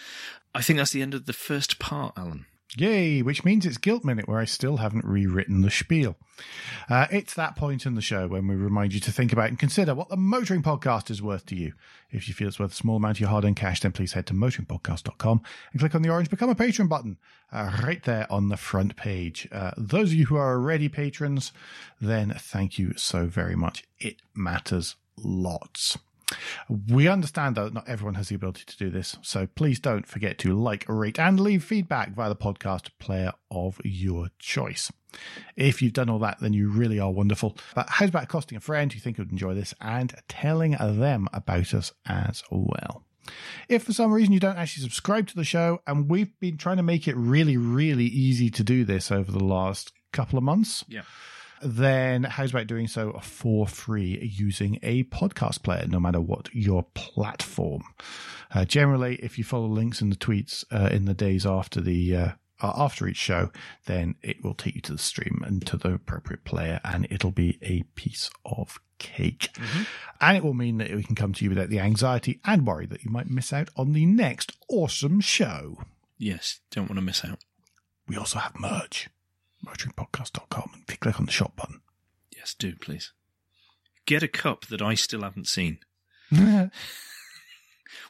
I 0.53 0.61
think 0.61 0.77
that's 0.77 0.91
the 0.91 1.01
end 1.01 1.13
of 1.13 1.25
the 1.25 1.33
first 1.33 1.79
part, 1.79 2.13
Alan. 2.17 2.45
Yay, 2.77 3.23
which 3.23 3.43
means 3.43 3.65
it's 3.65 3.77
Guilt 3.77 4.03
Minute, 4.03 4.27
where 4.27 4.39
I 4.39 4.45
still 4.45 4.77
haven't 4.77 5.03
rewritten 5.03 5.61
the 5.61 5.71
spiel. 5.71 6.15
Uh, 6.87 7.07
it's 7.09 7.33
that 7.33 7.55
point 7.55 7.85
in 7.85 7.95
the 7.95 8.01
show 8.01 8.27
when 8.27 8.47
we 8.47 8.55
remind 8.55 8.93
you 8.93 8.99
to 8.99 9.11
think 9.11 9.33
about 9.33 9.49
and 9.49 9.57
consider 9.57 9.95
what 9.95 10.09
the 10.09 10.15
Motoring 10.15 10.61
Podcast 10.61 11.09
is 11.09 11.21
worth 11.21 11.47
to 11.47 11.55
you. 11.55 11.73
If 12.11 12.27
you 12.27 12.35
feel 12.35 12.47
it's 12.47 12.59
worth 12.59 12.73
a 12.73 12.75
small 12.75 12.97
amount 12.97 13.17
of 13.17 13.21
your 13.21 13.29
hard 13.29 13.43
earned 13.43 13.55
cash, 13.55 13.79
then 13.79 13.91
please 13.91 14.13
head 14.13 14.27
to 14.27 14.33
motoringpodcast.com 14.35 15.41
and 15.71 15.79
click 15.79 15.95
on 15.95 16.03
the 16.03 16.09
orange 16.09 16.29
Become 16.29 16.51
a 16.51 16.55
Patron 16.55 16.87
button 16.87 17.17
uh, 17.51 17.71
right 17.83 18.03
there 18.03 18.31
on 18.31 18.49
the 18.49 18.57
front 18.57 18.95
page. 18.95 19.47
Uh, 19.51 19.71
those 19.75 20.09
of 20.09 20.15
you 20.15 20.27
who 20.27 20.35
are 20.35 20.53
already 20.53 20.89
patrons, 20.89 21.51
then 21.99 22.35
thank 22.37 22.77
you 22.77 22.93
so 22.95 23.25
very 23.25 23.55
much. 23.55 23.83
It 23.99 24.17
matters 24.35 24.95
lots. 25.17 25.97
We 26.87 27.07
understand 27.07 27.55
that 27.55 27.73
not 27.73 27.87
everyone 27.87 28.13
has 28.15 28.29
the 28.29 28.35
ability 28.35 28.63
to 28.67 28.77
do 28.77 28.89
this, 28.89 29.17
so 29.21 29.47
please 29.47 29.79
don't 29.79 30.07
forget 30.07 30.37
to 30.39 30.53
like, 30.53 30.85
rate, 30.87 31.19
and 31.19 31.39
leave 31.39 31.63
feedback 31.63 32.13
via 32.13 32.29
the 32.29 32.35
podcast 32.35 32.89
player 32.99 33.31
of 33.49 33.79
your 33.83 34.27
choice. 34.37 34.91
If 35.55 35.81
you've 35.81 35.93
done 35.93 36.09
all 36.09 36.19
that, 36.19 36.39
then 36.39 36.53
you 36.53 36.69
really 36.69 36.99
are 36.99 37.11
wonderful. 37.11 37.57
But 37.73 37.87
how's 37.89 38.09
about 38.09 38.27
costing 38.27 38.57
a 38.57 38.61
friend 38.61 38.93
you 38.93 38.99
think 38.99 39.17
would 39.17 39.31
enjoy 39.31 39.55
this 39.55 39.73
and 39.81 40.13
telling 40.27 40.71
them 40.71 41.27
about 41.33 41.73
us 41.73 41.91
as 42.05 42.43
well? 42.51 43.03
If 43.67 43.83
for 43.83 43.93
some 43.93 44.11
reason 44.11 44.33
you 44.33 44.39
don't 44.39 44.57
actually 44.57 44.83
subscribe 44.83 45.27
to 45.27 45.35
the 45.35 45.43
show, 45.43 45.81
and 45.87 46.09
we've 46.09 46.39
been 46.39 46.57
trying 46.57 46.77
to 46.77 46.83
make 46.83 47.07
it 47.07 47.15
really, 47.15 47.57
really 47.57 48.05
easy 48.05 48.49
to 48.51 48.63
do 48.63 48.85
this 48.85 49.11
over 49.11 49.31
the 49.31 49.43
last 49.43 49.91
couple 50.11 50.37
of 50.37 50.43
months, 50.43 50.85
Yeah. 50.87 51.01
Then 51.61 52.23
how's 52.23 52.51
about 52.51 52.67
doing 52.67 52.87
so 52.87 53.19
for 53.21 53.67
free 53.67 54.19
using 54.33 54.79
a 54.81 55.03
podcast 55.05 55.63
player, 55.63 55.85
no 55.87 55.99
matter 55.99 56.21
what 56.21 56.49
your 56.53 56.83
platform? 56.93 57.83
Uh, 58.53 58.65
generally, 58.65 59.15
if 59.17 59.37
you 59.37 59.43
follow 59.43 59.67
links 59.67 60.01
in 60.01 60.09
the 60.09 60.15
tweets 60.15 60.63
uh, 60.71 60.89
in 60.91 61.05
the 61.05 61.13
days 61.13 61.45
after 61.45 61.81
the 61.81 62.15
uh, 62.15 62.29
uh, 62.61 62.73
after 62.75 63.07
each 63.07 63.17
show, 63.17 63.51
then 63.85 64.15
it 64.21 64.43
will 64.43 64.53
take 64.53 64.75
you 64.75 64.81
to 64.81 64.91
the 64.91 64.97
stream 64.97 65.41
and 65.45 65.65
to 65.65 65.77
the 65.77 65.93
appropriate 65.93 66.43
player, 66.43 66.81
and 66.83 67.07
it'll 67.09 67.31
be 67.31 67.57
a 67.61 67.83
piece 67.95 68.29
of 68.45 68.79
cake. 68.97 69.49
And 70.19 70.35
it 70.35 70.43
will 70.43 70.53
mean 70.53 70.77
that 70.79 70.93
we 70.93 71.03
can 71.03 71.15
come 71.15 71.31
to 71.33 71.43
you 71.43 71.49
without 71.49 71.69
the 71.69 71.79
anxiety 71.79 72.41
and 72.43 72.67
worry 72.67 72.85
that 72.87 73.03
you 73.03 73.11
might 73.11 73.29
miss 73.29 73.53
out 73.53 73.69
on 73.77 73.93
the 73.93 74.05
next 74.05 74.57
awesome 74.67 75.21
show. 75.21 75.77
Yes, 76.17 76.59
don't 76.71 76.89
want 76.89 76.97
to 76.97 77.01
miss 77.01 77.23
out. 77.23 77.39
We 78.07 78.17
also 78.17 78.39
have 78.39 78.59
merch, 78.59 79.07
motoringpodcast.com, 79.65 80.71
and 80.87 80.99
click 80.99 81.19
on 81.19 81.25
the 81.25 81.31
shop 81.31 81.55
button. 81.55 81.81
Yes, 82.35 82.53
do 82.53 82.75
please. 82.75 83.11
Get 84.05 84.23
a 84.23 84.27
cup 84.27 84.65
that 84.67 84.81
I 84.81 84.95
still 84.95 85.21
haven't 85.21 85.47
seen. 85.47 85.79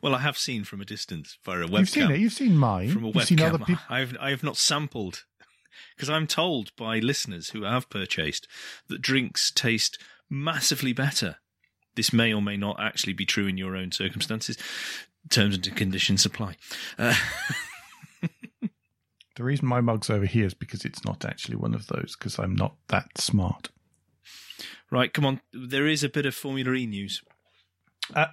Well, 0.02 0.16
I 0.16 0.20
have 0.20 0.38
seen 0.38 0.64
from 0.64 0.82
a 0.82 0.86
distance 0.86 1.38
via 1.44 1.62
a 1.62 1.66
webcam. 1.66 1.80
You've 1.80 1.90
seen 1.90 2.12
it. 2.12 2.20
You've 2.20 2.34
seen 2.34 2.56
mine. 2.58 2.92
from 2.92 3.06
a 3.06 3.08
You've 3.08 3.24
seen 3.26 3.42
other 3.42 3.58
webcam. 3.58 3.80
I've 3.90 4.18
I 4.20 4.30
have 4.30 4.44
not 4.44 4.58
sampled 4.58 5.26
because 5.96 6.10
I'm 6.10 6.28
told 6.28 6.76
by 6.76 7.00
listeners 7.00 7.50
who 7.50 7.64
have 7.64 7.90
purchased 7.90 8.48
that 8.88 9.02
drinks 9.02 9.52
taste 9.52 9.98
massively 10.30 10.94
better. 10.94 11.38
This 11.96 12.14
may 12.14 12.34
or 12.34 12.42
may 12.42 12.56
not 12.58 12.80
actually 12.80 13.14
be 13.14 13.26
true 13.26 13.48
in 13.48 13.58
your 13.58 13.76
own 13.76 13.92
circumstances. 13.92 14.58
Terms 15.30 15.56
and 15.56 15.76
conditions 15.76 16.26
apply. 16.26 16.56
Uh, 16.98 17.16
The 19.40 19.46
reason 19.46 19.70
my 19.70 19.80
mug's 19.80 20.10
over 20.10 20.26
here 20.26 20.48
is 20.48 20.54
because 20.54 20.84
it's 20.84 21.06
not 21.06 21.24
actually 21.24 21.56
one 21.56 21.74
of 21.74 21.88
those 21.88 22.14
because 22.20 22.40
I'm 22.40 22.54
not 22.54 22.76
that 22.90 23.18
smart. 23.18 23.70
right, 24.92 25.14
come 25.14 25.26
on. 25.26 25.40
There 25.54 25.88
is 25.88 26.04
a 26.04 26.10
bit 26.10 26.26
of 26.26 26.36
Formula 26.36 26.74
E 26.74 26.86
news. 26.86 27.24
Uh, 28.14 28.26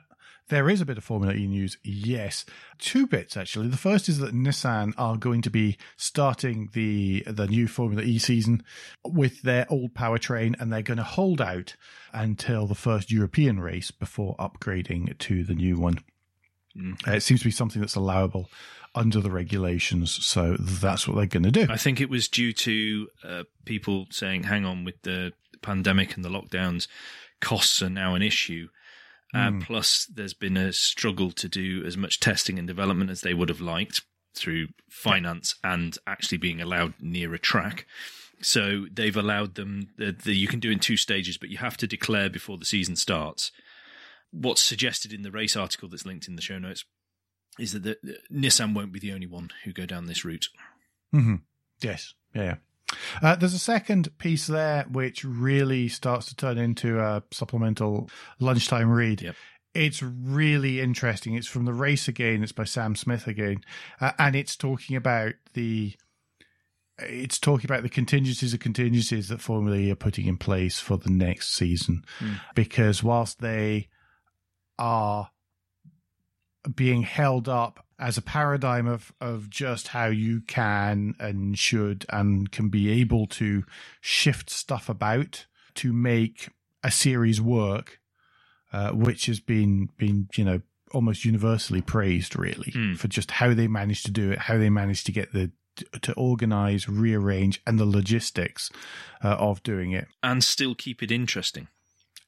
there 0.48 0.68
is 0.68 0.80
a 0.80 0.84
bit 0.84 0.98
of 0.98 1.04
Formula 1.04 1.32
E 1.32 1.46
news, 1.46 1.78
yes. 1.84 2.44
Two 2.78 3.06
bits 3.06 3.36
actually. 3.36 3.68
The 3.68 3.76
first 3.76 4.08
is 4.08 4.18
that 4.18 4.34
Nissan 4.34 4.94
are 4.98 5.16
going 5.16 5.42
to 5.42 5.50
be 5.50 5.78
starting 5.96 6.70
the 6.72 7.22
the 7.28 7.46
new 7.46 7.68
Formula 7.68 8.02
E 8.02 8.18
season 8.18 8.64
with 9.04 9.42
their 9.42 9.64
old 9.70 9.94
powertrain, 9.94 10.60
and 10.60 10.72
they're 10.72 10.82
going 10.82 10.98
to 10.98 11.04
hold 11.04 11.40
out 11.40 11.76
until 12.12 12.66
the 12.66 12.74
first 12.74 13.12
European 13.12 13.60
race 13.60 13.92
before 13.92 14.34
upgrading 14.38 15.16
to 15.18 15.44
the 15.44 15.54
new 15.54 15.76
one. 15.76 16.00
Mm. 16.76 16.96
Uh, 17.06 17.12
it 17.12 17.20
seems 17.20 17.40
to 17.40 17.46
be 17.46 17.52
something 17.52 17.80
that's 17.80 17.94
allowable 17.94 18.50
under 18.96 19.20
the 19.20 19.30
regulations, 19.30 20.24
so 20.26 20.56
that's 20.58 21.06
what 21.06 21.16
they're 21.16 21.26
going 21.26 21.42
to 21.44 21.50
do. 21.52 21.66
I 21.70 21.76
think 21.76 22.00
it 22.00 22.10
was 22.10 22.26
due 22.28 22.52
to 22.52 23.08
uh, 23.22 23.42
people 23.64 24.06
saying, 24.10 24.44
"Hang 24.44 24.64
on, 24.64 24.84
with 24.84 25.00
the 25.02 25.32
pandemic 25.62 26.16
and 26.16 26.24
the 26.24 26.28
lockdowns, 26.30 26.88
costs 27.40 27.82
are 27.82 27.90
now 27.90 28.14
an 28.14 28.22
issue." 28.22 28.68
Uh, 29.34 29.50
Mm. 29.50 29.62
plus, 29.62 30.06
there's 30.06 30.34
been 30.34 30.56
a 30.56 30.72
struggle 30.72 31.30
to 31.32 31.48
do 31.48 31.84
as 31.84 31.96
much 31.96 32.20
testing 32.20 32.58
and 32.58 32.66
development 32.66 33.10
as 33.10 33.20
they 33.20 33.34
would 33.34 33.48
have 33.48 33.60
liked 33.60 34.02
through 34.34 34.68
finance 34.88 35.54
and 35.64 35.98
actually 36.06 36.38
being 36.38 36.60
allowed 36.60 36.94
near 37.00 37.34
a 37.34 37.38
track. 37.38 37.86
So 38.40 38.86
they've 38.92 39.16
allowed 39.16 39.54
them. 39.56 39.88
The, 39.96 40.12
the, 40.12 40.34
you 40.34 40.46
can 40.46 40.60
do 40.60 40.70
in 40.70 40.78
two 40.78 40.96
stages, 40.96 41.38
but 41.38 41.48
you 41.48 41.58
have 41.58 41.76
to 41.78 41.86
declare 41.86 42.30
before 42.30 42.56
the 42.58 42.64
season 42.64 42.94
starts. 42.96 43.50
What's 44.30 44.60
suggested 44.60 45.12
in 45.12 45.22
the 45.22 45.30
race 45.30 45.56
article 45.56 45.88
that's 45.88 46.06
linked 46.06 46.28
in 46.28 46.36
the 46.36 46.42
show 46.42 46.58
notes 46.58 46.84
is 47.58 47.72
that 47.72 47.82
the, 47.82 47.96
the- 48.02 48.18
Nissan 48.32 48.74
won't 48.74 48.92
be 48.92 48.98
the 49.00 49.12
only 49.12 49.26
one 49.26 49.50
who 49.64 49.72
go 49.72 49.86
down 49.86 50.06
this 50.06 50.24
route. 50.24 50.48
hmm 51.12 51.36
Yes, 51.82 52.14
yeah. 52.34 52.42
yeah. 52.42 52.54
Uh, 53.20 53.34
there's 53.36 53.52
a 53.54 53.58
second 53.58 54.16
piece 54.18 54.46
there 54.46 54.84
which 54.90 55.24
really 55.24 55.88
starts 55.88 56.26
to 56.26 56.36
turn 56.36 56.56
into 56.56 57.00
a 57.00 57.22
supplemental 57.32 58.08
lunchtime 58.38 58.90
read. 58.90 59.20
Yep. 59.22 59.34
It's 59.74 60.02
really 60.02 60.80
interesting. 60.80 61.34
It's 61.34 61.48
from 61.48 61.64
the 61.66 61.72
race 61.74 62.08
again. 62.08 62.42
It's 62.42 62.52
by 62.52 62.64
Sam 62.64 62.96
Smith 62.96 63.26
again, 63.26 63.60
uh, 64.00 64.12
and 64.18 64.34
it's 64.34 64.56
talking 64.56 64.96
about 64.96 65.34
the. 65.52 65.94
It's 66.98 67.38
talking 67.38 67.66
about 67.70 67.82
the 67.82 67.90
contingencies 67.90 68.54
of 68.54 68.60
contingencies 68.60 69.28
that 69.28 69.42
Formula 69.42 69.76
E 69.76 69.90
are 69.90 69.94
putting 69.96 70.26
in 70.28 70.38
place 70.38 70.78
for 70.80 70.96
the 70.96 71.10
next 71.10 71.52
season, 71.54 72.04
Hmm. 72.20 72.34
because 72.54 73.02
whilst 73.02 73.40
they 73.42 73.88
are 74.78 75.28
being 76.74 77.02
held 77.02 77.48
up 77.48 77.84
as 77.98 78.18
a 78.18 78.22
paradigm 78.22 78.86
of 78.86 79.12
of 79.20 79.48
just 79.48 79.88
how 79.88 80.06
you 80.06 80.40
can 80.42 81.14
and 81.18 81.58
should 81.58 82.04
and 82.10 82.50
can 82.52 82.68
be 82.68 82.90
able 83.00 83.26
to 83.26 83.64
shift 84.00 84.50
stuff 84.50 84.88
about 84.88 85.46
to 85.74 85.92
make 85.92 86.48
a 86.82 86.90
series 86.90 87.40
work, 87.40 88.00
uh, 88.72 88.90
which 88.90 89.26
has 89.26 89.40
been 89.40 89.88
been 89.96 90.28
you 90.36 90.44
know 90.44 90.60
almost 90.92 91.24
universally 91.24 91.82
praised 91.82 92.38
really 92.38 92.70
Hmm. 92.72 92.94
for 92.94 93.08
just 93.08 93.30
how 93.32 93.52
they 93.54 93.66
managed 93.66 94.06
to 94.06 94.12
do 94.12 94.30
it, 94.30 94.38
how 94.40 94.56
they 94.58 94.70
managed 94.70 95.06
to 95.06 95.12
get 95.12 95.32
the 95.32 95.50
to 96.00 96.14
organize, 96.14 96.88
rearrange, 96.88 97.60
and 97.66 97.78
the 97.78 97.84
logistics 97.84 98.70
uh, 99.22 99.28
of 99.28 99.62
doing 99.62 99.92
it 99.92 100.08
and 100.22 100.42
still 100.42 100.74
keep 100.74 101.02
it 101.02 101.10
interesting. 101.10 101.68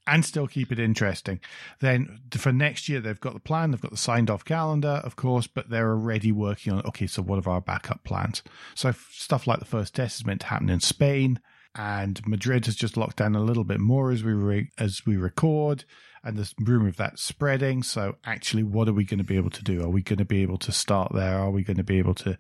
And 0.09 0.25
still 0.25 0.47
keep 0.47 0.73
it 0.73 0.79
interesting. 0.79 1.41
Then 1.81 2.21
for 2.33 2.53
next 2.53 2.89
year, 2.89 3.01
they've 3.01 3.21
got 3.21 3.35
the 3.35 3.41
plan, 3.41 3.71
they've 3.71 3.81
got 3.81 3.91
the 3.91 3.97
signed 3.97 4.31
off 4.31 4.45
calendar, 4.45 5.01
of 5.05 5.17
course, 5.17 5.47
but 5.47 5.71
they're 5.71 5.91
already 5.91 6.33
working 6.33 6.73
on 6.73 6.83
okay, 6.87 7.07
so 7.07 7.23
what 7.23 7.47
are 7.47 7.51
our 7.51 7.61
backup 7.61 8.05
plans? 8.05 8.43
So 8.75 8.93
stuff 9.11 9.47
like 9.47 9.59
the 9.59 9.65
first 9.65 9.95
test 9.95 10.21
is 10.21 10.27
meant 10.27 10.41
to 10.41 10.47
happen 10.47 10.71
in 10.71 10.81
Spain, 10.81 11.41
and 11.75 12.21
Madrid 12.27 12.67
has 12.67 12.75
just 12.75 12.97
locked 12.97 13.19
down 13.19 13.37
a 13.37 13.43
little 13.43 13.65
bit 13.65 13.81
more 13.81 14.11
as 14.11 14.25
we 14.25 14.33
re- 14.33 14.71
as 14.79 15.03
we 15.07 15.17
record. 15.17 15.85
And 16.25 16.37
there's 16.37 16.55
rumor 16.61 16.89
of 16.89 16.97
that 16.97 17.19
spreading. 17.19 17.85
So 17.85 18.17
actually, 18.25 18.65
what 18.65 18.89
are 18.89 18.93
we 18.93 19.05
going 19.05 19.19
to 19.19 19.25
be 19.25 19.37
able 19.37 19.51
to 19.51 19.63
do? 19.63 19.83
Are 19.83 19.89
we 19.89 20.03
going 20.03 20.19
to 20.19 20.25
be 20.25 20.43
able 20.43 20.59
to 20.59 20.73
start 20.73 21.13
there? 21.15 21.39
Are 21.39 21.51
we 21.51 21.63
going 21.63 21.77
to 21.77 21.85
be 21.85 21.99
able 21.99 22.15
to? 22.17 22.37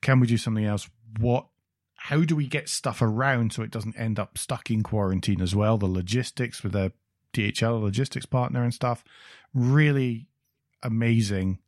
Can 0.00 0.20
we 0.20 0.26
do 0.26 0.38
something 0.38 0.64
else? 0.64 0.88
What 1.20 1.46
how 2.08 2.20
do 2.22 2.36
we 2.36 2.46
get 2.46 2.68
stuff 2.68 3.00
around 3.00 3.52
so 3.52 3.62
it 3.62 3.70
doesn't 3.70 3.98
end 3.98 4.18
up 4.18 4.36
stuck 4.36 4.70
in 4.70 4.82
quarantine 4.82 5.40
as 5.40 5.54
well? 5.54 5.78
The 5.78 5.86
logistics 5.86 6.62
with 6.62 6.74
a 6.74 6.92
DHL 7.32 7.80
logistics 7.80 8.26
partner 8.26 8.62
and 8.62 8.74
stuff, 8.74 9.02
really 9.54 10.28
amazing. 10.82 11.58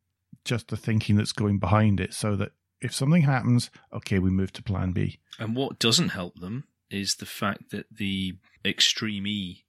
Just 0.45 0.69
the 0.69 0.77
thinking 0.77 1.17
that's 1.17 1.33
going 1.33 1.59
behind 1.59 2.01
it, 2.01 2.13
so 2.15 2.37
that 2.37 2.53
if 2.81 2.95
something 2.95 3.23
happens, 3.23 3.71
okay, 3.93 4.19
we 4.19 4.31
move 4.31 4.53
to 4.53 4.63
Plan 4.63 4.93
B. 4.93 5.19
And 5.39 5.57
what 5.57 5.79
doesn't 5.79 6.11
help 6.11 6.39
them 6.39 6.65
is 6.91 7.17
the 7.17 7.27
fact 7.27 7.71
that 7.71 7.87
the 7.91 8.35
Extreme 8.65 9.27
E 9.27 9.63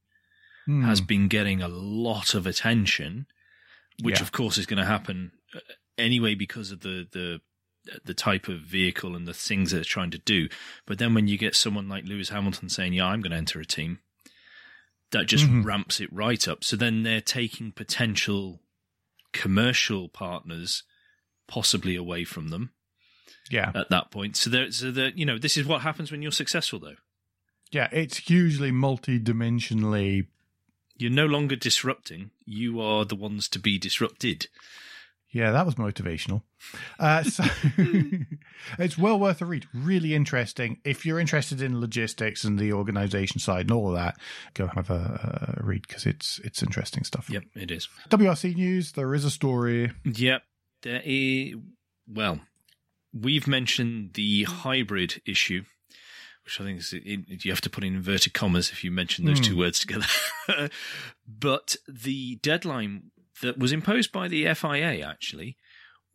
Hmm. 0.66 0.84
has 0.84 1.00
been 1.00 1.30
getting 1.30 1.62
a 1.62 1.70
lot 1.70 2.34
of 2.36 2.46
attention, 2.46 3.26
which 4.04 4.18
Yeah. 4.18 4.22
of 4.22 4.34
course 4.34 4.58
is 4.58 4.66
going 4.66 4.80
to 4.80 4.86
happen 4.86 5.32
uh, 5.56 5.60
anyway 5.98 6.36
because 6.36 6.72
of 6.72 6.82
the 6.82 7.08
the 7.10 7.40
the 8.06 8.14
type 8.14 8.48
of 8.48 8.62
vehicle 8.62 9.16
and 9.16 9.28
the 9.28 9.34
things 9.34 9.74
it's 9.74 9.88
trying 9.88 10.12
to 10.12 10.18
do. 10.20 10.50
But 10.86 10.98
then 11.00 11.14
when 11.14 11.28
you 11.28 11.38
get 11.38 11.56
someone 11.56 11.88
like 11.90 12.06
Lewis 12.06 12.30
Hamilton 12.30 12.70
saying, 12.70 12.94
"Yeah, 12.94 13.06
I'm 13.08 13.22
going 13.22 13.32
to 13.32 13.38
enter 13.38 13.60
a 13.60 13.66
team," 13.66 14.00
that 15.12 15.26
just 15.28 15.46
Mhm. 15.46 15.64
ramps 15.66 16.00
it 16.02 16.12
right 16.12 16.48
up. 16.48 16.64
So 16.64 16.76
then 16.76 17.04
they're 17.04 17.22
taking 17.22 17.72
potential 17.72 18.62
commercial 19.34 20.10
partners 20.10 20.84
possibly 21.48 21.96
away 21.96 22.24
from 22.26 22.50
them 22.50 22.72
yeah, 23.50 23.72
at 23.76 23.90
that 23.90 24.12
point. 24.12 24.36
So 24.36 24.50
there, 24.50 24.72
so 24.72 24.92
that 24.92 25.18
you 25.18 25.26
know, 25.26 25.38
this 25.38 25.56
is 25.58 25.66
what 25.66 25.82
happens 25.82 26.12
when 26.12 26.22
you're 26.22 26.32
successful, 26.32 26.80
though. 26.80 26.98
yeah, 27.72 27.88
it's 27.92 28.18
hugely 28.18 28.72
multi-dimensionally. 28.72 30.28
You're 30.98 31.12
no 31.12 31.26
longer 31.26 31.56
disrupting; 31.56 32.32
you 32.46 32.82
are 32.82 33.06
the 33.06 33.16
ones 33.16 33.48
to 33.50 33.60
be 33.60 33.78
disrupted. 33.78 34.48
Yeah, 35.32 35.52
that 35.52 35.66
was 35.66 35.76
motivational. 35.76 36.42
Uh, 37.00 37.24
so 37.24 37.44
it's 38.80 38.98
well 38.98 39.20
worth 39.20 39.42
a 39.42 39.46
read. 39.46 39.66
Really 39.74 40.14
interesting. 40.16 40.80
If 40.86 41.06
you're 41.06 41.20
interested 41.20 41.62
in 41.62 41.80
logistics 41.82 42.44
and 42.44 42.58
the 42.58 42.74
organization 42.74 43.40
side 43.40 43.62
and 43.66 43.72
all 43.72 43.90
of 43.90 43.96
that, 43.96 44.18
go 44.54 44.68
have 44.68 44.90
a, 44.90 45.58
a 45.62 45.64
read 45.66 45.86
because 45.88 46.06
it's 46.06 46.40
it's 46.44 46.64
interesting 46.64 47.04
stuff. 47.04 47.30
Yep, 47.30 47.44
it 47.56 47.72
is. 47.72 47.90
WRC 48.10 48.56
news. 48.56 48.94
There 48.94 49.14
is 49.14 49.26
a 49.26 49.30
story. 49.32 49.92
Yep, 50.06 50.44
there 50.84 51.02
is. 51.04 51.56
Well, 52.08 52.40
we've 53.14 53.48
mentioned 53.48 54.12
the 54.14 54.44
hybrid 54.44 55.22
issue, 55.26 55.64
which 56.46 56.62
I 56.62 56.64
think 56.64 56.80
is 56.80 56.94
you 56.94 57.52
have 57.52 57.62
to 57.62 57.70
put 57.70 57.84
in 57.84 57.96
inverted 57.96 58.34
commas 58.34 58.72
if 58.72 58.84
you 58.84 58.92
mention 58.92 59.26
those 59.26 59.40
Hmm. 59.40 59.44
two 59.44 59.58
words 59.58 59.80
together. 59.80 60.06
but 61.28 61.76
the 61.88 62.36
deadline 62.38 63.12
that 63.42 63.58
was 63.58 63.72
imposed 63.72 64.12
by 64.12 64.28
the 64.28 64.54
FIA 64.54 65.06
actually 65.06 65.58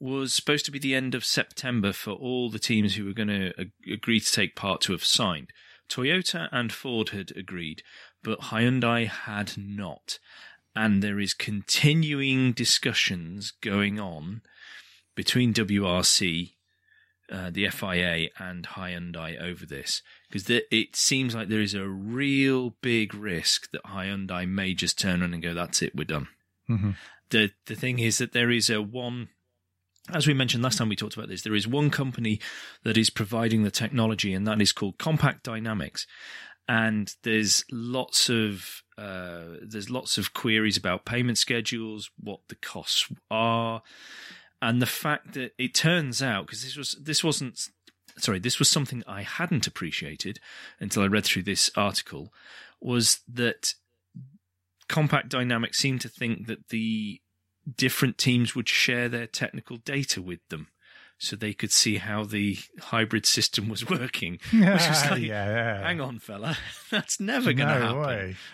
was 0.03 0.35
supposed 0.35 0.65
to 0.65 0.73
be 0.73 0.81
the 0.81 0.97
end 0.97 1.15
of 1.15 1.25
September 1.25 1.93
for 1.93 2.11
all 2.11 2.51
the 2.51 2.59
teams 2.59 2.97
who 2.97 3.05
were 3.05 3.13
going 3.13 3.29
to 3.29 3.53
ag- 3.59 3.71
agree 3.91 4.19
to 4.19 4.33
take 4.33 4.57
part 4.57 4.81
to 4.81 4.93
have 4.93 5.05
signed. 5.05 5.53
Toyota 5.89 6.49
and 6.51 6.73
Ford 6.73 7.11
had 7.11 7.33
agreed, 7.37 7.83
but 8.23 8.41
Hyundai 8.41 9.07
had 9.07 9.53
not. 9.57 10.19
And 10.75 11.03
there 11.03 11.21
is 11.21 11.35
continuing 11.35 12.53
discussions 12.53 13.53
going 13.61 14.01
on 14.01 14.43
between 15.15 15.55
WRC, 15.55 16.55
uh, 17.31 17.51
the 17.51 17.69
FIA, 17.69 18.31
and 18.39 18.67
Hyundai 18.67 19.41
over 19.41 19.67
this 19.67 20.03
because 20.29 20.49
it 20.49 20.97
seems 20.97 21.35
like 21.35 21.49
there 21.49 21.61
is 21.61 21.75
a 21.75 21.87
real 21.87 22.71
big 22.81 23.15
risk 23.15 23.71
that 23.71 23.85
Hyundai 23.85 24.49
may 24.49 24.75
just 24.75 24.99
turn 24.99 25.21
around 25.21 25.35
and 25.35 25.43
go, 25.43 25.55
"That's 25.55 25.83
it, 25.83 25.95
we're 25.95 26.05
done." 26.05 26.29
Mhm. 26.69 26.97
The 27.31 27.51
the 27.67 27.75
thing 27.75 27.99
is 27.99 28.19
that 28.19 28.33
there 28.33 28.51
is 28.51 28.71
a 28.71 28.83
one. 28.83 29.29
As 30.13 30.27
we 30.27 30.35
mentioned 30.35 30.65
last 30.65 30.79
time 30.79 30.89
we 30.89 30.97
talked 30.97 31.15
about 31.17 31.29
this, 31.29 31.43
there 31.43 31.55
is 31.55 31.69
one 31.69 31.89
company 31.89 32.41
that 32.83 32.97
is 32.97 33.09
providing 33.09 33.63
the 33.63 33.71
technology, 33.71 34.33
and 34.35 34.47
that 34.47 34.61
is 34.61 34.73
called 34.73 34.99
Compact 34.99 35.45
Dynamics. 35.45 36.07
And 36.69 37.15
there's 37.23 37.65
lots 37.71 38.29
of 38.29 38.83
uh, 38.99 39.57
there's 39.63 39.91
lots 39.91 40.19
of 40.19 40.35
queries 40.35 40.77
about 40.77 41.05
payment 41.05 41.39
schedules, 41.39 42.11
what 42.19 42.41
the 42.49 42.55
costs 42.57 43.09
are, 43.31 43.83
and 44.61 44.81
the 44.81 44.87
fact 44.87 45.35
that 45.35 45.53
it 45.59 45.75
turns 45.75 46.23
out 46.23 46.47
because 46.47 46.63
this 46.63 46.77
was 46.77 46.97
this 47.01 47.25
wasn't 47.25 47.69
sorry 48.19 48.39
this 48.39 48.59
was 48.59 48.69
something 48.69 49.03
I 49.07 49.23
hadn't 49.23 49.67
appreciated 49.67 50.39
until 50.79 51.03
I 51.03 51.07
read 51.07 51.25
through 51.25 51.45
this 51.45 51.71
article 51.77 52.33
was 52.81 53.21
that 53.33 53.75
Compact 54.93 55.29
Dynamics 55.29 55.79
seemed 55.79 56.01
to 56.03 56.09
think 56.09 56.47
that 56.47 56.69
the 56.69 57.21
different 57.77 58.19
teams 58.19 58.55
would 58.55 58.69
share 58.69 59.09
their 59.09 59.27
technical 59.27 59.79
data 59.79 60.23
with 60.23 60.41
them 60.51 60.69
so 61.19 61.35
they 61.37 61.53
could 61.55 61.71
see 61.73 61.97
how 61.99 62.25
the 62.25 62.59
hybrid 62.81 63.25
system 63.27 63.69
was 63.69 63.89
working. 63.89 64.33
Which 64.53 64.63
was 64.63 65.11
like, 65.11 65.23
yeah, 65.23 65.47
yeah. 65.49 65.81
Hang 65.83 66.01
on, 66.01 66.19
fella, 66.19 66.57
that's 66.91 67.19
never 67.21 67.53
going 67.53 67.69
to 67.69 67.79
no 67.79 67.87
happen. 67.87 68.01
way. 68.01 68.37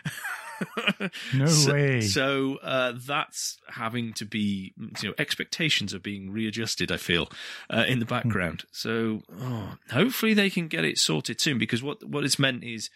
No 1.33 1.47
so, 1.47 1.73
way. 1.73 2.01
So 2.01 2.57
uh, 2.65 2.93
that's 3.07 3.59
having 3.69 4.13
to 4.15 4.25
be, 4.25 4.73
you 5.01 5.09
know, 5.09 5.15
expectations 5.17 5.95
are 5.95 6.01
being 6.01 6.33
readjusted. 6.33 6.91
I 6.91 6.97
feel 6.97 7.29
uh, 7.71 7.85
in 7.87 8.01
the 8.01 8.05
Hmm. 8.07 8.11
background. 8.11 8.65
So 8.73 9.23
oh, 9.41 9.77
hopefully 9.93 10.35
they 10.35 10.51
can 10.51 10.67
get 10.67 10.85
it 10.85 10.99
sorted 10.99 11.41
soon. 11.41 11.59
Because 11.59 11.81
what 11.81 12.03
what 12.09 12.25
it's 12.25 12.41
meant 12.41 12.65
is 12.65 12.91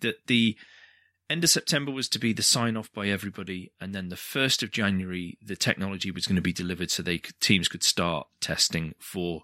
that 0.00 0.26
the 0.26 0.56
End 1.30 1.44
of 1.44 1.50
September 1.50 1.92
was 1.92 2.08
to 2.08 2.18
be 2.18 2.32
the 2.32 2.42
sign 2.42 2.76
off 2.76 2.92
by 2.92 3.06
everybody, 3.06 3.70
and 3.80 3.94
then 3.94 4.08
the 4.08 4.16
first 4.16 4.64
of 4.64 4.72
January, 4.72 5.38
the 5.40 5.54
technology 5.54 6.10
was 6.10 6.26
going 6.26 6.34
to 6.34 6.42
be 6.42 6.52
delivered 6.52 6.90
so 6.90 7.04
they 7.04 7.18
could, 7.18 7.38
teams 7.40 7.68
could 7.68 7.84
start 7.84 8.26
testing 8.40 8.94
for 8.98 9.42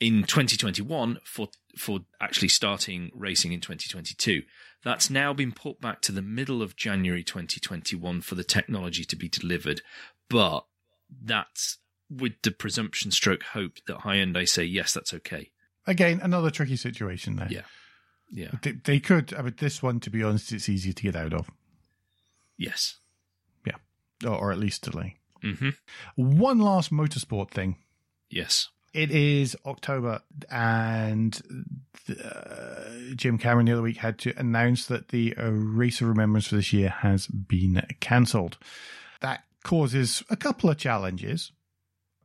in 0.00 0.24
2021 0.24 1.18
for 1.24 1.48
for 1.78 2.00
actually 2.20 2.48
starting 2.48 3.12
racing 3.14 3.52
in 3.52 3.60
2022. 3.60 4.42
That's 4.82 5.08
now 5.08 5.32
been 5.32 5.52
put 5.52 5.80
back 5.80 6.00
to 6.02 6.12
the 6.12 6.22
middle 6.22 6.60
of 6.60 6.74
January 6.74 7.22
2021 7.22 8.22
for 8.22 8.34
the 8.34 8.42
technology 8.42 9.04
to 9.04 9.14
be 9.14 9.28
delivered, 9.28 9.82
but 10.28 10.64
that's 11.22 11.78
with 12.10 12.32
the 12.42 12.50
presumption 12.50 13.12
stroke 13.12 13.44
hope 13.44 13.74
that 13.86 13.98
Hyundai 13.98 14.48
say 14.48 14.64
yes, 14.64 14.92
that's 14.94 15.14
okay. 15.14 15.52
Again, 15.86 16.18
another 16.20 16.50
tricky 16.50 16.76
situation 16.76 17.36
there. 17.36 17.48
Yeah. 17.48 17.62
Yeah. 18.30 18.50
They, 18.62 18.72
they 18.72 19.00
could, 19.00 19.34
I 19.34 19.42
mean, 19.42 19.54
this 19.58 19.82
one, 19.82 20.00
to 20.00 20.10
be 20.10 20.22
honest, 20.22 20.52
it's 20.52 20.68
easier 20.68 20.92
to 20.92 21.02
get 21.02 21.16
out 21.16 21.32
of, 21.34 21.50
Yes. 22.56 22.96
or, 24.24 24.34
or 24.36 24.52
at 24.52 24.58
least 24.58 24.82
delay. 24.84 25.16
Mm-hmm. 25.42 25.70
One 26.16 26.58
last 26.58 26.92
motorsport 26.92 27.50
thing. 27.50 27.76
Yes. 28.28 28.68
It 28.92 29.10
is 29.10 29.56
October, 29.64 30.20
and 30.50 31.40
uh, 32.08 32.84
Jim 33.14 33.38
Cameron 33.38 33.66
the 33.66 33.72
other 33.72 33.82
week 33.82 33.98
had 33.98 34.18
to 34.18 34.34
announce 34.38 34.86
that 34.86 35.08
the 35.08 35.34
uh, 35.36 35.50
Race 35.50 36.00
of 36.00 36.08
Remembrance 36.08 36.48
for 36.48 36.56
this 36.56 36.72
year 36.72 36.88
has 36.88 37.26
been 37.28 37.80
cancelled. 38.00 38.58
That 39.20 39.44
causes 39.62 40.22
a 40.28 40.36
couple 40.36 40.68
of 40.70 40.76
challenges, 40.76 41.52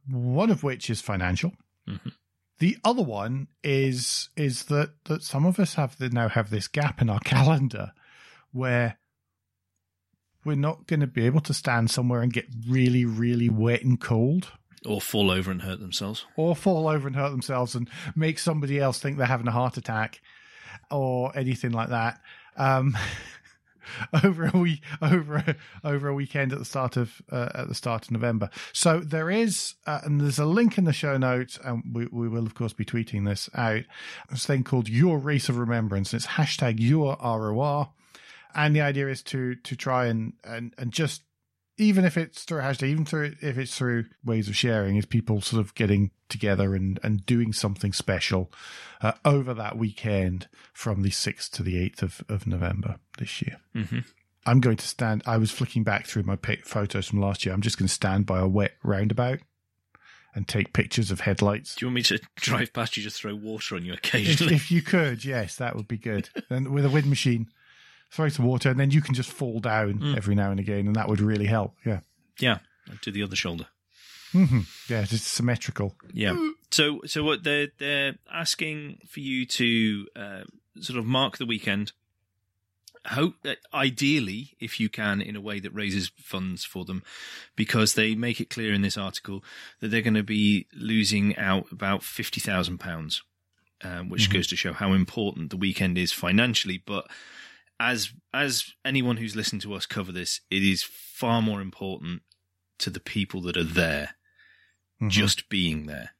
one 0.09 0.49
of 0.49 0.63
which 0.63 0.89
is 0.89 1.01
financial. 1.01 1.53
Mhm. 1.87 2.11
The 2.59 2.77
other 2.83 3.03
one 3.03 3.47
is 3.63 4.29
is 4.37 4.65
that 4.65 4.91
that 5.05 5.23
some 5.23 5.45
of 5.45 5.59
us 5.59 5.73
have 5.75 5.97
the, 5.97 6.09
now 6.09 6.29
have 6.29 6.49
this 6.49 6.67
gap 6.67 7.01
in 7.01 7.09
our 7.09 7.19
calendar 7.25 7.91
where 8.51 8.97
we're 10.45 10.55
not 10.55 10.87
going 10.87 10.99
to 10.99 11.07
be 11.07 11.25
able 11.25 11.41
to 11.41 11.53
stand 11.53 11.89
somewhere 11.89 12.21
and 12.21 12.31
get 12.31 12.45
really, 12.67 13.03
really 13.03 13.49
wet 13.49 13.83
and 13.83 13.99
cold 13.99 14.51
Or 14.85 15.01
fall 15.01 15.31
over 15.31 15.49
and 15.51 15.63
hurt 15.63 15.79
themselves. 15.79 16.25
or 16.37 16.55
fall 16.55 16.87
over 16.87 17.07
and 17.07 17.15
hurt 17.15 17.31
themselves 17.31 17.73
and 17.75 17.89
make 18.15 18.37
somebody 18.39 18.79
else 18.79 18.99
think 18.99 19.17
they're 19.17 19.25
having 19.25 19.47
a 19.47 19.51
heart 19.51 19.75
attack 19.77 20.21
or 20.91 21.35
anything 21.35 21.71
like 21.71 21.89
that. 21.89 22.21
Um, 22.55 22.95
over 24.23 24.49
a 24.53 24.57
week, 24.57 24.81
over 25.01 25.55
over 25.83 26.07
a 26.07 26.13
weekend 26.13 26.53
at 26.53 26.59
the 26.59 26.65
start 26.65 26.97
of 26.97 27.21
uh, 27.31 27.49
at 27.53 27.67
the 27.67 27.75
start 27.75 28.05
of 28.05 28.11
November. 28.11 28.49
So 28.73 28.99
there 28.99 29.29
is, 29.29 29.75
uh, 29.85 30.01
and 30.03 30.21
there's 30.21 30.39
a 30.39 30.45
link 30.45 30.77
in 30.77 30.85
the 30.85 30.93
show 30.93 31.17
notes, 31.17 31.59
and 31.63 31.83
we, 31.93 32.07
we 32.07 32.27
will 32.27 32.45
of 32.45 32.55
course 32.55 32.73
be 32.73 32.85
tweeting 32.85 33.25
this 33.25 33.49
out. 33.53 33.83
This 34.29 34.45
thing 34.45 34.63
called 34.63 34.89
Your 34.89 35.17
Race 35.17 35.49
of 35.49 35.57
Remembrance. 35.57 36.13
It's 36.13 36.27
hashtag 36.27 36.75
Your 36.79 37.17
ROR, 37.21 37.89
and 38.53 38.75
the 38.75 38.81
idea 38.81 39.07
is 39.07 39.21
to 39.23 39.55
to 39.55 39.75
try 39.75 40.05
and 40.07 40.33
and 40.43 40.73
and 40.77 40.91
just 40.91 41.23
even 41.77 42.05
if 42.05 42.17
it's 42.17 42.43
through 42.43 42.59
a 42.59 42.63
hashtag, 42.63 42.87
even 42.87 43.05
through 43.05 43.35
if 43.41 43.57
it's 43.57 43.77
through 43.77 44.05
ways 44.23 44.47
of 44.47 44.55
sharing, 44.55 44.95
is 44.95 45.05
people 45.05 45.41
sort 45.41 45.61
of 45.61 45.75
getting 45.75 46.11
together 46.29 46.73
and, 46.73 46.99
and 47.03 47.25
doing 47.25 47.53
something 47.53 47.93
special 47.93 48.51
uh, 49.01 49.13
over 49.23 49.53
that 49.53 49.77
weekend 49.77 50.47
from 50.73 51.01
the 51.01 51.09
6th 51.09 51.49
to 51.51 51.63
the 51.63 51.75
8th 51.75 52.01
of, 52.01 52.23
of 52.29 52.47
November 52.47 52.95
this 53.17 53.41
year. 53.41 53.57
Mm-hmm. 53.75 53.99
I'm 54.45 54.59
going 54.59 54.77
to 54.77 54.87
stand, 54.87 55.23
I 55.25 55.37
was 55.37 55.51
flicking 55.51 55.83
back 55.83 56.05
through 56.05 56.23
my 56.23 56.37
photos 56.63 57.07
from 57.07 57.19
last 57.19 57.45
year. 57.45 57.53
I'm 57.53 57.61
just 57.61 57.77
going 57.77 57.87
to 57.87 57.93
stand 57.93 58.25
by 58.25 58.39
a 58.39 58.47
wet 58.47 58.73
roundabout 58.83 59.39
and 60.35 60.47
take 60.47 60.73
pictures 60.73 61.11
of 61.11 61.21
headlights. 61.21 61.75
Do 61.75 61.85
you 61.85 61.87
want 61.87 61.95
me 61.95 62.01
to 62.03 62.19
drive 62.35 62.73
past 62.73 62.95
you, 62.97 63.03
just 63.03 63.21
throw 63.21 63.33
water 63.33 63.75
on 63.75 63.85
you 63.85 63.93
If, 63.93 63.99
occasionally? 63.99 64.55
if 64.55 64.69
you 64.69 64.81
could, 64.81 65.25
yes, 65.25 65.55
that 65.55 65.75
would 65.75 65.87
be 65.87 65.97
good. 65.97 66.29
And 66.49 66.69
with 66.69 66.85
a 66.85 66.89
wind 66.89 67.07
machine, 67.07 67.47
throw 68.15 68.29
some 68.29 68.45
water, 68.45 68.69
and 68.69 68.79
then 68.79 68.91
you 68.91 69.01
can 69.01 69.13
just 69.13 69.31
fall 69.31 69.59
down 69.59 69.99
Mm. 69.99 70.17
every 70.17 70.35
now 70.35 70.49
and 70.51 70.59
again, 70.59 70.87
and 70.87 70.95
that 70.95 71.07
would 71.09 71.19
really 71.21 71.45
help. 71.47 71.75
Yeah. 71.85 71.99
yeah. 72.39 72.59
To 73.01 73.11
the 73.11 73.21
other 73.23 73.35
shoulder. 73.35 73.67
hmm 74.31 74.61
Yeah, 74.89 75.01
it's 75.01 75.21
symmetrical. 75.21 75.95
Yeah. 76.13 76.35
So, 76.71 77.01
so 77.05 77.23
what 77.23 77.43
they're 77.43 77.69
they're 77.77 78.15
asking 78.31 78.99
for 79.07 79.19
you 79.19 79.45
to 79.45 80.07
uh, 80.15 80.43
sort 80.79 80.99
of 80.99 81.05
mark 81.05 81.37
the 81.37 81.45
weekend. 81.45 81.91
Hope 83.09 83.35
that 83.43 83.59
ideally, 83.71 84.55
if 84.59 84.79
you 84.79 84.89
can, 84.89 85.21
in 85.21 85.35
a 85.35 85.41
way 85.41 85.59
that 85.59 85.71
raises 85.75 86.11
funds 86.17 86.65
for 86.65 86.85
them, 86.85 87.03
because 87.55 87.93
they 87.93 88.15
make 88.15 88.41
it 88.41 88.49
clear 88.49 88.73
in 88.73 88.81
this 88.81 88.97
article 88.97 89.43
that 89.79 89.89
they're 89.89 90.01
going 90.01 90.15
to 90.15 90.23
be 90.23 90.65
losing 90.73 91.37
out 91.37 91.71
about 91.71 92.01
fifty 92.01 92.41
thousand 92.41 92.79
pounds, 92.79 93.21
um, 93.83 94.09
which 94.09 94.27
Mhm. 94.29 94.33
goes 94.33 94.47
to 94.47 94.55
show 94.55 94.73
how 94.73 94.93
important 94.93 95.51
the 95.51 95.57
weekend 95.57 95.99
is 95.99 96.11
financially. 96.11 96.81
But 96.83 97.05
as 97.79 98.11
as 98.33 98.73
anyone 98.83 99.17
who's 99.17 99.35
listened 99.35 99.61
to 99.63 99.73
us 99.73 99.85
cover 99.85 100.11
this, 100.11 100.41
it 100.49 100.63
is 100.63 100.83
far 100.83 101.41
more 101.41 101.61
important 101.61 102.21
to 102.79 102.89
the 102.89 102.99
people 102.99 103.41
that 103.41 103.57
are 103.57 103.63
there 103.63 104.15
Mhm. 105.01 105.09
just 105.11 105.49
being 105.49 105.85
there, 105.87 106.11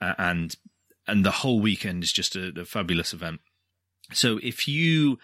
uh, 0.00 0.14
and 0.18 0.56
and 1.06 1.24
the 1.24 1.30
whole 1.42 1.60
weekend 1.60 2.02
is 2.02 2.12
just 2.12 2.34
a, 2.36 2.58
a 2.58 2.64
fabulous 2.64 3.12
event. 3.12 3.40
So 4.12 4.38
if 4.42 4.66
you 4.66 5.18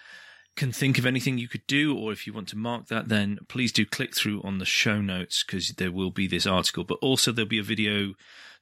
can 0.57 0.73
think 0.73 0.99
of 0.99 1.07
anything 1.07 1.39
you 1.39 1.49
could 1.49 1.67
do, 1.67 1.97
or 1.97 2.13
if 2.13 2.27
you 2.27 2.33
want 2.35 2.49
to 2.49 2.57
mark 2.59 2.89
that, 2.89 3.09
then 3.09 3.39
please 3.49 3.73
do 3.73 3.87
click 3.87 4.15
through 4.15 4.43
on 4.43 4.59
the 4.59 4.67
show 4.67 5.01
notes 5.01 5.43
because 5.43 5.69
there 5.75 5.93
will 5.93 6.11
be 6.11 6.27
this 6.27 6.47
article, 6.47 6.85
but 6.85 6.99
also 7.01 7.33
there'll 7.33 7.49
be 7.49 7.59
a 7.59 7.63
video 7.63 8.15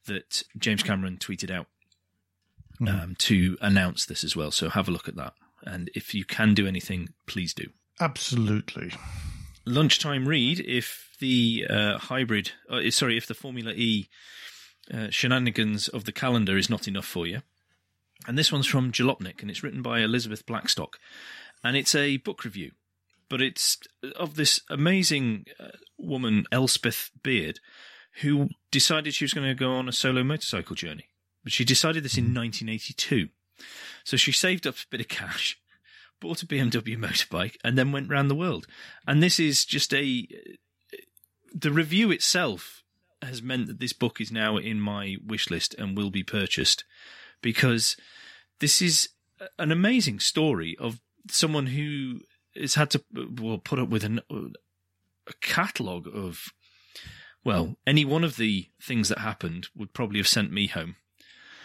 that 0.05 0.43
James 0.57 0.83
Cameron 0.83 1.17
tweeted 1.17 1.49
out 1.51 1.67
Mhm. 2.79 3.03
um, 3.03 3.15
to 3.15 3.57
announce 3.59 4.05
this 4.05 4.23
as 4.23 4.35
well. 4.35 4.51
So 4.51 4.69
have 4.69 4.87
a 4.87 4.91
look 4.91 5.09
at 5.09 5.15
that, 5.15 5.33
and 5.63 5.89
if 5.95 6.13
you 6.13 6.25
can 6.25 6.53
do 6.53 6.67
anything, 6.67 7.09
please 7.27 7.53
do 7.53 7.67
Absolutely. 7.99 8.91
lunchtime 9.65 10.27
read 10.27 10.59
if 10.61 11.09
the 11.19 11.65
uh, 11.69 11.97
hybrid, 11.97 12.51
uh, 12.69 12.89
sorry, 12.89 13.17
if 13.17 13.27
the 13.27 13.33
Formula 13.33 13.71
E 13.75 14.09
uh, 14.93 15.07
shenanigans 15.09 15.87
of 15.87 16.05
the 16.05 16.11
calendar 16.11 16.57
is 16.57 16.69
not 16.69 16.87
enough 16.87 17.05
for 17.05 17.27
you. 17.27 17.41
And 18.27 18.37
this 18.37 18.51
one's 18.51 18.65
from 18.65 18.91
Jalopnik, 18.91 19.41
and 19.41 19.49
it's 19.49 19.63
written 19.63 19.81
by 19.81 19.99
Elizabeth 19.99 20.45
Blackstock, 20.45 20.97
and 21.63 21.77
it's 21.77 21.95
a 21.95 22.17
book 22.17 22.43
review, 22.43 22.71
but 23.29 23.41
it's 23.41 23.77
of 24.15 24.35
this 24.35 24.61
amazing 24.69 25.45
uh, 25.59 25.69
woman, 25.97 26.45
Elspeth 26.51 27.11
Beard, 27.23 27.59
who 28.21 28.49
decided 28.71 29.13
she 29.13 29.23
was 29.23 29.33
going 29.33 29.47
to 29.47 29.55
go 29.55 29.73
on 29.73 29.87
a 29.87 29.93
solo 29.93 30.23
motorcycle 30.23 30.75
journey. 30.75 31.09
But 31.43 31.53
she 31.53 31.63
decided 31.63 32.03
this 32.03 32.17
in 32.17 32.33
1982. 32.33 33.29
So 34.03 34.17
she 34.17 34.31
saved 34.31 34.65
up 34.65 34.75
a 34.75 34.87
bit 34.89 35.01
of 35.01 35.07
cash, 35.07 35.59
bought 36.19 36.43
a 36.43 36.47
BMW 36.47 36.97
motorbike, 36.97 37.57
and 37.63 37.77
then 37.77 37.91
went 37.91 38.09
round 38.09 38.29
the 38.29 38.35
world. 38.35 38.67
And 39.07 39.21
this 39.21 39.39
is 39.39 39.65
just 39.65 39.93
a. 39.93 40.27
Uh, 40.31 40.97
the 41.53 41.71
review 41.71 42.11
itself 42.11 42.83
has 43.21 43.41
meant 43.41 43.67
that 43.67 43.79
this 43.79 43.93
book 43.93 44.21
is 44.21 44.31
now 44.31 44.57
in 44.57 44.79
my 44.79 45.17
wish 45.25 45.49
list 45.49 45.73
and 45.75 45.97
will 45.97 46.11
be 46.11 46.23
purchased 46.23 46.83
because 47.41 47.97
this 48.59 48.81
is 48.81 49.09
an 49.57 49.71
amazing 49.71 50.19
story 50.19 50.75
of 50.79 50.99
someone 51.29 51.67
who 51.67 52.19
has 52.55 52.75
had 52.75 52.89
to 52.91 53.03
well 53.41 53.57
put 53.57 53.79
up 53.79 53.89
with 53.89 54.03
an, 54.03 54.21
a 54.29 55.33
catalogue 55.41 56.07
of 56.13 56.47
well 57.43 57.75
any 57.85 58.03
one 58.03 58.23
of 58.23 58.37
the 58.37 58.67
things 58.81 59.09
that 59.09 59.19
happened 59.19 59.67
would 59.75 59.93
probably 59.93 60.19
have 60.19 60.27
sent 60.27 60.51
me 60.51 60.67
home 60.67 60.95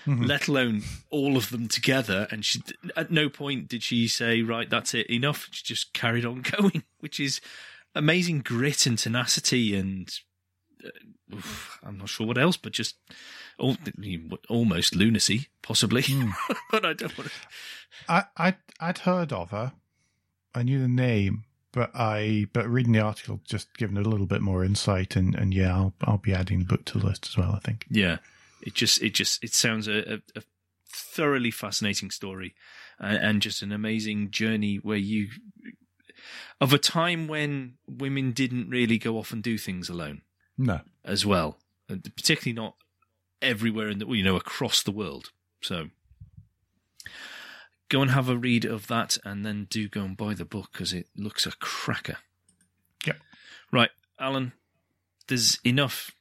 Mhm. 0.06 0.26
let 0.26 0.48
alone 0.48 0.82
all 1.10 1.36
of 1.36 1.50
them 1.50 1.66
together 1.68 2.26
and 2.30 2.44
she 2.44 2.60
at 2.96 3.10
no 3.10 3.28
point 3.28 3.68
did 3.68 3.82
she 3.82 4.06
say 4.08 4.42
right 4.42 4.68
that's 4.68 4.92
it 4.94 5.08
enough 5.08 5.48
she 5.50 5.62
just 5.64 5.92
carried 5.94 6.24
on 6.26 6.42
going 6.58 6.82
which 7.00 7.18
is 7.18 7.40
amazing 7.94 8.40
grit 8.40 8.86
and 8.86 8.98
tenacity 8.98 9.74
and 9.74 10.20
uh, 10.84 11.34
oof, 11.34 11.78
i'm 11.82 11.96
not 11.98 12.08
sure 12.08 12.26
what 12.26 12.36
else 12.38 12.56
but 12.56 12.72
just 12.72 12.96
al- 13.60 13.76
almost 14.48 14.94
lunacy 14.94 15.48
possibly 15.62 16.02
Hmm. 16.02 16.30
but 16.70 16.84
i 16.84 16.92
don't 16.92 17.16
want 17.16 17.30
to 17.30 17.36
I, 18.08 18.24
I 18.36 18.54
I'd 18.80 18.98
heard 18.98 19.32
of 19.32 19.50
her. 19.52 19.72
I 20.52 20.64
knew 20.64 20.80
the 20.80 20.88
name, 20.88 21.44
but 21.72 21.90
I 21.94 22.46
but 22.52 22.68
reading 22.68 22.92
the 22.92 23.00
article 23.00 23.40
just 23.44 23.76
given 23.76 23.96
it 23.96 24.04
a 24.04 24.08
little 24.08 24.26
bit 24.26 24.40
more 24.42 24.64
insight 24.64 25.14
and, 25.14 25.34
and 25.36 25.54
yeah, 25.54 25.72
I'll 25.74 25.94
I'll 26.02 26.18
be 26.18 26.34
adding 26.34 26.58
the 26.58 26.64
book 26.64 26.84
to 26.86 26.98
the 26.98 27.06
list 27.06 27.26
as 27.28 27.36
well, 27.36 27.52
I 27.52 27.60
think. 27.60 27.86
Yeah, 27.88 28.18
it 28.64 28.74
just 28.74 29.02
it 29.02 29.14
just 29.14 29.44
it 29.44 29.54
sounds 29.54 29.86
a, 29.86 30.22
a, 30.34 30.42
thoroughly 30.88 31.50
fascinating 31.50 32.10
story, 32.10 32.54
and, 32.98 33.18
and 33.18 33.42
just 33.42 33.62
an 33.62 33.72
amazing 33.72 34.30
journey 34.30 34.76
where 34.76 34.96
you 34.96 35.28
of 36.60 36.72
a 36.72 36.78
time 36.78 37.28
when 37.28 37.74
women 37.86 38.32
didn't 38.32 38.70
really 38.70 38.96
go 38.98 39.18
off 39.18 39.32
and 39.32 39.42
do 39.42 39.58
things 39.58 39.88
alone 39.88 40.22
No. 40.56 40.80
as 41.04 41.26
well, 41.26 41.58
and 41.88 42.02
particularly 42.16 42.54
not 42.54 42.76
everywhere 43.42 43.88
in 43.90 43.98
the 43.98 44.06
you 44.06 44.24
know 44.24 44.36
across 44.36 44.82
the 44.82 44.92
world. 44.92 45.30
So 45.62 45.88
go 47.90 48.00
and 48.00 48.10
have 48.12 48.28
a 48.28 48.36
read 48.36 48.64
of 48.64 48.86
that, 48.86 49.18
and 49.24 49.44
then 49.44 49.66
do 49.68 49.88
go 49.88 50.02
and 50.02 50.16
buy 50.16 50.34
the 50.34 50.46
book 50.46 50.70
because 50.72 50.92
it 50.92 51.08
looks 51.16 51.44
a 51.46 51.52
cracker. 51.52 52.16
Yep. 53.06 53.16
Right, 53.70 53.90
Alan. 54.18 54.52
There's 55.26 55.58
enough 55.64 56.12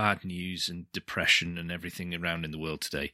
bad 0.00 0.24
news 0.24 0.70
and 0.70 0.90
depression 0.92 1.58
and 1.58 1.70
everything 1.70 2.14
around 2.14 2.46
in 2.46 2.52
the 2.52 2.58
world 2.58 2.80
today, 2.80 3.12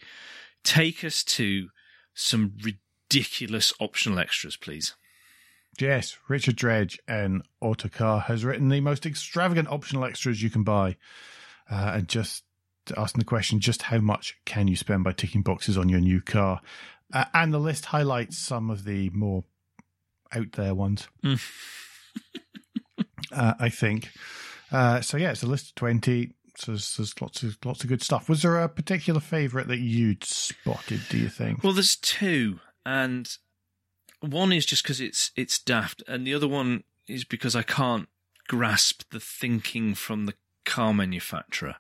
take 0.63 1.03
us 1.03 1.25
to 1.25 1.67
some 2.15 2.53
ridiculous 2.63 3.73
optional 3.81 4.21
extras, 4.21 4.57
please. 4.57 4.95
Yes, 5.81 6.17
Richard 6.29 6.55
Dredge 6.55 7.01
and 7.09 7.43
Autocar 7.61 8.21
has 8.21 8.45
written 8.45 8.69
the 8.69 8.81
most 8.81 9.05
extravagant 9.05 9.67
optional 9.67 10.05
extras 10.05 10.41
you 10.41 10.49
can 10.49 10.63
buy. 10.63 10.97
Uh, 11.69 11.95
and 11.95 12.09
just 12.09 12.45
asking 12.97 13.19
the 13.19 13.25
question 13.25 13.59
just 13.59 13.83
how 13.83 13.99
much 13.99 14.37
can 14.45 14.69
you 14.69 14.77
spend 14.77 15.03
by 15.03 15.11
ticking 15.11 15.43
boxes 15.43 15.77
on 15.77 15.89
your 15.89 15.99
new 15.99 16.21
car? 16.21 16.61
Uh, 17.13 17.25
and 17.35 17.53
the 17.53 17.59
list 17.59 17.87
highlights 17.87 18.39
some 18.39 18.71
of 18.71 18.85
the 18.85 19.11
more 19.11 19.43
out 20.33 20.53
there 20.53 20.73
ones, 20.73 21.09
uh, 21.25 21.37
uh, 23.33 23.55
I 23.59 23.71
think. 23.71 24.13
Uh, 24.71 25.01
so, 25.01 25.17
yeah, 25.17 25.33
it's 25.33 25.43
a 25.43 25.49
list 25.49 25.71
of 25.71 25.75
20 25.75 26.31
there's, 26.65 26.97
there's 26.97 27.21
lots 27.21 27.43
of 27.43 27.59
lots 27.65 27.83
of 27.83 27.89
good 27.89 28.03
stuff. 28.03 28.29
Was 28.29 28.43
there 28.43 28.61
a 28.61 28.69
particular 28.69 29.21
favourite 29.21 29.69
that 29.69 29.79
you'd 29.79 30.25
spotted? 30.25 31.01
Do 31.09 31.19
you 31.19 31.29
think? 31.29 31.63
Well, 31.63 31.73
there's 31.73 31.97
two, 31.97 32.61
and 32.85 33.29
one 34.21 34.53
is 34.53 34.65
just 34.65 34.83
because 34.83 35.01
it's 35.01 35.33
it's 35.37 35.59
daft, 35.59 36.03
and 36.09 36.27
the 36.27 36.35
other 36.35 36.49
one 36.49 36.85
is 37.07 37.25
because 37.25 37.55
I 37.55 37.63
can't 37.63 38.09
grasp 38.49 39.03
the 39.11 39.21
thinking 39.21 39.95
from 39.95 40.27
the 40.27 40.35
car 40.65 40.95
manufacturer. 40.95 41.77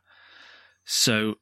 So 0.84 1.36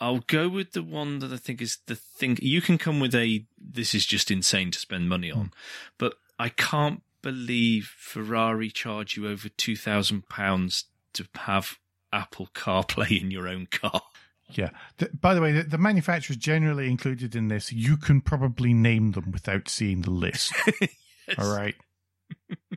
I'll 0.00 0.20
go 0.20 0.48
with 0.48 0.72
the 0.72 0.82
one 0.82 1.20
that 1.20 1.32
I 1.32 1.36
think 1.36 1.62
is 1.62 1.78
the 1.86 1.94
thing. 1.94 2.38
You 2.42 2.60
can 2.60 2.78
come 2.78 3.00
with 3.00 3.14
a 3.14 3.46
this 3.58 3.94
is 3.94 4.04
just 4.06 4.30
insane 4.30 4.70
to 4.72 4.78
spend 4.78 5.08
money 5.08 5.30
on, 5.30 5.52
but 5.98 6.14
I 6.38 6.48
can't 6.48 7.02
believe 7.22 7.94
Ferrari 7.96 8.70
charge 8.70 9.16
you 9.16 9.28
over 9.28 9.48
two 9.48 9.76
thousand 9.76 10.28
pounds 10.28 10.84
to 11.14 11.26
have 11.34 11.78
Apple 12.14 12.48
CarPlay 12.54 13.20
in 13.20 13.30
your 13.30 13.48
own 13.48 13.66
car. 13.66 14.02
Yeah. 14.50 14.70
The, 14.98 15.10
by 15.20 15.34
the 15.34 15.40
way, 15.40 15.52
the, 15.52 15.62
the 15.64 15.78
manufacturers 15.78 16.36
generally 16.36 16.90
included 16.90 17.34
in 17.34 17.48
this, 17.48 17.72
you 17.72 17.96
can 17.96 18.20
probably 18.20 18.72
name 18.72 19.12
them 19.12 19.30
without 19.32 19.68
seeing 19.68 20.02
the 20.02 20.10
list. 20.10 20.52
Yes. 21.26 21.38
All 21.38 21.56
right. 21.56 21.74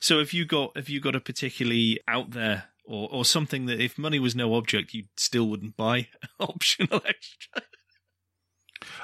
So 0.00 0.20
if 0.20 0.34
you 0.34 0.44
got 0.44 0.72
if 0.76 0.88
you 0.90 1.00
got 1.00 1.16
a 1.16 1.20
particularly 1.20 2.00
out 2.06 2.30
there 2.30 2.64
or 2.84 3.08
or 3.10 3.24
something 3.24 3.66
that 3.66 3.80
if 3.80 3.98
money 3.98 4.18
was 4.18 4.36
no 4.36 4.54
object 4.54 4.94
you 4.94 5.04
still 5.16 5.48
wouldn't 5.48 5.76
buy 5.76 6.08
optional 6.40 7.02
extra. 7.06 7.62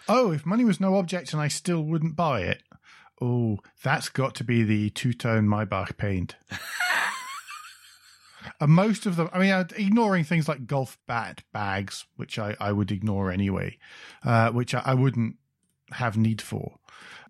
Oh, 0.09 0.33
if 0.33 0.47
money 0.47 0.65
was 0.65 0.81
no 0.81 0.97
object 0.97 1.33
and 1.33 1.41
I 1.41 1.49
still 1.49 1.83
wouldn't 1.83 2.15
buy 2.15 2.43
it. 2.43 2.63
Oh, 3.21 3.59
that's 3.83 4.09
got 4.09 4.35
to 4.37 4.45
be 4.45 4.63
the 4.63 4.91
two 4.91 5.13
tone 5.13 5.47
Maybach 5.47 5.97
paint. 5.97 6.37
And 8.61 8.73
most 8.73 9.07
of 9.07 9.17
them, 9.17 9.29
I 9.33 9.39
mean, 9.39 9.51
uh, 9.51 9.65
ignoring 9.77 10.25
things 10.25 10.49
like 10.49 10.67
golf 10.67 10.99
bat 11.07 11.43
bags, 11.53 12.07
which 12.17 12.39
I, 12.39 12.57
I 12.61 12.73
would 12.73 12.91
ignore 12.91 13.31
anyway, 13.31 13.79
uh, 14.25 14.51
which 14.51 14.75
I, 14.75 14.83
I 14.85 14.95
wouldn't 14.95 15.37
have 15.93 16.17
need 16.17 16.41
for. 16.41 16.79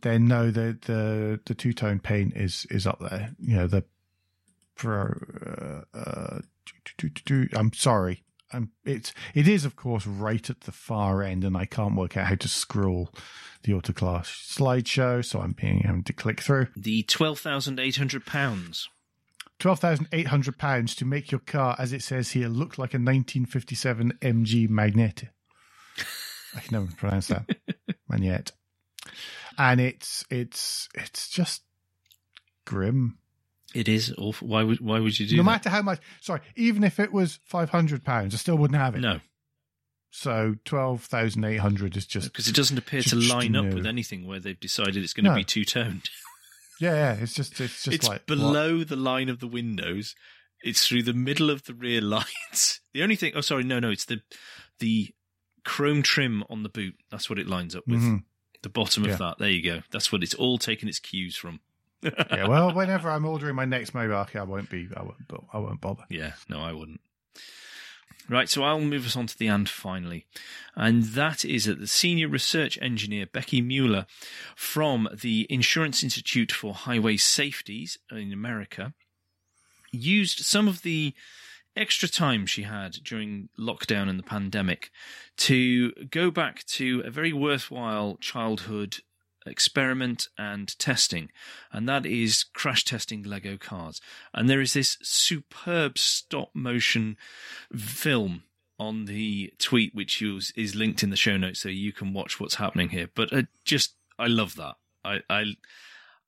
Then 0.02 0.26
no, 0.26 0.50
the 0.50 0.78
the 0.84 1.40
the 1.44 1.54
two 1.54 1.72
tone 1.72 2.00
paint 2.00 2.36
is 2.36 2.66
is 2.70 2.86
up 2.86 2.98
there. 2.98 3.30
You 3.38 3.56
know 3.56 3.66
the 3.66 3.84
pro. 4.74 5.12
uh, 5.94 5.96
uh, 5.96 6.40
I'm 7.54 7.72
sorry. 7.72 8.24
It's 8.84 9.14
it 9.34 9.48
is 9.48 9.64
of 9.64 9.76
course 9.76 10.06
right 10.06 10.50
at 10.50 10.62
the 10.62 10.72
far 10.72 11.22
end, 11.22 11.44
and 11.44 11.56
I 11.56 11.64
can't 11.66 11.96
work 11.96 12.16
out 12.16 12.26
how 12.26 12.34
to 12.34 12.48
scroll 12.48 13.10
the 13.62 13.72
Autocar's 13.72 14.26
slideshow, 14.26 15.24
so 15.24 15.40
I'm 15.40 15.52
being 15.52 15.80
having 15.80 16.04
to 16.04 16.12
click 16.12 16.40
through. 16.40 16.66
The 16.76 17.04
twelve 17.04 17.38
thousand 17.38 17.80
eight 17.80 17.96
hundred 17.96 18.26
pounds. 18.26 18.88
Twelve 19.62 19.78
thousand 19.78 20.08
eight 20.10 20.26
hundred 20.26 20.58
pounds 20.58 20.96
to 20.96 21.04
make 21.04 21.30
your 21.30 21.38
car, 21.38 21.76
as 21.78 21.92
it 21.92 22.02
says 22.02 22.32
here, 22.32 22.48
look 22.48 22.78
like 22.78 22.94
a 22.94 22.98
1957 22.98 24.18
MG 24.20 24.68
Magnette. 24.68 25.28
I 26.56 26.58
can 26.58 26.72
never 26.80 26.92
pronounce 26.96 27.28
that, 27.28 27.48
and 28.10 28.50
and 29.56 29.80
it's 29.80 30.24
it's 30.30 30.88
it's 30.96 31.28
just 31.28 31.62
grim. 32.64 33.18
It 33.72 33.88
is 33.88 34.12
awful. 34.18 34.48
Why 34.48 34.64
would 34.64 34.80
why 34.80 34.98
would 34.98 35.16
you 35.20 35.28
do 35.28 35.36
no 35.36 35.44
that? 35.44 35.46
matter 35.46 35.70
how 35.70 35.82
much. 35.82 36.00
Sorry, 36.20 36.40
even 36.56 36.82
if 36.82 36.98
it 36.98 37.12
was 37.12 37.38
five 37.44 37.70
hundred 37.70 38.02
pounds, 38.02 38.34
I 38.34 38.38
still 38.38 38.58
wouldn't 38.58 38.80
have 38.80 38.96
it. 38.96 39.00
No, 39.00 39.20
So 40.10 40.56
twelve 40.64 41.04
thousand 41.04 41.44
eight 41.44 41.58
hundred 41.58 41.96
is 41.96 42.04
just 42.04 42.32
because 42.32 42.48
it 42.48 42.56
doesn't 42.56 42.78
appear 42.78 43.02
to 43.02 43.14
line 43.14 43.54
up 43.54 43.72
with 43.72 43.86
anything 43.86 44.26
where 44.26 44.40
they've 44.40 44.58
decided 44.58 44.96
it's 45.04 45.12
going 45.12 45.26
to 45.26 45.30
No. 45.30 45.36
be 45.36 45.44
two 45.44 45.64
toned. 45.64 46.10
yeah, 46.80 46.94
yeah. 46.94 47.12
It's 47.14 47.34
just 47.34 47.60
it's 47.60 47.84
just 47.84 47.88
It's 47.94 48.08
like 48.08 48.20
what? 48.20 48.26
below 48.26 48.84
the 48.84 48.96
line 48.96 49.28
of 49.28 49.40
the 49.40 49.46
windows. 49.48 50.14
It's 50.64 50.86
through 50.86 51.02
the 51.02 51.12
middle 51.12 51.50
of 51.50 51.64
the 51.64 51.74
rear 51.74 52.00
lights. 52.02 52.80
The 52.94 53.02
only 53.02 53.16
thing, 53.16 53.32
oh 53.34 53.40
sorry, 53.40 53.64
no, 53.64 53.78
no, 53.80 53.90
it's 53.90 54.04
the 54.04 54.20
the 54.78 55.10
chrome 55.64 56.02
trim 56.02 56.44
on 56.50 56.62
the 56.62 56.68
boot. 56.68 56.94
That's 57.10 57.28
what 57.30 57.38
it 57.38 57.46
lines 57.46 57.74
up 57.76 57.84
with. 57.86 58.00
Mhm. 58.00 58.24
The 58.62 58.68
bottom 58.68 59.04
Yeah. 59.04 59.12
of 59.12 59.18
that. 59.18 59.38
There 59.38 59.48
you 59.50 59.62
go. 59.62 59.82
That's 59.90 60.12
what 60.12 60.22
it's 60.22 60.34
all 60.34 60.58
taken 60.58 60.88
its 60.88 60.98
cues 61.00 61.36
from. 61.36 61.60
yeah. 62.02 62.46
Well, 62.48 62.72
whenever 62.74 63.10
I'm 63.10 63.24
ordering 63.24 63.54
my 63.56 63.64
next 63.64 63.92
Maybach, 63.92 64.34
I 64.38 64.42
won't 64.44 64.70
be. 64.70 64.88
I 64.96 65.02
won't. 65.02 65.16
I 65.52 65.58
won't 65.58 65.80
bother. 65.80 66.04
Yeah, 66.08 66.32
no, 66.48 66.60
I 66.60 66.72
wouldn't. 66.72 67.00
Right, 68.28 68.48
so 68.48 68.62
I'll 68.62 68.80
move 68.80 69.06
us 69.06 69.16
on 69.16 69.26
to 69.26 69.38
the 69.38 69.48
and 69.48 69.68
finally. 69.68 70.26
And 70.74 71.04
that 71.04 71.44
is 71.44 71.66
that 71.66 71.80
the 71.80 71.86
senior 71.86 72.28
research 72.28 72.78
engineer, 72.80 73.26
Becky 73.26 73.60
Mueller, 73.60 74.06
from 74.56 75.08
the 75.12 75.46
Insurance 75.50 76.02
Institute 76.02 76.52
for 76.52 76.74
Highway 76.74 77.16
Safeties 77.16 77.98
in 78.10 78.32
America, 78.32 78.94
used 79.90 80.40
some 80.40 80.68
of 80.68 80.82
the 80.82 81.14
extra 81.76 82.08
time 82.08 82.46
she 82.46 82.62
had 82.62 82.92
during 83.02 83.48
lockdown 83.58 84.08
and 84.08 84.18
the 84.18 84.24
pandemic 84.24 84.90
to 85.36 85.92
go 86.10 86.30
back 86.30 86.64
to 86.66 87.02
a 87.04 87.10
very 87.10 87.32
worthwhile 87.32 88.16
childhood 88.20 88.98
experiment 89.47 90.28
and 90.38 90.78
testing, 90.78 91.30
and 91.72 91.88
that 91.88 92.07
is 92.07 92.45
crash 92.45 92.84
testing 92.84 93.22
Lego 93.22 93.57
cars. 93.57 94.01
And 94.32 94.49
there 94.49 94.61
is 94.61 94.72
this 94.74 94.99
superb 95.03 95.99
stop 95.99 96.51
motion 96.55 97.16
film 97.76 98.45
on 98.78 99.05
the 99.05 99.53
tweet, 99.59 99.95
which 99.95 100.20
is, 100.22 100.74
linked 100.74 101.03
in 101.03 101.11
the 101.11 101.16
show 101.16 101.36
notes, 101.36 101.61
so 101.61 101.68
you 101.68 101.93
can 101.93 102.12
watch 102.12 102.40
what's 102.40 102.57
happening 102.57 102.88
here. 102.88 103.09
But 103.14 103.32
uh, 103.32 103.43
just, 103.64 103.95
I 104.18 104.26
love 104.26 104.57
that. 104.57 104.74
I, 105.05 105.20
I, 105.30 105.45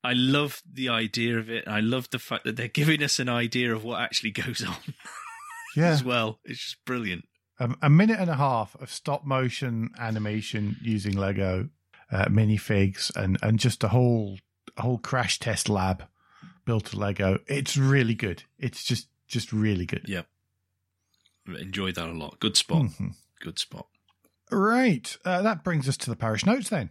I 0.05 0.13
love 0.13 0.63
the 0.71 0.89
idea 0.89 1.39
of 1.39 1.51
it. 1.51 1.67
I 1.67 1.81
love 1.81 2.11
the 2.11 2.19
fact 2.19 2.45
that 2.45 2.57
they're 2.57 2.69
giving 2.69 3.03
us 3.03 3.19
an 3.19 3.29
idea 3.29 3.75
of 3.75 3.83
what 3.85 4.01
actually 4.01 4.31
goes 4.31 4.63
on 4.65 4.77
Yeah. 5.77 5.89
as 5.89 6.05
well. 6.05 6.39
It's 6.45 6.61
just 6.61 6.85
brilliant. 6.85 7.25
Um, 7.59 7.77
a 7.83 7.91
minute 7.91 8.19
and 8.21 8.31
a 8.31 8.35
half 8.37 8.77
of 8.81 8.91
stop 8.91 9.25
motion 9.25 9.91
animation 9.99 10.77
using 10.83 11.17
Lego 11.17 11.69
uh, 12.15 12.27
minifigs 12.27 13.15
and 13.17 13.37
and 13.43 13.59
just 13.59 13.83
a 13.85 13.89
whole 13.89 14.39
a 14.77 14.83
whole 14.83 14.99
crash 14.99 15.39
test 15.39 15.69
lab 15.69 16.05
built 16.65 16.87
of 16.89 16.95
Lego. 16.95 17.39
It's 17.47 17.77
really 17.77 18.15
good. 18.15 18.45
It's 18.59 18.85
just 18.85 19.09
just 19.27 19.53
really 19.53 19.85
good. 19.87 20.05
Yeah. 20.07 20.23
Enjoyed 21.47 21.97
that 21.97 22.09
a 22.09 22.13
lot. 22.13 22.41
Good 22.41 22.57
spot. 22.57 22.83
Mhm. 22.83 23.15
Good 23.41 23.59
spot. 23.59 23.87
Right. 24.51 25.17
Uh, 25.25 25.43
that 25.43 25.65
brings 25.65 25.89
us 25.89 25.97
to 25.99 26.11
the 26.11 26.17
parish 26.17 26.47
notes 26.47 26.71
then. 26.71 26.91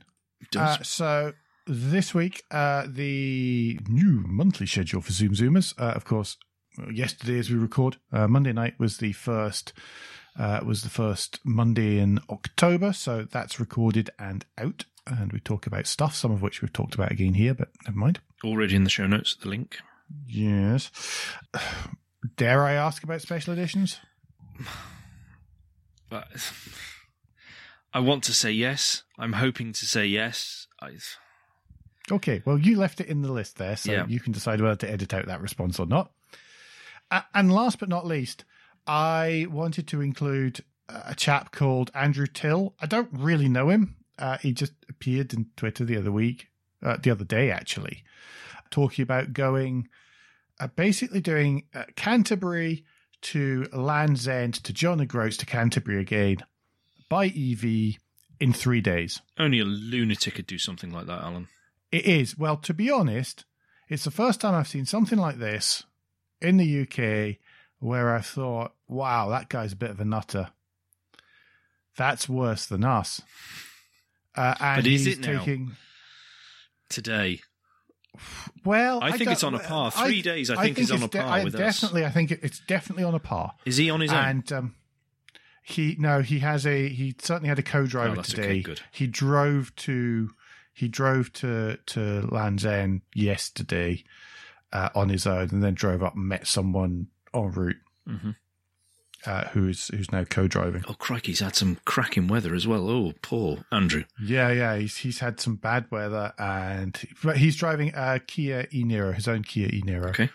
Does. 0.51 0.80
Uh, 0.80 0.84
so 0.84 1.34
this 1.65 2.13
week, 2.13 2.43
uh, 2.51 2.86
the 2.88 3.80
new 3.88 4.24
monthly 4.28 4.67
schedule 4.67 5.01
for 5.01 5.11
Zoom 5.13 5.34
Zoomers, 5.34 5.74
uh, 5.80 5.93
of 5.95 6.03
course, 6.05 6.38
yesterday 6.91 7.39
as 7.39 7.49
we 7.49 7.55
record, 7.55 7.97
uh, 8.11 8.28
Monday 8.28 8.51
night 8.53 8.80
was 8.80 8.97
the 8.97 9.13
first. 9.13 9.74
Uh, 10.36 10.59
was 10.65 10.82
the 10.82 10.89
first 10.89 11.39
Monday 11.45 11.99
in 11.99 12.19
October, 12.28 12.91
so 12.91 13.24
that's 13.24 13.59
recorded 13.59 14.09
and 14.17 14.43
out, 14.57 14.86
and 15.07 15.31
we 15.33 15.39
talk 15.39 15.65
about 15.67 15.87
stuff, 15.87 16.15
some 16.15 16.31
of 16.31 16.41
which 16.41 16.61
we've 16.61 16.73
talked 16.73 16.95
about 16.95 17.11
again 17.11 17.33
here, 17.33 17.53
but 17.53 17.69
never 17.85 17.97
mind. 17.97 18.19
Already 18.43 18.75
in 18.75 18.83
the 18.83 18.89
show 18.89 19.07
notes, 19.07 19.35
the 19.35 19.49
link. 19.49 19.77
Yes. 20.27 20.91
Dare 22.37 22.63
I 22.63 22.73
ask 22.73 23.03
about 23.03 23.21
special 23.21 23.53
editions? 23.53 23.99
But 26.09 26.27
I 27.93 27.99
want 27.99 28.23
to 28.25 28.33
say 28.33 28.51
yes. 28.51 29.03
I'm 29.17 29.33
hoping 29.33 29.73
to 29.73 29.85
say 29.85 30.05
yes. 30.05 30.67
I, 30.81 30.91
Okay, 32.11 32.41
well, 32.45 32.57
you 32.57 32.77
left 32.77 32.99
it 32.99 33.07
in 33.07 33.21
the 33.21 33.31
list 33.31 33.57
there, 33.57 33.77
so 33.77 33.91
Yeah. 33.91 34.05
you 34.07 34.19
can 34.19 34.33
decide 34.33 34.59
whether 34.61 34.75
to 34.75 34.91
edit 34.91 35.13
out 35.13 35.25
that 35.27 35.41
response 35.41 35.79
or 35.79 35.85
not. 35.85 36.11
And 37.33 37.51
last 37.53 37.79
but 37.79 37.89
not 37.89 38.05
least, 38.05 38.43
I 38.87 39.47
wanted 39.49 39.87
to 39.89 40.01
include 40.01 40.63
a 40.89 41.15
chap 41.15 41.51
called 41.51 41.91
Andrew 41.93 42.27
Till. 42.27 42.75
I 42.81 42.87
don't 42.87 43.09
really 43.11 43.47
know 43.47 43.69
him. 43.69 43.95
Uh, 44.18 44.38
he 44.38 44.53
just 44.53 44.74
appeared 44.89 45.34
in 45.34 45.47
Twitter 45.57 45.84
the 45.84 45.97
other 45.97 46.11
week, 46.11 46.49
uh, 46.84 46.97
the 47.01 47.11
other 47.11 47.26
day 47.26 47.49
actually, 47.49 48.03
talking 48.70 49.03
about 49.03 49.34
going, 49.34 49.88
uh, 50.59 50.68
basically 50.68 51.22
doing 51.22 51.64
uh, 51.74 51.84
Canterbury 51.95 52.86
to 53.22 53.66
Land's 53.74 54.28
End 54.28 54.55
to 54.55 54.74
John 54.74 55.01
O'Groats 55.01 55.38
to 55.38 55.45
Canterbury 55.45 56.01
again 56.01 56.38
by 57.09 57.26
EV 57.28 57.95
in 58.39 58.53
three 58.53 58.82
days. 58.82 59.22
only 59.39 59.59
a 59.59 59.66
lunatic 59.66 60.36
could 60.36 60.47
do 60.47 60.57
something 60.57 60.91
like 60.91 61.07
that, 61.07 61.22
Alan. 61.22 61.47
It 61.91 62.05
is. 62.05 62.38
Well, 62.38 62.57
to 62.57 62.74
be 62.74 62.89
honest, 62.89 63.45
it's 63.88 64.03
the 64.03 64.11
first 64.11 64.41
time 64.41 64.53
I've 64.53 64.68
seen 64.68 64.86
something 64.86 65.18
like 65.18 65.38
this 65.38 65.84
in 66.41 66.57
the 66.57 66.82
UK 66.82 67.38
where 67.80 68.16
I 68.16 68.22
thought, 68.22 68.74
wow, 68.88 69.30
that 69.30 69.49
guy's 69.49 69.74
a 69.74 69.78
bit 69.78 69.91
of 69.91 69.99
a 69.99 70.05
nutter. 70.05 70.49
That's 71.95 72.28
worse 72.28 72.66
than 72.66 72.84
us. 72.84 73.22
Uh, 74.36 74.55
and 74.59 74.84
But 74.84 74.88
is 74.91 75.07
it 75.07 75.19
now? 75.19 75.39
taking. 75.39 75.75
Today, 76.89 77.39
Well, 78.63 79.01
I 79.01 79.11
think 79.11 79.23
don't- 79.25 79.31
it's 79.34 79.43
on 79.43 79.55
a 79.55 79.59
par. 79.59 79.89
Three 79.91 80.21
days, 80.21 80.49
I 80.51 80.63
think, 80.63 80.77
is 80.77 80.91
on 80.91 81.01
a 81.01 81.07
par 81.07 81.23
I 81.25 81.43
with 81.43 81.55
us. 81.55 81.59
definitely, 81.59 82.05
I 82.05 82.09
think 82.11 82.31
it, 82.31 82.39
it's 82.43 82.59
definitely 82.59 83.03
on 83.03 83.15
a 83.15 83.19
par. 83.19 83.53
Is 83.65 83.77
he 83.77 83.89
on 83.89 84.01
his 84.01 84.11
own? 84.11 84.17
And 84.25 84.51
um, 84.53 84.75
he 85.63 85.95
no, 85.97 86.21
he 86.21 86.39
has 86.39 86.65
a 86.67 86.88
he 86.89 87.15
certainly 87.19 87.49
had 87.49 87.57
a 87.57 87.63
co-driver 87.63 88.19
Oh, 88.19 88.21
today. 88.21 88.43
okay, 88.43 88.61
good. 88.61 88.81
He 88.91 89.07
drove 89.07 89.75
to 89.77 90.29
he 90.73 90.88
drove 90.88 91.34
to 91.34 91.77
to 91.88 92.27
Land's 92.31 92.65
End 92.65 93.01
yesterday 93.15 94.03
uh, 94.71 94.89
on 94.93 95.09
his 95.09 95.25
own, 95.25 95.49
and 95.51 95.63
then 95.63 95.73
drove 95.73 96.03
up 96.03 96.15
and 96.15 96.27
met 96.27 96.45
someone 96.45 97.07
en 97.34 97.51
route 97.51 97.77
hmm 98.07 98.31
uh, 99.26 99.45
who's 99.49 99.88
who's 99.89 100.11
now 100.11 100.24
co-driving. 100.24 100.84
Oh, 100.88 100.93
crikey, 100.93 101.32
he's 101.32 101.39
had 101.39 101.55
some 101.55 101.78
cracking 101.86 102.28
weather 102.28 102.53
as 102.53 102.67
well. 102.67 102.89
Oh, 102.89 103.13
poor 103.21 103.59
Andrew. 103.71 104.03
Yeah, 104.21 104.51
yeah, 104.51 104.76
he's 104.78 104.97
he's 104.97 105.19
had 105.19 105.39
some 105.39 105.55
bad 105.55 105.86
weather, 105.91 106.34
and 106.38 106.99
but 107.24 107.38
he's 107.38 107.55
driving 107.55 107.91
a 107.95 108.19
Kia 108.19 108.67
e 108.71 108.84
Niro, 108.84 109.13
his 109.13 109.28
own 109.28 109.43
Kia 109.43 109.67
e 109.67 109.82
Niro. 109.82 110.09
Okay. 110.09 110.30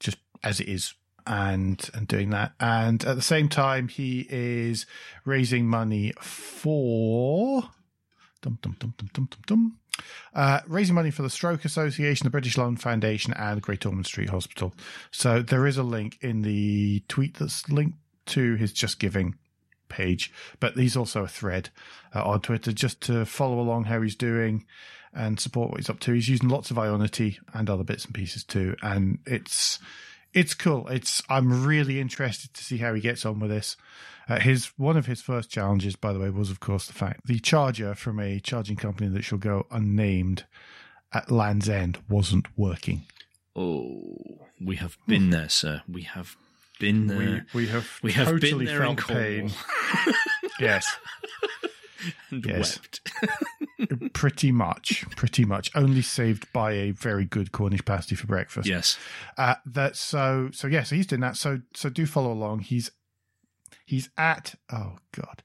just 0.00 0.18
as 0.42 0.60
it 0.60 0.68
is 0.68 0.94
and 1.24 1.88
and 1.94 2.08
doing 2.08 2.30
that 2.30 2.52
and 2.58 3.04
at 3.04 3.14
the 3.14 3.22
same 3.22 3.48
time 3.48 3.86
he 3.86 4.26
is 4.28 4.86
raising 5.24 5.68
money 5.68 6.12
for 6.20 7.62
dum 8.40 8.58
dum 8.60 8.74
dum 8.80 8.92
dum 8.98 9.08
dum 9.12 9.28
dum 9.30 9.40
dum 9.46 9.78
uh, 10.34 10.60
raising 10.66 10.94
money 10.94 11.10
for 11.10 11.20
the 11.22 11.28
Stroke 11.30 11.64
Association, 11.66 12.24
the 12.24 12.30
British 12.30 12.56
Lung 12.56 12.76
Foundation, 12.76 13.34
and 13.34 13.60
Great 13.60 13.84
Ormond 13.84 14.06
Street 14.06 14.30
Hospital. 14.30 14.74
So 15.10 15.42
there 15.42 15.66
is 15.66 15.76
a 15.76 15.82
link 15.82 16.16
in 16.22 16.42
the 16.42 17.02
tweet 17.08 17.34
that's 17.34 17.68
linked 17.68 17.98
to 18.26 18.54
his 18.56 18.72
Just 18.72 18.98
Giving 18.98 19.36
page, 19.88 20.32
but 20.58 20.76
he's 20.76 20.96
also 20.96 21.22
a 21.24 21.28
thread 21.28 21.70
uh, 22.14 22.24
on 22.24 22.40
Twitter 22.40 22.72
just 22.72 23.00
to 23.02 23.24
follow 23.24 23.60
along 23.60 23.84
how 23.84 24.00
he's 24.00 24.16
doing 24.16 24.64
and 25.14 25.38
support 25.38 25.70
what 25.70 25.78
he's 25.78 25.90
up 25.90 26.00
to. 26.00 26.12
He's 26.12 26.28
using 26.28 26.48
lots 26.48 26.70
of 26.70 26.78
Ionity 26.78 27.36
and 27.52 27.68
other 27.68 27.84
bits 27.84 28.06
and 28.06 28.14
pieces 28.14 28.44
too, 28.44 28.74
and 28.82 29.18
it's 29.26 29.78
it's 30.32 30.54
cool. 30.54 30.88
It's 30.88 31.22
I'm 31.28 31.66
really 31.66 32.00
interested 32.00 32.54
to 32.54 32.64
see 32.64 32.78
how 32.78 32.94
he 32.94 33.00
gets 33.00 33.26
on 33.26 33.38
with 33.38 33.50
this. 33.50 33.76
Uh, 34.28 34.40
his 34.40 34.66
one 34.78 34.96
of 34.96 35.06
his 35.06 35.20
first 35.20 35.50
challenges, 35.50 35.96
by 35.96 36.12
the 36.12 36.18
way, 36.18 36.30
was 36.30 36.50
of 36.50 36.60
course 36.60 36.86
the 36.86 36.92
fact 36.92 37.26
the 37.26 37.38
charger 37.38 37.94
from 37.94 38.18
a 38.18 38.40
charging 38.40 38.76
company 38.76 39.10
that 39.10 39.22
shall 39.22 39.38
go 39.38 39.66
unnamed 39.70 40.44
at 41.12 41.30
Land's 41.30 41.68
End 41.68 41.98
wasn't 42.08 42.46
working. 42.56 43.02
Oh, 43.54 44.46
we 44.58 44.76
have 44.76 44.96
been 45.06 45.30
there, 45.30 45.50
sir. 45.50 45.82
We 45.86 46.02
have 46.02 46.36
been 46.82 47.06
there. 47.06 47.46
we 47.54 47.62
we 47.62 47.66
have 47.68 47.88
We 48.02 48.12
have 48.12 48.26
totally 48.26 48.66
been 48.66 48.66
there 48.66 48.82
in 48.84 48.96
felt 48.96 49.08
pain. 49.08 49.50
Yes, 50.60 50.86
and 52.30 52.44
Yes. 52.44 52.78
wept. 52.78 53.10
pretty 54.12 54.52
much, 54.52 55.04
pretty 55.16 55.44
much. 55.44 55.70
Only 55.74 56.02
saved 56.02 56.52
by 56.52 56.72
a 56.72 56.90
very 56.92 57.24
good 57.24 57.50
Cornish 57.52 57.84
pasty 57.84 58.14
for 58.14 58.26
breakfast. 58.26 58.68
Yes. 58.68 58.98
Uh, 59.38 59.54
that 59.66 59.96
so 59.96 60.50
so 60.52 60.66
yeah. 60.68 60.82
So 60.82 60.94
he's 60.96 61.06
doing 61.06 61.22
that. 61.22 61.36
So 61.36 61.60
so 61.74 61.88
do 61.88 62.06
follow 62.06 62.32
along. 62.32 62.60
He's 62.60 62.90
he's 63.86 64.08
at 64.16 64.54
oh 64.72 64.98
god, 65.16 65.42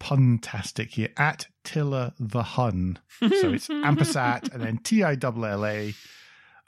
puntastic 0.00 0.90
here 0.90 1.10
at 1.16 1.48
Tiller 1.64 2.12
the 2.18 2.42
Hun. 2.42 2.98
So 3.20 3.52
it's 3.52 3.68
ampersat 3.88 4.52
and 4.52 4.62
then 4.62 4.78
T 4.78 5.02
I 5.02 5.16
L 5.20 5.44
L 5.44 5.66
A 5.66 5.94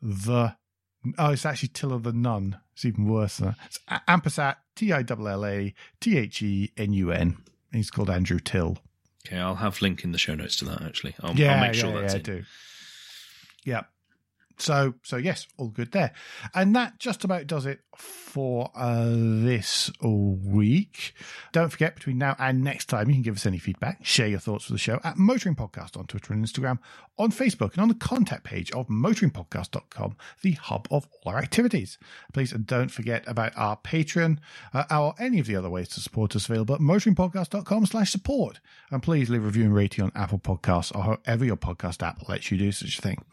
the 0.03 0.57
oh 1.19 1.31
it's 1.31 1.47
actually 1.47 1.69
Tiller 1.69 1.99
the 1.99 2.13
Nun. 2.13 2.59
It's 2.77 2.85
even 2.85 3.09
worse 3.09 3.39
than 3.39 3.49
that. 3.49 3.57
It's 3.65 3.81
ampersat 4.07 4.57
T 4.75 4.93
I 4.93 5.03
L 5.03 5.27
L 5.27 5.47
A 5.47 5.73
T 5.99 6.19
H 6.19 6.43
E 6.43 6.73
N 6.77 6.93
U 6.93 7.11
N. 7.11 7.39
He's 7.73 7.91
called 7.91 8.11
Andrew 8.11 8.39
Till. 8.39 8.77
Okay, 9.27 9.39
I'll 9.39 9.55
have 9.55 9.81
link 9.81 10.05
in 10.05 10.13
the 10.13 10.19
show 10.19 10.35
notes 10.35 10.57
to 10.57 10.67
that. 10.67 10.83
Actually, 10.83 11.15
I'll, 11.23 11.35
yeah, 11.35 11.55
I'll 11.55 11.61
make 11.63 11.73
sure 11.73 11.91
yeah, 11.91 12.01
that's 12.03 12.13
yeah, 12.13 12.19
in. 12.19 12.23
do. 12.23 12.45
Yeah. 13.65 13.83
So, 14.59 14.95
so 15.03 15.17
yes, 15.17 15.47
all 15.59 15.69
good 15.69 15.93
there, 15.93 16.13
and 16.55 16.75
that 16.77 16.99
just 16.99 17.25
about 17.25 17.47
does 17.47 17.67
it 17.67 17.81
for 17.97 18.71
uh, 18.75 19.07
this 19.09 19.91
week. 20.03 21.15
Don't 21.53 21.71
forget, 21.71 21.95
between 21.95 22.19
now 22.19 22.37
and 22.39 22.63
next 22.63 22.87
time, 22.87 23.09
you 23.09 23.15
can 23.15 23.23
give 23.23 23.37
us 23.37 23.47
any 23.47 23.59
feedback, 23.59 24.05
share 24.05 24.27
your 24.27 24.39
thoughts 24.39 24.67
for 24.67 24.73
the 24.73 24.79
show 24.79 25.01
at 25.05 25.17
Motoring 25.17 25.55
Podcast 25.55 25.97
on 25.97 26.07
Twitter 26.07 26.33
and 26.33 26.45
Instagram, 26.45 26.79
on 27.19 27.31
Facebook, 27.31 27.73
and 27.73 27.83
on 27.83 27.89
the 27.89 27.95
contact 27.95 28.45
page 28.45 28.71
of 28.73 28.89
motoringpodcast.com, 28.89 30.17
the 30.43 30.53
hub 30.53 30.87
of 30.91 31.07
all 31.13 31.33
our 31.33 31.39
activities. 31.39 31.99
Please 32.33 32.53
don't 32.53 32.91
forget 32.91 33.25
about 33.27 33.53
our 33.57 33.77
Patreon 33.79 34.39
uh, 34.75 34.85
or 34.91 35.15
any 35.19 35.39
of 35.39 35.47
the 35.47 35.57
other 35.57 35.71
ways 35.71 35.89
to 35.89 36.01
support 36.01 36.37
us 36.37 36.49
available 36.49 36.75
at 36.75 36.81
motoringpodcast.com 36.81 37.87
slash 37.87 38.11
support. 38.11 38.61
And 38.91 39.03
please 39.03 39.31
leave 39.31 39.43
a 39.43 39.47
review 39.47 39.65
and 39.65 39.75
rating 39.75 40.05
on 40.05 40.13
Apple 40.15 40.39
Podcasts 40.39 40.95
or 40.95 41.03
however 41.03 41.45
your 41.45 41.57
podcast 41.57 42.03
app 42.07 42.29
lets 42.29 42.51
you 42.51 42.59
do 42.59 42.73
such 42.73 42.99
a 42.99 43.03
thing. 43.03 43.25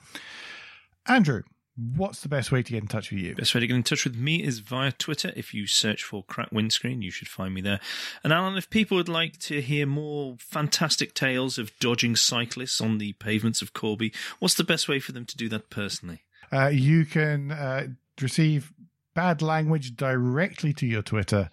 Andrew, 1.07 1.43
what's 1.75 2.21
the 2.21 2.29
best 2.29 2.51
way 2.51 2.61
to 2.63 2.71
get 2.71 2.81
in 2.81 2.87
touch 2.87 3.11
with 3.11 3.19
you? 3.19 3.35
Best 3.35 3.53
way 3.53 3.61
to 3.61 3.67
get 3.67 3.75
in 3.75 3.83
touch 3.83 4.05
with 4.05 4.15
me 4.15 4.43
is 4.43 4.59
via 4.59 4.91
Twitter. 4.91 5.33
If 5.35 5.53
you 5.53 5.67
search 5.67 6.03
for 6.03 6.23
Crack 6.23 6.51
Windscreen, 6.51 7.01
you 7.01 7.11
should 7.11 7.27
find 7.27 7.53
me 7.53 7.61
there. 7.61 7.79
And 8.23 8.31
Alan, 8.31 8.57
if 8.57 8.69
people 8.69 8.97
would 8.97 9.09
like 9.09 9.37
to 9.39 9.61
hear 9.61 9.85
more 9.85 10.35
fantastic 10.39 11.13
tales 11.13 11.57
of 11.57 11.77
dodging 11.79 12.15
cyclists 12.15 12.79
on 12.79 12.99
the 12.99 13.13
pavements 13.13 13.61
of 13.61 13.73
Corby, 13.73 14.13
what's 14.39 14.55
the 14.55 14.63
best 14.63 14.87
way 14.87 14.99
for 14.99 15.11
them 15.11 15.25
to 15.25 15.37
do 15.37 15.49
that 15.49 15.69
personally? 15.69 16.21
Uh, 16.51 16.67
you 16.67 17.05
can 17.05 17.51
uh, 17.51 17.87
receive 18.21 18.71
bad 19.13 19.41
language 19.41 19.95
directly 19.95 20.73
to 20.73 20.85
your 20.85 21.01
Twitter, 21.01 21.49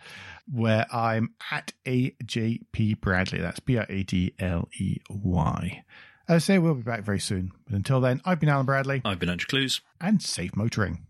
where 0.51 0.87
I'm 0.93 1.35
at 1.51 1.73
AJP 1.87 3.01
Bradley. 3.01 3.41
That's 3.41 3.61
B 3.61 3.77
R 3.77 3.87
A 3.89 4.03
D 4.03 4.35
L 4.39 4.69
E 4.79 4.99
Y. 5.09 5.85
As 6.31 6.45
I 6.45 6.55
say, 6.55 6.59
we'll 6.61 6.75
be 6.75 6.83
back 6.83 7.03
very 7.03 7.19
soon. 7.19 7.51
But 7.67 7.75
until 7.75 8.01
then, 8.01 8.21
I've 8.25 8.39
been 8.39 8.49
Alan 8.49 8.65
Bradley, 8.65 9.03
I've 9.05 9.19
been 9.19 9.29
Andrew 9.29 9.49
Clues. 9.49 9.81
and 10.01 10.23
safe 10.23 10.55
motoring. 10.55 11.05